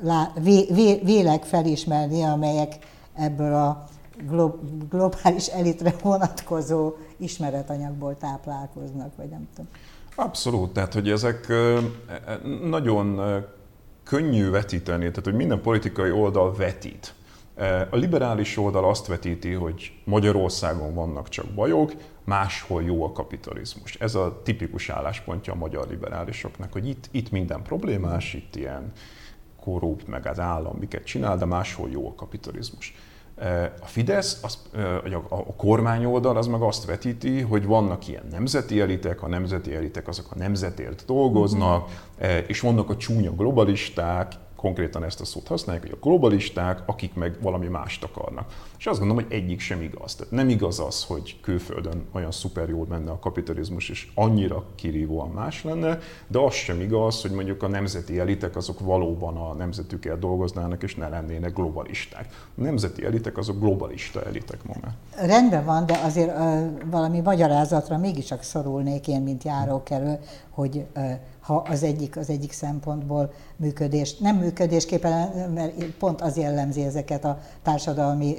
lá, 0.00 0.32
vé, 0.40 0.66
vé, 0.70 1.00
vélek 1.04 1.42
felismerni, 1.42 2.22
amelyek 2.22 2.78
ebből 3.14 3.54
a 3.54 3.84
globális 4.88 5.46
elitre 5.46 5.94
vonatkozó 6.02 6.92
ismeretanyagból 7.16 8.16
táplálkoznak, 8.16 9.16
vagy 9.16 9.28
nem 9.28 9.48
tudom. 9.54 9.70
Abszolút, 10.14 10.72
tehát 10.72 10.92
hogy 10.92 11.10
ezek 11.10 11.52
nagyon 12.62 13.20
könnyű 14.02 14.50
vetíteni, 14.50 15.08
tehát 15.08 15.24
hogy 15.24 15.34
minden 15.34 15.60
politikai 15.60 16.10
oldal 16.10 16.54
vetít. 16.54 17.14
A 17.90 17.96
liberális 17.96 18.56
oldal 18.56 18.88
azt 18.88 19.06
vetíti, 19.06 19.52
hogy 19.52 19.92
Magyarországon 20.04 20.94
vannak 20.94 21.28
csak 21.28 21.46
bajok, 21.46 21.92
máshol 22.24 22.82
jó 22.82 23.04
a 23.04 23.12
kapitalizmus. 23.12 23.94
Ez 23.94 24.14
a 24.14 24.40
tipikus 24.42 24.88
álláspontja 24.88 25.52
a 25.52 25.56
magyar 25.56 25.88
liberálisoknak, 25.88 26.72
hogy 26.72 26.88
itt, 26.88 27.08
itt 27.10 27.30
minden 27.30 27.62
problémás, 27.62 28.34
itt 28.34 28.56
ilyen 28.56 28.92
korrupt, 29.60 30.06
meg 30.06 30.26
az 30.26 30.38
állam 30.38 30.76
miket 30.76 31.04
csinál, 31.04 31.36
de 31.36 31.44
máshol 31.44 31.90
jó 31.90 32.08
a 32.08 32.14
kapitalizmus. 32.14 32.94
A 33.80 33.86
Fidesz, 33.86 34.38
az, 34.42 34.58
a 35.28 35.54
kormány 35.56 36.04
oldal 36.04 36.36
az 36.36 36.46
meg 36.46 36.60
azt 36.60 36.84
vetíti, 36.84 37.40
hogy 37.40 37.66
vannak 37.66 38.08
ilyen 38.08 38.26
nemzeti 38.30 38.80
elitek, 38.80 39.22
a 39.22 39.28
nemzeti 39.28 39.74
elitek 39.74 40.08
azok 40.08 40.26
a 40.30 40.38
nemzetért 40.38 41.04
dolgoznak, 41.06 41.88
uh-huh. 42.18 42.36
és 42.46 42.60
vannak 42.60 42.90
a 42.90 42.96
csúnya 42.96 43.30
globalisták, 43.30 44.32
konkrétan 44.64 45.04
ezt 45.04 45.20
a 45.20 45.24
szót 45.24 45.48
használják, 45.48 45.84
hogy 45.84 45.98
a 46.00 46.06
globalisták, 46.06 46.82
akik 46.86 47.14
meg 47.14 47.36
valami 47.40 47.66
mást 47.66 48.04
akarnak. 48.04 48.52
És 48.78 48.86
azt 48.86 48.98
gondolom, 48.98 49.24
hogy 49.24 49.32
egyik 49.32 49.60
sem 49.60 49.82
igaz. 49.82 50.14
Tehát 50.14 50.32
nem 50.32 50.48
igaz 50.48 50.80
az, 50.80 51.04
hogy 51.04 51.40
külföldön 51.42 52.06
olyan 52.12 52.30
szuper 52.30 52.68
jól 52.68 52.86
menne 52.88 53.10
a 53.10 53.18
kapitalizmus, 53.18 53.88
és 53.88 54.08
annyira 54.14 54.64
kirívóan 54.74 55.28
más 55.28 55.64
lenne, 55.64 55.98
de 56.26 56.38
az 56.38 56.54
sem 56.54 56.80
igaz, 56.80 57.22
hogy 57.22 57.30
mondjuk 57.30 57.62
a 57.62 57.68
nemzeti 57.68 58.18
elitek 58.18 58.56
azok 58.56 58.80
valóban 58.80 59.36
a 59.36 59.54
nemzetükért 59.54 60.18
dolgoznának, 60.18 60.82
és 60.82 60.94
ne 60.94 61.08
lennének 61.08 61.54
globalisták. 61.54 62.26
A 62.58 62.60
nemzeti 62.60 63.04
elitek 63.04 63.36
azok 63.36 63.58
globalista 63.58 64.22
elitek 64.22 64.64
ma 64.64 64.74
már. 64.82 64.94
Rendben 65.26 65.64
van, 65.64 65.86
de 65.86 66.00
azért 66.04 66.38
uh, 66.38 66.90
valami 66.90 67.20
magyarázatra 67.20 67.98
mégiscsak 67.98 68.42
szorulnék 68.42 69.08
én, 69.08 69.22
mint 69.22 69.44
járókerül, 69.44 70.18
hogy 70.50 70.84
uh, 70.96 71.10
ha 71.44 71.56
az 71.68 71.82
egyik, 71.82 72.16
az 72.16 72.30
egyik 72.30 72.52
szempontból 72.52 73.32
működés, 73.56 74.16
nem 74.16 74.36
működésképpen, 74.36 75.50
mert 75.50 75.84
pont 75.84 76.20
az 76.20 76.36
jellemzi 76.36 76.82
ezeket 76.82 77.24
a 77.24 77.38
társadalmi 77.62 78.38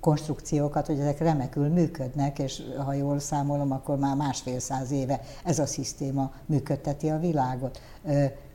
konstrukciókat, 0.00 0.86
hogy 0.86 0.98
ezek 0.98 1.18
remekül 1.18 1.68
működnek, 1.68 2.38
és 2.38 2.62
ha 2.84 2.92
jól 2.92 3.18
számolom, 3.18 3.72
akkor 3.72 3.98
már 3.98 4.16
másfél 4.16 4.58
száz 4.58 4.90
éve 4.90 5.20
ez 5.44 5.58
a 5.58 5.66
szisztéma 5.66 6.32
működteti 6.46 7.08
a 7.08 7.18
világot. 7.18 7.80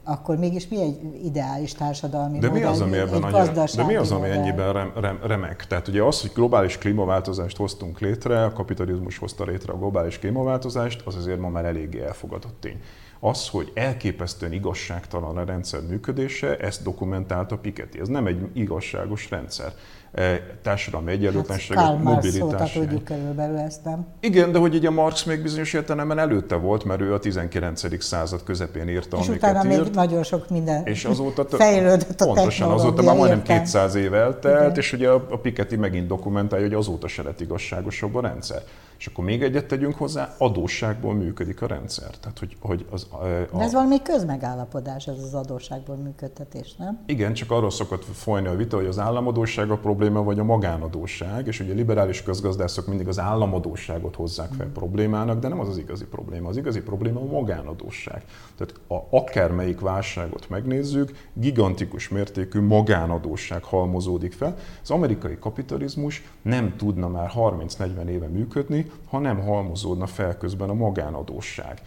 Akkor 0.04 0.38
mégis 0.38 0.68
mi 0.68 0.82
egy 0.82 1.26
ideális 1.26 1.74
társadalmi 1.74 2.39
de 2.39 2.50
mi 2.50 2.64
az, 2.64 2.82
ami 2.82 2.98
ebben 2.98 3.24
annyira, 3.24 3.66
De 3.76 3.84
mi 3.84 3.96
az, 3.96 4.12
ami 4.12 4.30
ennyiben 4.30 4.74
rem, 4.74 4.92
rem, 4.96 5.20
remek? 5.24 5.68
Tehát 5.68 5.88
ugye 5.88 6.04
az, 6.04 6.22
hogy 6.22 6.32
globális 6.34 6.78
klímaváltozást 6.78 7.58
hoztunk 7.58 8.00
létre, 8.00 8.44
a 8.44 8.54
kapitalizmus 8.54 9.18
hozta 9.18 9.46
létre 9.46 9.74
a 9.74 9.78
globális 9.78 10.20
klímaváltozást, 10.20 11.02
az 11.06 11.16
azért 11.16 11.39
ma 11.39 11.50
már 11.50 11.66
eléggé 11.66 12.02
elfogadott 12.02 12.56
tény. 12.60 12.82
Az, 13.20 13.50
hogy 13.50 13.72
elképesztően 13.74 14.54
igazságtalan 14.54 15.38
a 15.38 15.44
rendszer 15.44 15.82
működése, 15.82 16.58
ezt 16.58 16.84
dokumentálta 16.84 17.58
Piketty. 17.58 18.00
Ez 18.00 18.08
nem 18.08 18.26
egy 18.26 18.50
igazságos 18.54 19.30
rendszer. 19.30 19.74
E, 20.14 20.41
társadalmi 20.62 21.12
egyenlőtlenséget, 21.12 21.84
hát, 21.84 22.03
mobilitás. 22.03 22.72
tudjuk 22.72 23.03
körülbelül 23.03 23.57
ezt, 23.57 23.84
nem? 23.84 24.05
Igen, 24.20 24.51
de 24.51 24.59
hogy 24.59 24.76
ugye 24.76 24.89
Marx 24.89 25.24
még 25.24 25.41
bizonyos 25.41 25.74
értelemben 25.74 26.20
előtte 26.20 26.55
volt, 26.55 26.84
mert 26.84 27.01
ő 27.01 27.14
a 27.14 27.20
19. 27.20 28.03
század 28.03 28.43
közepén 28.43 28.89
írta, 28.89 29.18
és 29.18 29.28
amiket 29.28 29.49
utána 29.49 29.74
írt, 29.74 29.84
még 29.84 29.93
nagyon 29.93 30.24
sok 30.24 30.49
minden 30.49 30.86
és 30.86 31.05
azóta 31.05 31.45
fejlődött 31.49 32.22
a 32.22 32.26
Pontosan, 32.26 32.72
azóta 32.72 33.01
már 33.01 33.16
majdnem 33.16 33.41
200 33.41 33.95
év 33.95 34.14
eltelt, 34.14 34.62
Igen. 34.62 34.76
és 34.76 34.93
ugye 34.93 35.09
a, 35.09 35.28
a 35.30 35.38
Piketty 35.38 35.76
megint 35.76 36.07
dokumentálja, 36.07 36.66
hogy 36.66 36.76
azóta 36.76 37.07
se 37.07 37.24
lett 37.24 37.41
igazságosabb 37.41 38.16
a 38.16 38.22
rendszer. 38.22 38.62
És 39.02 39.08
akkor 39.08 39.24
még 39.24 39.43
egyet 39.43 39.66
tegyünk 39.66 39.95
hozzá, 39.95 40.36
adósságból 40.38 41.14
működik 41.14 41.62
a 41.62 41.68
rendszer. 41.68 42.18
Tehát, 42.18 42.39
hogy, 42.39 42.58
hogy 42.60 42.86
az, 42.89 43.08
a. 43.12 43.24
De 43.58 43.64
ez 43.64 43.74
valami 43.74 44.02
közmegállapodás, 44.02 45.08
ez 45.08 45.24
az 45.24 45.34
adósságból 45.34 45.95
működtetés, 45.95 46.76
nem? 46.76 46.99
Igen, 47.06 47.34
csak 47.34 47.52
arról 47.52 47.70
szokott 47.70 48.06
folyni 48.06 48.47
a 48.47 48.56
vita, 48.56 48.76
hogy 48.76 48.86
az 48.86 48.99
államadóság 48.99 49.72
a 49.72 49.78
probléma, 49.78 50.24
vagy 50.24 50.39
a 50.39 50.43
magánadóság, 50.43 51.47
és 51.47 51.60
ugye 51.60 51.74
liberális 51.74 52.24
közgazdászok 52.24 52.88
mindig 52.88 53.08
az 53.08 53.20
államadóságot 53.20 54.16
hozzák 54.16 54.52
fel 54.58 54.68
mm. 54.68 54.72
problémának, 54.72 55.39
de 55.39 55.47
nem 55.47 55.60
az 55.60 55.68
az 55.68 55.78
igazi 55.78 56.06
probléma. 56.06 56.49
Az 56.49 56.58
igazi 56.58 56.82
probléma 56.82 57.20
a 57.20 57.26
magánadóság. 57.26 58.24
Tehát 58.58 58.74
a, 58.88 59.18
akármelyik 59.18 59.80
válságot 59.80 60.49
megnézzük, 60.49 61.12
gigantikus 61.34 62.10
mértékű 62.10 62.60
magánadóság 62.60 63.64
halmozódik 63.64 64.34
fel. 64.34 64.58
Az 64.82 64.91
amerikai 64.91 65.38
kapitalizmus 65.39 66.24
nem 66.41 66.76
tudna 66.78 67.08
már 67.08 67.32
30-40 67.36 68.06
éve 68.08 68.28
működni, 68.28 68.91
ha 69.10 69.20
nem 69.20 69.39
halmozódna 69.39 70.06
fel 70.06 70.38
közben 70.38 70.70
a 70.70 70.74
magánadósság. 70.74 71.82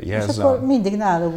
Jelzem, 0.00 0.30
És 0.30 0.38
akkor 0.38 0.66
mindig 0.66 0.96
náluk 0.96 1.34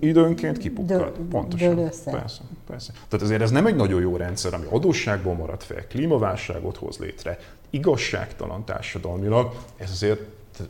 időnként 0.00 0.58
kipukkad. 0.58 1.12
Pontosan. 1.30 1.74
Persze, 1.74 2.42
persze. 2.66 2.92
Tehát 3.08 3.26
azért 3.26 3.42
ez 3.42 3.50
nem 3.50 3.66
egy 3.66 3.76
nagyon 3.76 4.00
jó 4.00 4.16
rendszer, 4.16 4.54
ami 4.54 4.64
adósságból 4.70 5.34
marad 5.34 5.62
fel, 5.62 5.86
klímaválságot 5.86 6.76
hoz 6.76 6.98
létre, 6.98 7.38
igazságtalan 7.70 8.64
társadalmilag, 8.64 9.52
ez 9.76 9.90
azért 9.90 10.20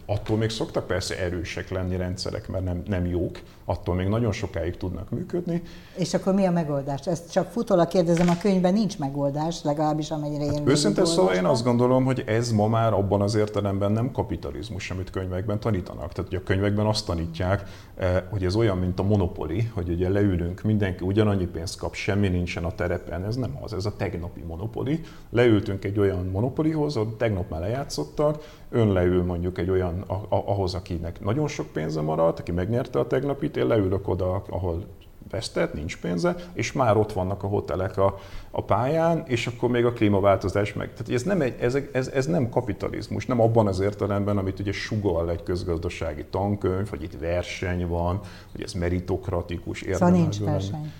attól 0.06 0.36
még 0.36 0.50
szoktak 0.50 0.86
persze 0.86 1.18
erősek 1.18 1.70
lenni 1.70 1.96
rendszerek, 1.96 2.48
mert 2.48 2.64
nem, 2.64 2.82
nem 2.86 3.06
jók, 3.06 3.40
attól 3.64 3.94
még 3.94 4.06
nagyon 4.06 4.32
sokáig 4.32 4.76
tudnak 4.76 5.10
működni. 5.10 5.62
És 5.96 6.14
akkor 6.14 6.34
mi 6.34 6.46
a 6.46 6.50
megoldás? 6.50 7.06
Ezt 7.06 7.32
csak 7.32 7.50
futólag 7.50 7.88
kérdezem, 7.88 8.28
a 8.28 8.36
könyvben 8.40 8.72
nincs 8.72 8.98
megoldás, 8.98 9.62
legalábbis 9.62 10.10
amennyire 10.10 10.44
én... 10.44 10.52
Hát 10.52 10.68
őszintén 10.68 11.04
szóval 11.04 11.34
én 11.34 11.44
azt 11.44 11.64
gondolom, 11.64 12.04
hogy 12.04 12.24
ez 12.26 12.50
ma 12.50 12.68
már 12.68 12.92
abban 12.92 13.20
az 13.20 13.34
értelemben 13.34 13.92
nem 13.92 14.12
kapitalizmus, 14.12 14.90
amit 14.90 15.10
könyvekben 15.10 15.60
tanítanak. 15.60 16.12
Tehát 16.12 16.30
hogy 16.30 16.40
a 16.40 16.42
könyvekben 16.42 16.86
azt 16.86 17.06
tanítják, 17.06 17.62
eh, 17.96 18.22
hogy 18.30 18.44
ez 18.44 18.54
olyan, 18.54 18.78
mint 18.78 18.98
a 18.98 19.02
monopoli, 19.02 19.70
hogy 19.74 19.88
ugye 19.88 20.08
leülünk, 20.08 20.62
mindenki 20.62 21.04
ugyanannyi 21.04 21.46
pénzt 21.46 21.78
kap, 21.78 21.94
semmi 21.94 22.28
nincsen 22.28 22.64
a 22.64 22.74
terepen, 22.74 23.24
ez 23.24 23.36
nem 23.36 23.58
az, 23.62 23.72
ez 23.72 23.84
a 23.84 23.96
tegnapi 23.96 24.40
monopoli. 24.40 25.00
Leültünk 25.30 25.84
egy 25.84 25.98
olyan 25.98 26.26
monopolihoz, 26.26 26.96
ahol 26.96 27.16
tegnap 27.16 27.50
már 27.50 27.60
lejátszottak, 27.60 28.60
ön 28.72 28.92
leül 28.92 29.22
mondjuk 29.22 29.58
egy 29.58 29.70
olyan, 29.70 30.00
ahhoz, 30.28 30.74
akinek 30.74 31.20
nagyon 31.20 31.48
sok 31.48 31.66
pénze 31.66 32.00
maradt, 32.00 32.38
aki 32.38 32.52
megnyerte 32.52 32.98
a 32.98 33.06
tegnapit, 33.06 33.56
én 33.56 33.66
leülök 33.66 34.08
oda, 34.08 34.42
ahol 34.50 34.84
vesztett, 35.30 35.74
nincs 35.74 36.00
pénze, 36.00 36.36
és 36.52 36.72
már 36.72 36.96
ott 36.96 37.12
vannak 37.12 37.42
a 37.42 37.46
hotelek 37.46 37.96
a, 37.96 38.18
a 38.50 38.64
pályán, 38.64 39.22
és 39.26 39.46
akkor 39.46 39.70
még 39.70 39.84
a 39.84 39.92
klímaváltozás 39.92 40.72
meg. 40.72 40.92
Tehát 40.92 41.12
ez 41.12 41.22
nem, 41.22 41.40
egy, 41.40 41.54
ez, 41.60 41.78
ez, 41.92 42.08
ez 42.08 42.26
nem 42.26 42.48
kapitalizmus, 42.48 43.26
nem 43.26 43.40
abban 43.40 43.66
az 43.66 43.80
értelemben, 43.80 44.38
amit 44.38 44.60
ugye 44.60 44.72
sugal 44.72 45.30
egy 45.30 45.42
közgazdasági 45.42 46.24
tankönyv, 46.30 46.88
hogy 46.88 47.02
itt 47.02 47.18
verseny 47.20 47.86
van, 47.86 48.20
hogy 48.52 48.62
ez 48.62 48.72
meritokratikus, 48.72 49.82
érdemes. 49.82 50.08
Szóval 50.08 50.22
nincs 50.22 50.40
verseny. 50.40 50.92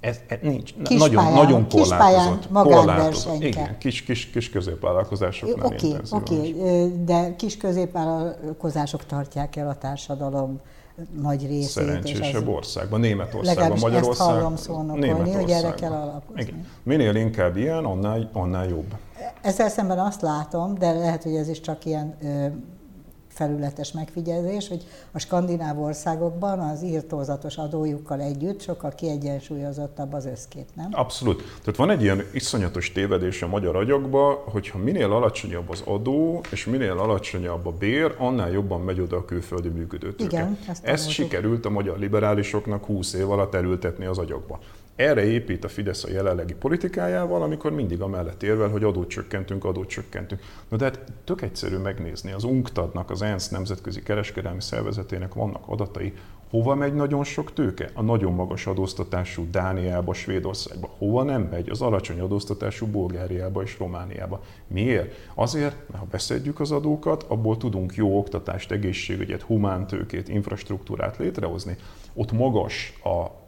Ez, 0.00 0.20
ez 0.26 0.38
nincs. 0.42 0.74
Kis 0.82 0.98
nagyon, 0.98 1.24
pályán, 1.24 1.32
nagyon 1.32 1.68
korlátozott. 1.68 2.48
korlátozott. 2.52 3.42
Igen, 3.42 3.78
kis, 3.78 4.02
kis, 4.02 4.30
kis 4.30 4.50
középvállalkozásoknál 4.50 5.66
Oké, 5.66 5.86
okay, 5.86 6.00
oké, 6.10 6.36
okay, 6.36 7.04
de 7.04 7.36
kis 7.36 7.56
középvállalkozások 7.56 9.06
tartják 9.06 9.56
el 9.56 9.68
a 9.68 9.74
társadalom 9.74 10.60
nagy 11.20 11.46
részét. 11.46 11.68
Szerencsésebb 11.68 12.48
országban, 12.48 13.00
Németországban, 13.00 13.78
Magyarországon. 13.78 14.10
Ezt 14.10 14.20
hallom 14.20 14.56
szónokolni, 14.56 15.32
hogy 15.32 15.50
erre 15.50 15.74
kell 15.74 15.92
alapozni. 15.92 16.42
Igen. 16.42 16.66
Minél 16.82 17.14
inkább 17.14 17.56
ilyen, 17.56 17.84
annál, 17.84 18.30
annál 18.32 18.68
jobb. 18.68 18.94
Ezzel 19.42 19.68
szemben 19.68 19.98
azt 19.98 20.22
látom, 20.22 20.74
de 20.74 20.92
lehet, 20.92 21.22
hogy 21.22 21.34
ez 21.34 21.48
is 21.48 21.60
csak 21.60 21.84
ilyen 21.84 22.16
felületes 23.40 23.92
megfigyelés, 23.92 24.68
hogy 24.68 24.82
a 25.12 25.18
skandináv 25.18 25.80
országokban 25.82 26.58
az 26.58 26.82
írtózatos 26.82 27.56
adójukkal 27.56 28.20
együtt 28.20 28.60
sokkal 28.60 28.90
kiegyensúlyozottabb 28.90 30.12
az 30.12 30.26
összkép, 30.26 30.66
nem? 30.74 30.88
Abszolút. 30.92 31.42
Tehát 31.42 31.76
van 31.76 31.90
egy 31.90 32.02
ilyen 32.02 32.22
iszonyatos 32.32 32.92
tévedés 32.92 33.42
a 33.42 33.46
magyar 33.48 33.76
agyakba, 33.76 34.44
hogyha 34.46 34.78
minél 34.78 35.12
alacsonyabb 35.12 35.70
az 35.70 35.82
adó, 35.84 36.40
és 36.50 36.64
minél 36.64 36.98
alacsonyabb 36.98 37.66
a 37.66 37.70
bér, 37.78 38.14
annál 38.18 38.50
jobban 38.50 38.80
megy 38.80 39.00
oda 39.00 39.16
a 39.16 39.24
külföldi 39.24 39.68
működőtőke. 39.68 40.36
Igen, 40.36 40.58
ezt, 40.68 40.84
ezt 40.84 41.08
sikerült 41.08 41.64
a 41.64 41.70
magyar 41.70 41.98
liberálisoknak 41.98 42.84
20 42.84 43.12
év 43.12 43.30
alatt 43.30 43.54
elültetni 43.54 44.04
az 44.04 44.18
agyakba. 44.18 44.58
Erre 45.00 45.24
épít 45.24 45.64
a 45.64 45.68
Fidesz 45.68 46.04
a 46.04 46.10
jelenlegi 46.10 46.54
politikájával, 46.54 47.42
amikor 47.42 47.72
mindig 47.72 48.00
amellett 48.00 48.42
érvel, 48.42 48.68
hogy 48.68 48.84
adót 48.84 49.08
csökkentünk, 49.08 49.64
adót 49.64 49.88
csökkentünk. 49.88 50.40
No 50.68 50.76
de 50.76 50.84
hát 50.84 51.12
tök 51.24 51.42
egyszerű 51.42 51.76
megnézni. 51.76 52.32
Az 52.32 52.44
UNCTAD-nak, 52.44 53.10
az 53.10 53.22
ENSZ 53.22 53.48
nemzetközi 53.48 54.02
kereskedelmi 54.02 54.60
szervezetének 54.60 55.34
vannak 55.34 55.62
adatai, 55.66 56.12
Hova 56.50 56.74
megy 56.74 56.94
nagyon 56.94 57.24
sok 57.24 57.52
tőke? 57.52 57.90
A 57.94 58.02
nagyon 58.02 58.32
magas 58.32 58.66
adóztatású 58.66 59.50
Dániába, 59.50 60.12
Svédországba. 60.12 60.94
Hova 60.98 61.22
nem 61.22 61.42
megy? 61.42 61.70
Az 61.70 61.80
alacsony 61.80 62.20
adóztatású 62.20 62.86
Bulgáriába 62.86 63.62
és 63.62 63.78
Romániába. 63.78 64.40
Miért? 64.66 65.14
Azért, 65.34 65.76
mert 65.88 66.02
ha 66.02 66.08
beszedjük 66.10 66.60
az 66.60 66.70
adókat, 66.70 67.22
abból 67.22 67.56
tudunk 67.56 67.94
jó 67.94 68.18
oktatást, 68.18 68.70
egészségügyet, 68.70 69.42
humántőkét, 69.42 70.28
infrastruktúrát 70.28 71.16
létrehozni. 71.16 71.76
Ott 72.14 72.32
magas 72.32 72.98
a 73.04 73.39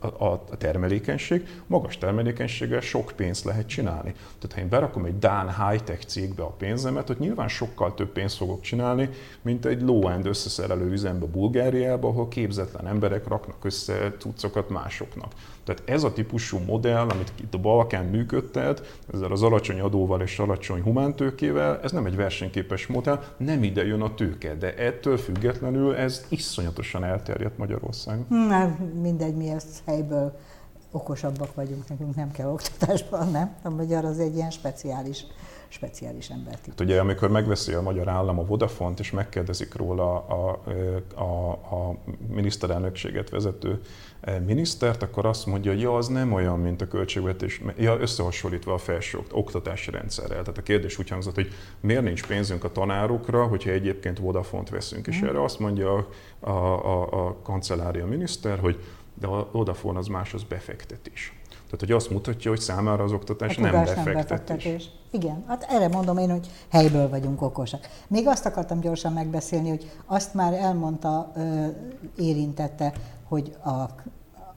a, 0.00 0.24
a 0.24 0.44
termelékenység, 0.58 1.48
magas 1.66 1.98
termelékenységgel 1.98 2.80
sok 2.80 3.12
pénzt 3.16 3.44
lehet 3.44 3.66
csinálni. 3.66 4.12
Tehát 4.12 4.52
ha 4.54 4.60
én 4.60 4.68
berakom 4.68 5.04
egy 5.04 5.18
Dán 5.18 5.68
high-tech 5.68 6.04
cégbe 6.06 6.42
a 6.42 6.50
pénzemet, 6.50 7.10
ott 7.10 7.18
nyilván 7.18 7.48
sokkal 7.48 7.94
több 7.94 8.12
pénzt 8.12 8.36
fogok 8.36 8.60
csinálni, 8.60 9.08
mint 9.42 9.64
egy 9.66 9.82
low-end 9.82 10.26
összeszerelő 10.26 10.90
üzembe 10.90 11.26
Bulgáriába, 11.26 12.08
ahol 12.08 12.28
képzetlen 12.28 12.86
emberek 12.86 13.28
raknak 13.28 13.64
össze 13.64 14.14
cuccokat 14.18 14.68
másoknak. 14.68 15.32
Tehát 15.64 15.82
ez 15.84 16.02
a 16.02 16.12
típusú 16.12 16.58
modell, 16.58 17.08
amit 17.08 17.32
itt 17.40 17.54
a 17.54 17.58
Balkán 17.58 18.04
működtet, 18.04 18.98
ezzel 19.12 19.32
az 19.32 19.42
alacsony 19.42 19.80
adóval 19.80 20.20
és 20.20 20.38
alacsony 20.38 20.82
humántőkével, 20.82 21.80
ez 21.82 21.92
nem 21.92 22.06
egy 22.06 22.16
versenyképes 22.16 22.86
modell, 22.86 23.22
nem 23.36 23.62
ide 23.62 23.86
jön 23.86 24.02
a 24.02 24.14
tőke, 24.14 24.54
de 24.54 24.74
ettől 24.74 25.16
függetlenül 25.16 25.94
ez 25.94 26.26
iszonyatosan 26.28 27.04
elterjedt 27.04 27.58
Magyarországon. 27.58 28.26
Na, 28.28 28.76
mindegy, 29.00 29.36
mi 29.36 29.48
ezt 29.48 29.82
helyből 29.86 30.38
okosabbak 30.90 31.54
vagyunk, 31.54 31.88
nekünk 31.88 32.14
nem 32.14 32.30
kell 32.30 32.48
oktatásban, 32.48 33.30
nem? 33.30 33.54
A 33.62 33.70
magyar 33.70 34.04
az 34.04 34.18
egy 34.18 34.34
ilyen 34.36 34.50
speciális 34.50 35.24
speciális 35.72 36.28
embert. 36.28 36.66
Hát 36.66 36.80
ugye 36.80 37.00
amikor 37.00 37.30
megveszi 37.30 37.72
a 37.72 37.82
magyar 37.82 38.08
állam 38.08 38.38
a 38.38 38.44
Vodafont, 38.44 39.00
és 39.00 39.10
megkérdezik 39.10 39.74
róla 39.74 40.26
a, 40.26 40.62
a, 41.14 41.50
a 41.50 41.96
miniszterelnökséget 42.28 43.30
vezető 43.30 43.80
minisztert, 44.46 45.02
akkor 45.02 45.26
azt 45.26 45.46
mondja, 45.46 45.70
hogy 45.70 45.80
ja, 45.80 45.96
az 45.96 46.08
nem 46.08 46.32
olyan, 46.32 46.58
mint 46.58 46.80
a 46.80 46.88
költségvetés, 46.88 47.60
ja, 47.78 47.98
összehasonlítva 47.98 48.72
a 48.72 48.78
felső 48.78 49.18
oktatási 49.32 49.90
rendszerrel. 49.90 50.40
Tehát 50.40 50.58
a 50.58 50.62
kérdés 50.62 50.98
úgy 50.98 51.08
hangzott, 51.08 51.34
hogy 51.34 51.52
miért 51.80 52.02
nincs 52.02 52.26
pénzünk 52.26 52.64
a 52.64 52.72
tanárokra, 52.72 53.46
hogyha 53.46 53.70
egyébként 53.70 54.18
Vodafont 54.18 54.68
veszünk. 54.68 55.06
És 55.06 55.20
mm. 55.22 55.26
erre 55.26 55.42
azt 55.42 55.58
mondja 55.58 55.94
a, 55.94 56.06
a, 56.40 56.50
a, 56.50 57.26
a 57.26 57.36
kancellária 57.42 58.06
miniszter, 58.06 58.58
hogy 58.58 58.82
de 59.20 59.26
a 59.26 59.48
Vodafone 59.52 59.98
az 59.98 60.06
más, 60.06 60.34
az 60.34 60.42
befektetés. 60.42 61.32
Tehát, 61.50 61.80
hogy 61.86 61.92
azt 61.92 62.10
mutatja, 62.10 62.50
hogy 62.50 62.60
számára 62.60 63.04
az 63.04 63.12
oktatás 63.12 63.56
nem 63.56 63.70
befektetés. 63.70 64.04
nem 64.04 64.14
befektetés. 64.14 64.90
Igen, 65.10 65.44
hát 65.48 65.66
erre 65.68 65.88
mondom 65.88 66.18
én, 66.18 66.30
hogy 66.30 66.46
helyből 66.68 67.08
vagyunk 67.08 67.42
okosak. 67.42 67.88
Még 68.08 68.26
azt 68.26 68.46
akartam 68.46 68.80
gyorsan 68.80 69.12
megbeszélni, 69.12 69.68
hogy 69.68 69.90
azt 70.06 70.34
már 70.34 70.52
elmondta, 70.52 71.32
érintette, 72.16 72.92
hogy 73.30 73.56
a 73.64 73.84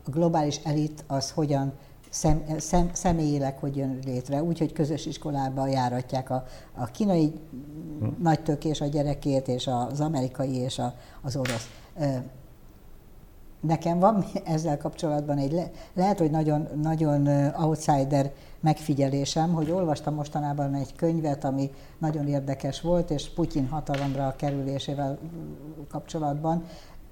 globális 0.05 0.57
elit 0.63 1.03
az 1.07 1.31
hogyan 1.31 1.73
szem, 2.09 2.43
szem, 2.57 2.89
személyileg 2.93 3.57
hogy 3.57 3.75
jön 3.75 3.99
létre, 4.05 4.43
úgyhogy 4.43 4.73
közös 4.73 5.05
iskolába 5.05 5.67
járatják 5.67 6.29
a, 6.29 6.43
a 6.75 6.85
kínai 6.85 7.33
hm. 7.99 8.07
nagytökés 8.21 8.81
a 8.81 8.85
gyerekét, 8.85 9.47
és 9.47 9.67
az 9.67 9.99
amerikai 9.99 10.55
és 10.55 10.79
a, 10.79 10.93
az 11.21 11.35
orosz. 11.35 11.69
Nekem 13.61 13.99
van 13.99 14.25
ezzel 14.45 14.77
kapcsolatban 14.77 15.37
egy, 15.37 15.51
le, 15.51 15.71
lehet, 15.93 16.19
hogy 16.19 16.31
nagyon, 16.31 16.67
nagyon 16.81 17.27
outsider 17.55 18.31
megfigyelésem, 18.59 19.53
hogy 19.53 19.71
olvastam 19.71 20.13
mostanában 20.13 20.73
egy 20.73 20.95
könyvet, 20.95 21.43
ami 21.43 21.71
nagyon 21.97 22.27
érdekes 22.27 22.81
volt, 22.81 23.09
és 23.09 23.29
Putyin 23.29 23.67
hatalomra 23.67 24.35
kerülésével 24.37 25.17
kapcsolatban 25.89 26.63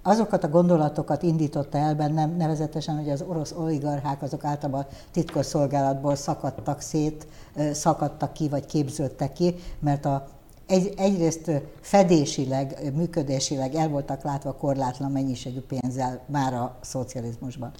azokat 0.01 0.43
a 0.43 0.49
gondolatokat 0.49 1.23
indította 1.23 1.77
el 1.77 1.95
bennem, 1.95 2.35
nevezetesen, 2.35 2.97
hogy 2.97 3.09
az 3.09 3.23
orosz 3.27 3.51
oligarchák 3.51 4.21
azok 4.21 4.43
általában 4.43 4.85
titkos 5.11 5.45
szolgálatból 5.45 6.15
szakadtak 6.15 6.81
szét, 6.81 7.27
szakadtak 7.71 8.33
ki, 8.33 8.49
vagy 8.49 8.65
képződtek 8.65 9.33
ki, 9.33 9.55
mert 9.79 10.05
a 10.05 10.27
egy, 10.72 10.93
egyrészt 10.97 11.51
fedésileg, 11.82 12.91
működésileg 12.95 13.76
el 13.76 13.89
voltak 13.89 14.24
látva 14.24 14.53
korlátlan 14.53 15.11
mennyiségű 15.11 15.59
pénzzel 15.59 16.22
már 16.26 16.53
a 16.53 16.78
szocializmusban. 16.82 17.72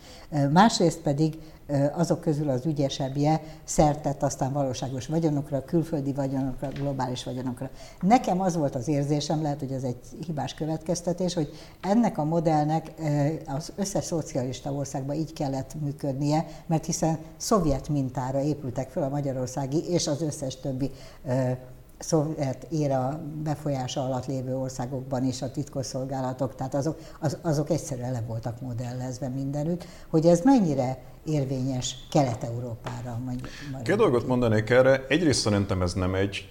Másrészt 0.52 1.00
pedig 1.00 1.38
azok 1.94 2.22
közül 2.22 2.50
az 2.50 2.66
ügyesebbje 2.66 3.42
szertett 3.64 4.24
aztán 4.24 4.54
valóságos 4.54 5.08
vagyonokra, 5.08 5.66
külföldi 5.66 6.14
vagyonokra, 6.14 6.68
globális 6.68 7.24
vagyonokra. 7.24 7.70
Nekem 8.02 8.42
az 8.42 8.56
volt 8.56 8.76
az 8.76 8.88
érzésem, 8.88 9.42
lehet, 9.42 9.60
hogy 9.60 9.72
ez 9.72 9.84
egy 9.84 10.00
hibás 10.26 10.54
következtetés, 10.54 11.34
hogy 11.34 11.50
ennek 11.82 12.18
a 12.18 12.24
modellnek 12.24 12.92
az 13.46 13.72
összes 13.76 14.04
szocialista 14.04 14.72
országban 14.72 15.16
így 15.16 15.34
kellett 15.34 15.76
működnie, 15.82 16.46
mert 16.66 16.86
hiszen 16.86 17.18
szovjet 17.38 17.90
mintára 17.90 18.42
épültek 18.42 18.90
fel 18.90 19.04
a 19.04 19.10
magyarországi 19.10 19.90
és 19.90 20.08
az 20.08 20.22
összes 20.22 20.56
többi 20.60 20.92
szovjet 22.02 22.68
éra 22.70 23.22
befolyása 23.44 24.06
alatt 24.06 24.26
lévő 24.26 24.58
országokban 24.58 25.24
is 25.24 25.42
a 25.42 25.52
titkosszolgálatok, 25.52 26.56
tehát 26.56 26.74
azok, 26.74 27.00
az, 27.20 27.38
azok 27.42 27.70
egyszerűen 27.70 28.12
le 28.12 28.24
voltak 28.28 28.62
modellezve 28.62 29.28
mindenütt, 29.28 29.86
hogy 30.10 30.26
ez 30.26 30.42
mennyire 30.42 30.98
érvényes 31.26 31.96
Kelet-Európára. 32.12 33.20
Két 33.84 33.96
dolgot 33.96 34.28
mondanék 34.28 34.70
erre. 34.70 35.06
Egyrészt 35.08 35.42
szerintem 35.42 35.82
ez 35.82 35.94
nem 35.94 36.16
egy 36.16 36.50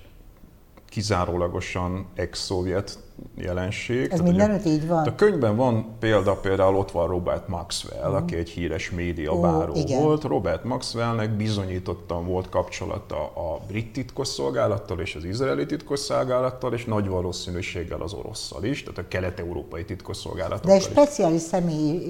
kizárólagosan 0.90 2.06
ex-szovjet 2.14 2.98
jelenség. 3.36 4.12
Ez 4.12 4.20
mindenütt 4.20 4.64
így 4.64 4.86
van? 4.86 5.06
A 5.06 5.14
könyvben 5.14 5.56
van 5.56 5.96
példa, 5.98 6.34
például 6.34 6.76
ott 6.76 6.90
van 6.90 7.06
Robert 7.08 7.48
Maxwell, 7.48 8.10
mm. 8.10 8.14
aki 8.14 8.36
egy 8.36 8.48
híres 8.48 8.90
média 8.90 9.40
báró 9.40 9.74
volt. 9.86 10.22
Robert 10.22 10.64
Maxwellnek 10.64 11.30
bizonyítottan 11.30 12.26
volt 12.26 12.48
kapcsolata 12.48 13.16
a 13.24 13.60
brit 13.66 13.92
titkosszolgálattal 13.92 15.00
és 15.00 15.14
az 15.14 15.24
izraeli 15.24 15.66
titkosszolgálattal, 15.66 16.72
és 16.72 16.84
nagy 16.84 17.08
valószínűséggel 17.08 18.00
az 18.00 18.12
orosszal 18.12 18.64
is, 18.64 18.82
tehát 18.82 18.98
a 18.98 19.08
kelet-európai 19.08 19.84
titkosszolgálatokkal 19.84 20.70
De 20.70 20.84
egy 20.84 20.90
speciális 20.90 21.40
személy, 21.40 22.08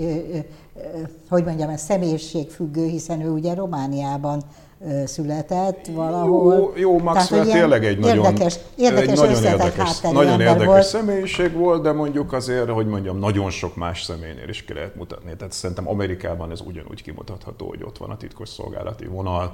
hogy 1.28 1.44
mondjam, 1.44 1.68
ez 1.68 1.82
személyiségfüggő, 1.82 2.86
hiszen 2.86 3.20
ő 3.20 3.30
ugye 3.30 3.54
Romániában 3.54 4.42
született 5.04 5.86
valahol. 5.86 6.54
Jó, 6.54 6.72
jó 6.76 6.98
Maxwell 6.98 7.44
Tehát, 7.44 7.60
tényleg 7.60 7.84
egy 7.84 7.98
nagyon 7.98 8.24
érdekes, 8.24 8.58
érdekes, 8.76 9.08
egy 9.08 9.18
nagyon 9.18 9.44
érdekes, 9.44 10.00
nagyon 10.00 10.40
érdekes 10.40 10.66
volt. 10.66 10.82
személyiség 10.82 11.52
volt, 11.52 11.82
de 11.82 11.92
mondjuk 11.92 12.32
azért, 12.32 12.70
hogy 12.70 12.86
mondjam, 12.86 13.18
nagyon 13.18 13.50
sok 13.50 13.76
más 13.76 14.02
személynél 14.02 14.48
is 14.48 14.64
ki 14.64 14.74
lehet 14.74 14.94
mutatni. 14.94 15.36
Tehát 15.36 15.52
szerintem 15.52 15.88
Amerikában 15.88 16.50
ez 16.50 16.60
ugyanúgy 16.60 17.02
kimutatható, 17.02 17.68
hogy 17.68 17.82
ott 17.82 17.98
van 17.98 18.10
a 18.10 18.16
titkos 18.16 18.48
szolgálati 18.48 19.06
vonal 19.06 19.52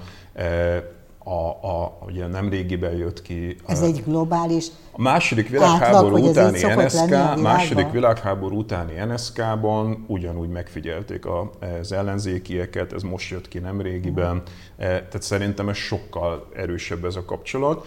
a, 1.28 1.48
a, 1.68 1.98
ugye 2.06 2.26
nem 2.26 2.48
régiben 2.48 2.96
jött 2.96 3.22
ki. 3.22 3.56
Ez 3.66 3.82
egy 3.82 4.02
globális 4.04 4.66
A 4.92 5.02
második 5.02 5.48
világháború 5.48 6.16
átlag, 6.16 6.30
utáni 6.30 6.84
NSK, 6.84 7.42
második 7.42 7.90
világháború 7.90 8.58
utáni 8.58 8.92
NSK-ban 9.12 10.04
ugyanúgy 10.06 10.48
megfigyelték 10.48 11.24
az 11.80 11.92
ellenzékieket, 11.92 12.92
ez 12.92 13.02
most 13.02 13.30
jött 13.30 13.48
ki 13.48 13.58
nem 13.58 13.80
régiben, 13.80 14.36
uh-huh. 14.36 14.44
tehát 14.76 15.22
szerintem 15.22 15.68
ez 15.68 15.76
sokkal 15.76 16.48
erősebb 16.54 17.04
ez 17.04 17.16
a 17.16 17.24
kapcsolat. 17.24 17.86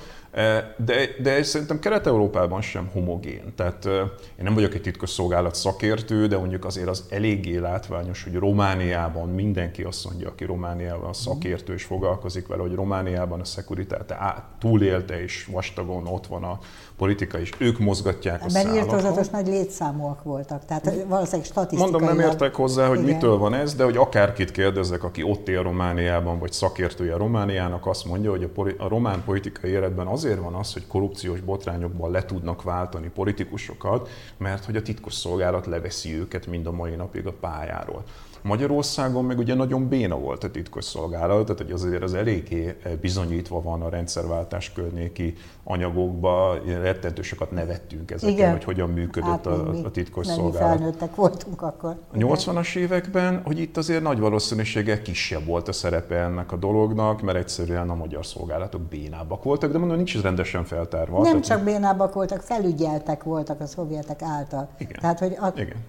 De, 0.78 1.08
de 1.22 1.44
szerintem 1.44 1.80
Kelet-Európában 1.80 2.62
sem 2.62 2.90
homogén. 2.94 3.54
Tehát 3.56 3.86
én 3.86 4.44
nem 4.44 4.54
vagyok 4.54 4.74
egy 4.74 4.82
titkos 4.82 5.10
szolgálat 5.10 5.56
szakértő, 5.56 6.28
de 6.28 6.38
mondjuk 6.38 6.66
azért 6.66 6.88
az 6.88 7.06
eléggé 7.10 7.58
látványos, 7.58 8.24
hogy 8.24 8.34
Romániában 8.34 9.30
mindenki 9.30 9.84
azt 9.84 10.06
mondja, 10.06 10.28
aki 10.28 10.46
Romániában 10.46 11.14
szakértő 11.14 11.74
és 11.74 11.84
foglalkozik 11.84 12.48
vele, 12.48 12.62
hogy 12.62 12.74
Romániában 12.76 13.40
a 13.40 13.46
szekuritáte 13.46 14.44
túlélte 14.60 15.22
és 15.22 15.46
vastagon 15.52 16.08
ott 16.08 16.28
van 16.28 16.44
a 16.44 16.60
politika, 16.98 17.40
és 17.40 17.52
ők 17.58 17.80
mozgatják 17.80 18.42
a 18.42 18.46
Ebben 18.46 18.76
írtózatos 18.76 19.30
nagy 19.30 19.48
létszámúak 19.48 20.24
voltak, 20.24 20.66
tehát 20.66 20.84
valószínűleg 21.08 21.46
statisztikai. 21.46 21.92
Mondom, 21.92 22.16
nem 22.16 22.30
értek 22.30 22.56
hozzá, 22.56 22.88
hogy 22.88 23.00
igen. 23.00 23.14
mitől 23.14 23.38
van 23.38 23.54
ez, 23.54 23.76
de 23.76 23.84
hogy 23.84 23.98
akárkit 23.98 24.52
kérdezek, 24.52 25.04
aki 25.04 25.24
ott 25.24 25.48
él 25.48 25.64
Romániában, 25.64 26.40
vagy 26.40 26.52
szakértője 26.52 27.16
Romániának, 27.16 27.88
azt 27.88 28.06
mondja, 28.06 28.30
hogy 28.30 28.52
a, 28.56 28.84
a 28.84 28.88
román 28.88 29.24
politikai 29.26 29.70
életben 29.72 30.08
azért 30.24 30.40
van 30.40 30.54
az, 30.54 30.74
hogy 30.74 30.88
korrupciós 30.88 31.40
botrányokban 31.40 32.12
le 32.12 32.26
tudnak 32.26 32.64
váltani 32.64 33.08
politikusokat, 33.08 34.10
mert 34.38 34.66
hogy 34.66 34.76
a 34.76 34.82
titkosszolgálat 34.82 35.66
leveszi 35.66 36.14
őket 36.14 36.48
mind 36.48 36.66
a 36.66 36.72
mai 36.72 36.96
napig 36.96 37.28
a 37.28 37.34
pályáról. 37.34 38.04
Magyarországon 38.42 39.26
meg 39.26 39.38
ugye 39.38 39.56
nagyon 39.56 39.88
béna 39.88 40.18
volt 40.18 40.44
a 40.44 40.52
titkosszolgálat, 40.52 41.46
tehát 41.46 41.62
hogy 41.62 41.72
azért 41.72 42.04
az 42.04 42.14
eléggé 42.14 42.76
bizonyítva 43.02 43.62
van 43.62 43.82
a 43.82 43.90
rendszerváltás 43.90 44.74
környéki 44.74 45.34
anyagokba, 45.64 46.58
rettentő 46.82 47.22
sokat 47.22 47.52
nevettünk 47.52 48.12
ezeken, 48.12 48.36
Igen. 48.36 48.52
hogy 48.52 48.64
hogyan 48.64 48.90
működött 48.90 49.30
hát, 49.30 49.46
a, 49.46 49.70
a 49.84 49.92
titkosszolgálat. 49.92 50.78
felnőttek 50.78 51.16
voltunk 51.16 51.62
akkor. 51.62 51.96
A 52.14 52.18
80-as 52.18 52.76
években, 52.76 53.42
hogy 53.46 53.60
itt 53.60 53.78
azért 53.78 54.02
nagy 54.02 54.20
valószínűséggel 54.20 55.02
kisebb 55.02 55.46
volt 55.46 55.68
a 55.68 55.72
szerepe 55.72 56.16
ennek 56.16 56.52
a 56.52 56.56
dolognak, 56.56 57.22
mert 57.22 57.38
egyszerűen 57.38 57.90
a 57.90 57.96
magyar 57.96 58.26
szolgálatok 58.26 58.82
bénábbak 58.82 59.44
voltak, 59.44 59.72
de 59.72 59.78
mondom, 59.78 59.98
nincs 59.98 60.16
ez 60.16 60.22
rendesen 60.22 60.64
feltárva. 60.64 61.22
Nem 61.22 61.24
tehát, 61.24 61.46
csak 61.46 61.64
bénábbak 61.64 62.14
voltak, 62.14 62.42
felügyeltek 62.42 63.24
voltak 63.24 63.60
a 63.62 63.66
szovjetek 63.66 64.22
által. 64.22 64.70
Igen. 64.78 64.98
Tehát, 65.00 65.20
hogy 65.20 65.38
a, 65.40 65.52
Igen. 65.56 65.86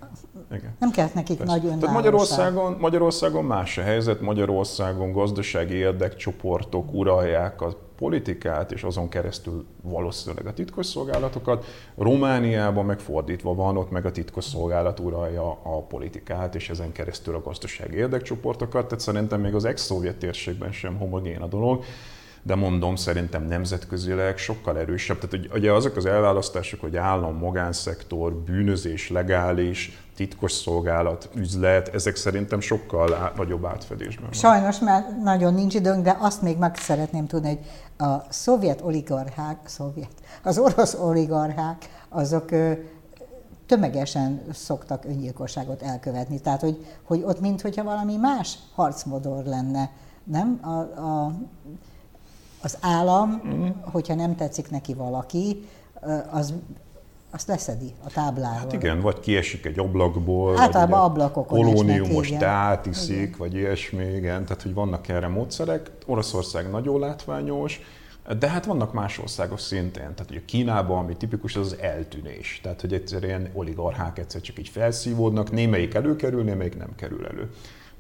Igen. 0.53 0.77
Nem 0.79 0.91
kellett 0.91 1.15
nekik 1.15 1.37
Persze. 1.37 1.53
nagy 1.53 1.61
Tehát 1.61 1.81
Magyarország 1.81 1.95
Magyarországon, 1.95 2.77
Magyarországon 2.81 3.45
más 3.45 3.79
a 3.79 3.83
helyzet. 3.83 4.21
Magyarországon 4.21 5.13
gazdasági 5.13 5.75
érdekcsoportok 5.75 6.93
uralják 6.93 7.61
a 7.61 7.77
politikát, 7.97 8.73
és 8.73 8.83
azon 8.83 9.09
keresztül 9.09 9.67
valószínűleg 9.83 10.47
a 10.47 10.53
titkosszolgálatokat. 10.53 11.65
Romániában 11.97 12.85
megfordítva 12.85 13.55
van, 13.55 13.77
ott 13.77 13.91
meg 13.91 14.07
a 14.07 14.11
titkosszolgálat 14.11 15.01
uralja 15.01 15.51
a 15.51 15.83
politikát, 15.89 16.55
és 16.55 16.71
ezen 16.71 16.93
keresztül 16.93 17.35
a 17.35 17.41
gazdasági 17.41 17.97
érdekcsoportokat. 17.97 18.85
Tehát 18.85 19.01
szerintem 19.01 19.41
még 19.41 19.55
az 19.55 19.65
ex-szovjet 19.65 20.17
térségben 20.17 20.73
sem 20.73 20.99
homogén 20.99 21.41
a 21.41 21.47
dolog 21.47 21.85
de 22.43 22.55
mondom, 22.55 22.97
szerintem 22.97 23.47
nemzetközileg 23.47 24.39
sokkal 24.39 24.79
erősebb. 24.79 25.19
Tehát 25.19 25.47
ugye 25.55 25.73
azok 25.73 25.97
az 25.97 26.07
elválasztások, 26.07 26.81
hogy 26.81 26.97
állam, 26.97 27.37
magánszektor, 27.37 28.35
bűnözés, 28.35 29.11
legális, 29.11 29.99
titkos 30.21 30.53
szolgálat, 30.53 31.29
üzlet, 31.35 31.89
ezek 31.95 32.17
szerintem 32.17 32.61
sokkal 32.61 33.15
át, 33.15 33.37
nagyobb 33.37 33.65
átfedésben 33.65 34.25
van. 34.25 34.33
Sajnos 34.33 34.79
már 34.79 35.19
nagyon 35.23 35.55
nincs 35.55 35.75
időnk, 35.75 36.05
de 36.05 36.17
azt 36.21 36.43
még 36.43 36.59
meg 36.59 36.77
szeretném 36.77 37.27
tudni, 37.27 37.49
hogy 37.49 37.59
a 38.09 38.25
szovjet 38.29 38.81
oligarchák, 38.81 39.59
szovjet, 39.65 40.11
az 40.43 40.59
orosz 40.59 40.95
oligarchák, 40.95 42.05
azok 42.09 42.51
tömegesen 43.67 44.43
szoktak 44.53 45.05
öngyilkosságot 45.05 45.83
elkövetni. 45.83 46.41
Tehát, 46.41 46.61
hogy, 46.61 46.87
hogy 47.05 47.23
ott 47.25 47.41
mintha 47.41 47.83
valami 47.83 48.17
más 48.17 48.59
harcmodor 48.75 49.45
lenne, 49.45 49.91
nem? 50.25 50.59
A, 50.63 51.01
a, 51.01 51.33
az 52.63 52.79
állam, 52.81 53.43
mm. 53.47 53.67
hogyha 53.83 54.15
nem 54.15 54.37
tetszik 54.37 54.71
neki 54.71 54.95
valaki, 54.95 55.69
az 56.31 56.55
azt 57.31 57.49
leszedi 57.49 57.93
a 58.05 58.11
tábláról. 58.11 58.59
Hát 58.59 58.73
igen, 58.73 59.01
vagy 59.01 59.21
kiesik 59.21 59.67
egy 59.67 59.79
ablakból, 59.79 60.59
Általában 60.59 61.01
vagy 61.01 61.11
ablakokon 61.11 61.63
kolóniumos 61.63 62.29
teát 62.29 62.87
iszik, 62.87 63.37
vagy 63.37 63.55
ilyesmi, 63.55 64.05
igen, 64.05 64.45
tehát 64.45 64.63
hogy 64.63 64.75
vannak 64.75 65.09
erre 65.09 65.29
módszerek. 65.29 65.91
Oroszország 66.07 66.71
nagyon 66.71 67.01
látványos, 67.01 67.81
de 68.39 68.49
hát 68.49 68.65
vannak 68.65 68.93
más 68.93 69.19
országok 69.19 69.59
szintén. 69.59 70.15
Tehát 70.15 70.27
ugye 70.31 70.43
Kínában, 70.45 70.99
ami 70.99 71.17
tipikus, 71.17 71.57
az 71.57 71.67
az 71.67 71.77
eltűnés. 71.81 72.61
Tehát, 72.63 72.81
hogy 72.81 72.93
egyszerűen 72.93 73.51
oligarchák 73.53 74.19
egyszer 74.19 74.41
csak 74.41 74.59
így 74.59 74.69
felszívódnak, 74.69 75.51
némelyik 75.51 75.95
előkerül, 75.95 76.43
némelyik 76.43 76.77
nem 76.79 76.95
kerül 76.97 77.27
elő. 77.27 77.51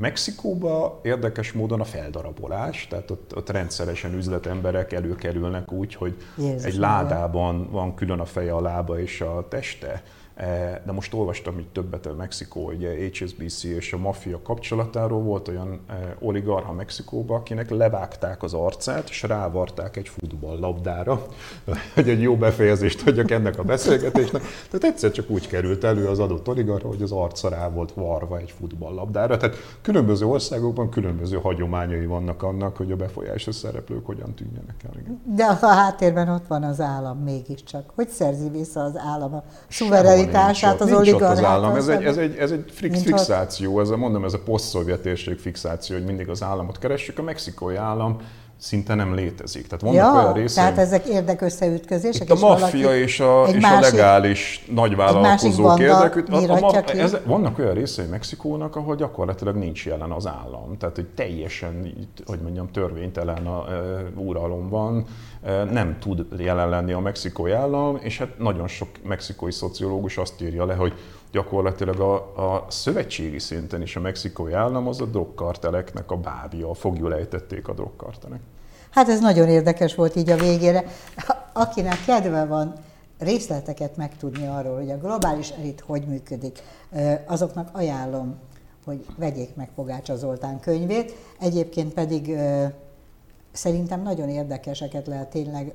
Mexikóba 0.00 1.00
érdekes 1.02 1.52
módon 1.52 1.80
a 1.80 1.84
feldarabolás, 1.84 2.86
tehát 2.86 3.10
ott, 3.10 3.36
ott 3.36 3.50
rendszeresen 3.50 4.14
üzletemberek 4.14 4.92
előkerülnek 4.92 5.72
úgy, 5.72 5.94
hogy 5.94 6.16
Jézus 6.38 6.64
egy 6.64 6.74
ládában 6.74 7.70
van 7.70 7.94
külön 7.94 8.20
a 8.20 8.24
feje, 8.24 8.52
a 8.52 8.60
lába 8.60 9.00
és 9.00 9.20
a 9.20 9.46
teste, 9.48 10.02
de 10.84 10.92
most 10.92 11.14
olvastam 11.14 11.58
így 11.58 11.68
többet 11.68 12.06
a 12.06 12.14
Mexikó, 12.14 12.70
ugye 12.70 13.08
HSBC 13.08 13.64
és 13.64 13.92
a 13.92 13.98
maffia 13.98 14.42
kapcsolatáról 14.42 15.22
volt 15.22 15.48
olyan 15.48 15.80
e, 15.88 16.16
oligarha 16.18 16.72
Mexikóba, 16.72 17.34
akinek 17.34 17.70
levágták 17.70 18.42
az 18.42 18.54
arcát, 18.54 19.08
és 19.08 19.22
rávarták 19.22 19.96
egy 19.96 20.08
futballlabdára, 20.08 21.26
hogy 21.94 22.08
egy 22.14 22.20
jó 22.20 22.36
befejezést 22.36 23.06
adjak 23.06 23.30
ennek 23.30 23.58
a 23.58 23.62
beszélgetésnek. 23.62 24.42
Tehát 24.70 24.94
egyszer 24.94 25.10
csak 25.10 25.30
úgy 25.30 25.48
került 25.48 25.84
elő 25.84 26.06
az 26.06 26.18
adott 26.18 26.48
oligarha, 26.48 26.88
hogy 26.88 27.02
az 27.02 27.12
arca 27.12 27.48
rá 27.48 27.68
volt 27.68 27.92
varva 27.92 28.38
egy 28.38 28.54
futballlabdára. 28.58 29.36
Tehát 29.36 29.56
különböző 29.82 30.26
országokban 30.26 30.90
különböző 30.90 31.36
hagyományai 31.36 32.06
vannak 32.06 32.42
annak, 32.42 32.76
hogy 32.76 32.92
a 32.92 32.96
befolyásos 32.96 33.54
szereplők 33.54 34.06
hogyan 34.06 34.34
tűnjenek 34.34 34.84
el. 34.84 35.18
De 35.24 35.44
a 35.44 35.66
háttérben 35.66 36.28
ott 36.28 36.46
van 36.46 36.62
az 36.62 36.80
állam 36.80 37.18
mégiscsak. 37.18 37.90
Hogy 37.94 38.08
szerzi 38.08 38.48
vissza 38.48 38.80
az 38.80 38.96
állam 38.96 39.34
a 39.34 39.42
szuverenitást? 39.68 40.29
Mentalitását 40.32 40.80
az 40.80 40.92
oligarchát. 40.92 41.76
Ez 41.76 41.88
egy, 41.88 42.04
ez 42.04 42.16
egy, 42.16 42.36
ez 42.36 42.50
egy 42.50 42.64
fix, 42.70 43.02
fixáció, 43.02 43.80
ez 43.80 43.88
a, 43.88 43.96
mondom, 43.96 44.24
ez 44.24 44.34
a 44.34 44.38
poszt 44.38 44.68
térség 45.00 45.38
fixáció, 45.38 45.96
hogy 45.96 46.04
mindig 46.04 46.28
az 46.28 46.42
államot 46.42 46.78
keressük. 46.78 47.18
A 47.18 47.22
mexikói 47.22 47.76
állam 47.76 48.20
szinte 48.60 48.94
nem 48.94 49.14
létezik. 49.14 49.66
Tehát 49.66 49.80
vannak 49.80 49.96
ja, 49.96 50.20
olyan 50.20 50.32
részei... 50.32 50.64
tehát 50.64 50.78
ezek 50.78 51.06
érdekösszeütközések? 51.06 52.22
Itt 52.22 52.30
a 52.30 52.48
maffia 52.48 52.96
és 52.96 53.20
a, 53.20 53.44
és 53.46 53.62
másik, 53.62 53.92
a 53.92 53.96
legális 53.96 54.64
nagyvállalkozók 54.70 55.78
a, 55.78 56.84
ez, 56.86 57.16
vannak 57.24 57.58
olyan 57.58 57.74
részei 57.74 58.06
Mexikónak, 58.06 58.76
ahol 58.76 58.96
gyakorlatilag 58.96 59.56
nincs 59.56 59.86
jelen 59.86 60.10
az 60.10 60.26
állam. 60.26 60.76
Tehát, 60.78 60.94
hogy 60.94 61.06
teljesen, 61.06 61.92
hogy 62.26 62.38
mondjam, 62.40 62.70
törvénytelen 62.70 63.46
a, 63.46 63.72
e, 63.72 63.78
uralom 64.14 64.68
van, 64.68 65.04
e, 65.42 65.64
nem 65.64 65.96
tud 66.00 66.26
jelen 66.38 66.68
lenni 66.68 66.92
a 66.92 66.98
mexikói 67.00 67.52
állam, 67.52 67.98
és 68.00 68.18
hát 68.18 68.38
nagyon 68.38 68.68
sok 68.68 68.88
mexikói 69.02 69.52
szociológus 69.52 70.16
azt 70.16 70.42
írja 70.42 70.64
le, 70.64 70.74
hogy 70.74 70.92
gyakorlatilag 71.32 72.00
a, 72.00 72.14
a 72.54 72.66
szövetségi 72.68 73.38
szinten 73.38 73.82
is 73.82 73.96
a 73.96 74.00
mexikói 74.00 74.52
állam 74.52 74.86
az 74.86 75.00
a 75.00 75.04
drogkarteleknek 75.04 76.10
a 76.10 76.16
bábja, 76.16 76.74
fogjul 76.74 77.14
ejtették 77.14 77.68
a 77.68 77.72
drogkartelek. 77.72 78.40
Hát 78.90 79.08
ez 79.08 79.20
nagyon 79.20 79.48
érdekes 79.48 79.94
volt 79.94 80.16
így 80.16 80.30
a 80.30 80.36
végére. 80.36 80.84
Akinek 81.52 82.04
kedve 82.04 82.44
van 82.44 82.74
részleteket 83.18 83.96
megtudni 83.96 84.46
arról, 84.46 84.76
hogy 84.76 84.90
a 84.90 84.98
globális 84.98 85.50
elit 85.50 85.82
hogy 85.86 86.02
működik, 86.06 86.58
azoknak 87.26 87.68
ajánlom, 87.72 88.38
hogy 88.84 89.04
vegyék 89.16 89.54
meg 89.54 89.70
Pogácsa 89.74 90.16
Zoltán 90.16 90.60
könyvét. 90.60 91.14
Egyébként 91.40 91.94
pedig 91.94 92.38
szerintem 93.52 94.02
nagyon 94.02 94.28
érdekeseket 94.28 95.06
lehet 95.06 95.30
tényleg 95.30 95.74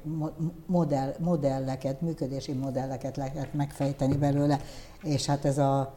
modell, 0.65 1.15
modelleket, 1.19 2.01
működési 2.01 2.53
modelleket 2.53 3.17
lehet 3.17 3.53
megfejteni 3.53 4.17
belőle, 4.17 4.59
és 5.03 5.25
hát 5.25 5.45
ez 5.45 5.57
a 5.57 5.93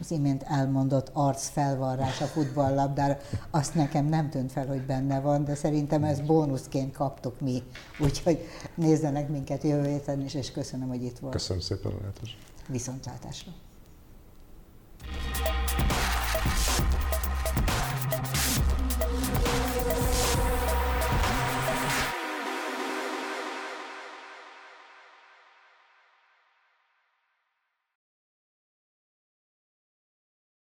az 0.00 0.10
imént 0.10 0.42
elmondott 0.42 1.10
arc 1.12 1.48
felvarrás 1.48 2.20
a 2.20 2.24
futballlabdára, 2.24 3.18
azt 3.50 3.74
nekem 3.74 4.06
nem 4.06 4.30
tűnt 4.30 4.52
fel, 4.52 4.66
hogy 4.66 4.82
benne 4.82 5.20
van, 5.20 5.44
de 5.44 5.54
szerintem 5.54 6.04
ez 6.04 6.20
bónuszként 6.20 6.92
kaptuk 6.92 7.40
mi. 7.40 7.62
Úgyhogy 7.98 8.46
nézzenek 8.74 9.28
minket 9.28 9.62
jövő 9.62 9.88
héten 9.88 10.20
is, 10.20 10.34
és 10.34 10.52
köszönöm, 10.52 10.88
hogy 10.88 11.02
itt 11.02 11.18
volt. 11.18 11.32
Köszönöm 11.32 11.62
szépen 11.62 11.92
a 11.92 11.96
lehetőséget. 12.00 12.44
Viszontlátásra. 12.68 13.52